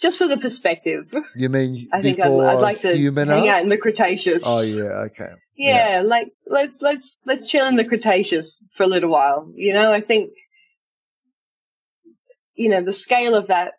[0.00, 1.12] just for the perspective.
[1.36, 4.42] you mean I think I'd, before I'd like to human hang out in the Cretaceous.
[4.44, 5.32] Oh yeah, okay.
[5.56, 9.50] Yeah, like let's let's let's chill in the Cretaceous for a little while.
[9.54, 10.32] You know, I think
[12.62, 13.74] you know the scale of that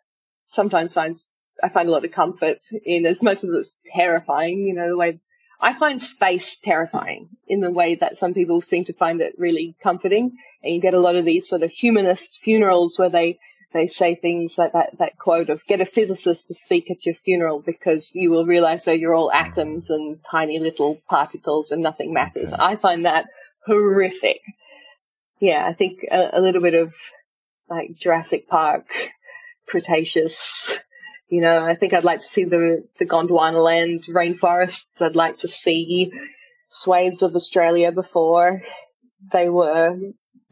[0.46, 1.28] sometimes finds
[1.62, 4.60] I find a lot of comfort in as much as it's terrifying.
[4.66, 5.20] You know, the way
[5.60, 9.76] I find space terrifying in the way that some people seem to find it really
[9.82, 13.38] comforting, and you get a lot of these sort of humanist funerals where they
[13.72, 17.14] they say things like that that quote of get a physicist to speak at your
[17.24, 22.12] funeral because you will realize that you're all atoms and tiny little particles and nothing
[22.12, 22.52] matters.
[22.52, 22.62] Okay.
[22.62, 23.26] I find that
[23.66, 24.40] horrific.
[25.40, 26.94] Yeah, I think a, a little bit of
[27.76, 28.86] like Jurassic Park,
[29.68, 30.78] Cretaceous.
[31.28, 35.00] You know, I think I'd like to see the the Gondwana land rainforests.
[35.02, 36.12] I'd like to see
[36.68, 38.60] swathes of Australia before
[39.32, 39.96] they were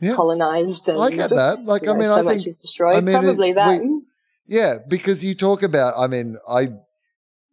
[0.00, 0.14] Yeah.
[0.14, 1.64] colonized and I get that.
[1.64, 2.96] Like, I know, mean, so I much think is destroyed.
[2.96, 3.80] I mean, it- Probably that.
[3.82, 4.00] we-
[4.46, 6.68] Yeah, because you talk about, I mean, I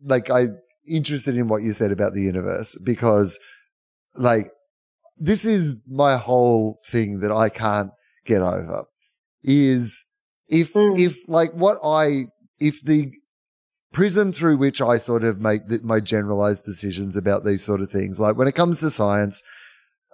[0.04, 0.48] like, I
[0.88, 3.38] interested in what you said about the universe because,
[4.16, 4.52] like,
[5.18, 7.92] this is my whole thing that I can't
[8.26, 8.86] get over
[9.44, 10.04] is
[10.48, 10.98] if, Mm.
[11.00, 12.26] if like what I,
[12.60, 13.12] if the
[13.92, 17.90] prism through which I sort of make the, my generalized decisions about these sort of
[17.92, 19.42] things, like when it comes to science,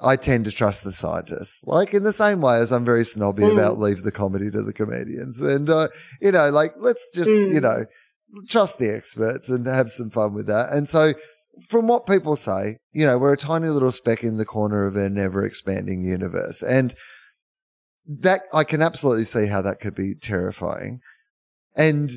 [0.02, 1.64] I tend to trust the scientists.
[1.66, 3.54] Like in the same way as I'm very snobby Mm.
[3.54, 5.42] about leave the comedy to the comedians.
[5.42, 5.88] And, uh,
[6.22, 7.54] you know, like let's just, Mm.
[7.54, 7.86] you know,
[8.50, 10.72] trust the experts and have some fun with that.
[10.74, 11.14] And so
[11.70, 14.98] from what people say, you know, we're a tiny little speck in the corner of
[14.98, 16.62] an ever expanding universe.
[16.62, 16.94] And
[18.07, 20.99] that I can absolutely see how that could be terrifying.
[21.76, 22.11] And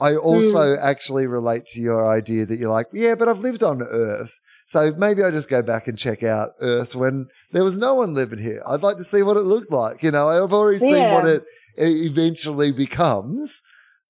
[0.00, 0.80] I also hmm.
[0.82, 4.38] actually relate to your idea that you're like, yeah, but I've lived on Earth.
[4.66, 8.14] So maybe I just go back and check out Earth when there was no one
[8.14, 8.62] living here.
[8.66, 10.02] I'd like to see what it looked like.
[10.02, 11.14] You know, I've already seen Yeah.
[11.14, 11.44] what it
[11.76, 13.60] eventually becomes.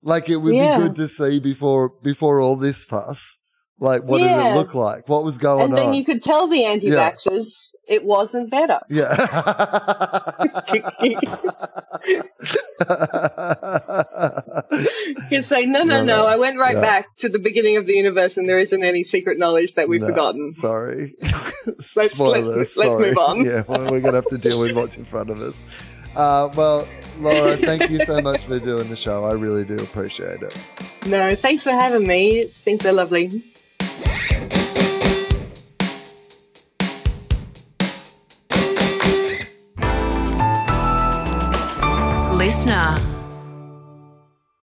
[0.01, 0.77] Like it would Yeah.
[0.77, 3.37] be good to see before before all this fuss.
[3.79, 5.09] Like what did it look like?
[5.09, 5.69] What was going on?
[5.69, 5.93] and then on?
[5.93, 8.79] you could tell the anti-vaxxers it wasn't better.
[8.89, 9.15] yeah.
[14.71, 16.25] You could say, no, no, No, no.
[16.25, 16.81] I went right Yeah.
[16.81, 20.01] back to the beginning of the universe and there isn't any secret knowledge that we've
[20.01, 20.51] No, forgotten.
[20.51, 21.15] Sorry.
[21.67, 23.07] let's- let's sorry.
[23.09, 23.45] move on.
[23.53, 25.63] Yeah, well, we're going to have to deal with what's in front of us.
[26.15, 26.87] Uh, well,
[27.19, 29.25] Laura, thank you so much for doing the show.
[29.25, 30.55] I really do appreciate it.
[31.05, 32.37] No, thanks for having me.
[32.37, 33.43] It's been so lovely.
[42.65, 43.12] Listener.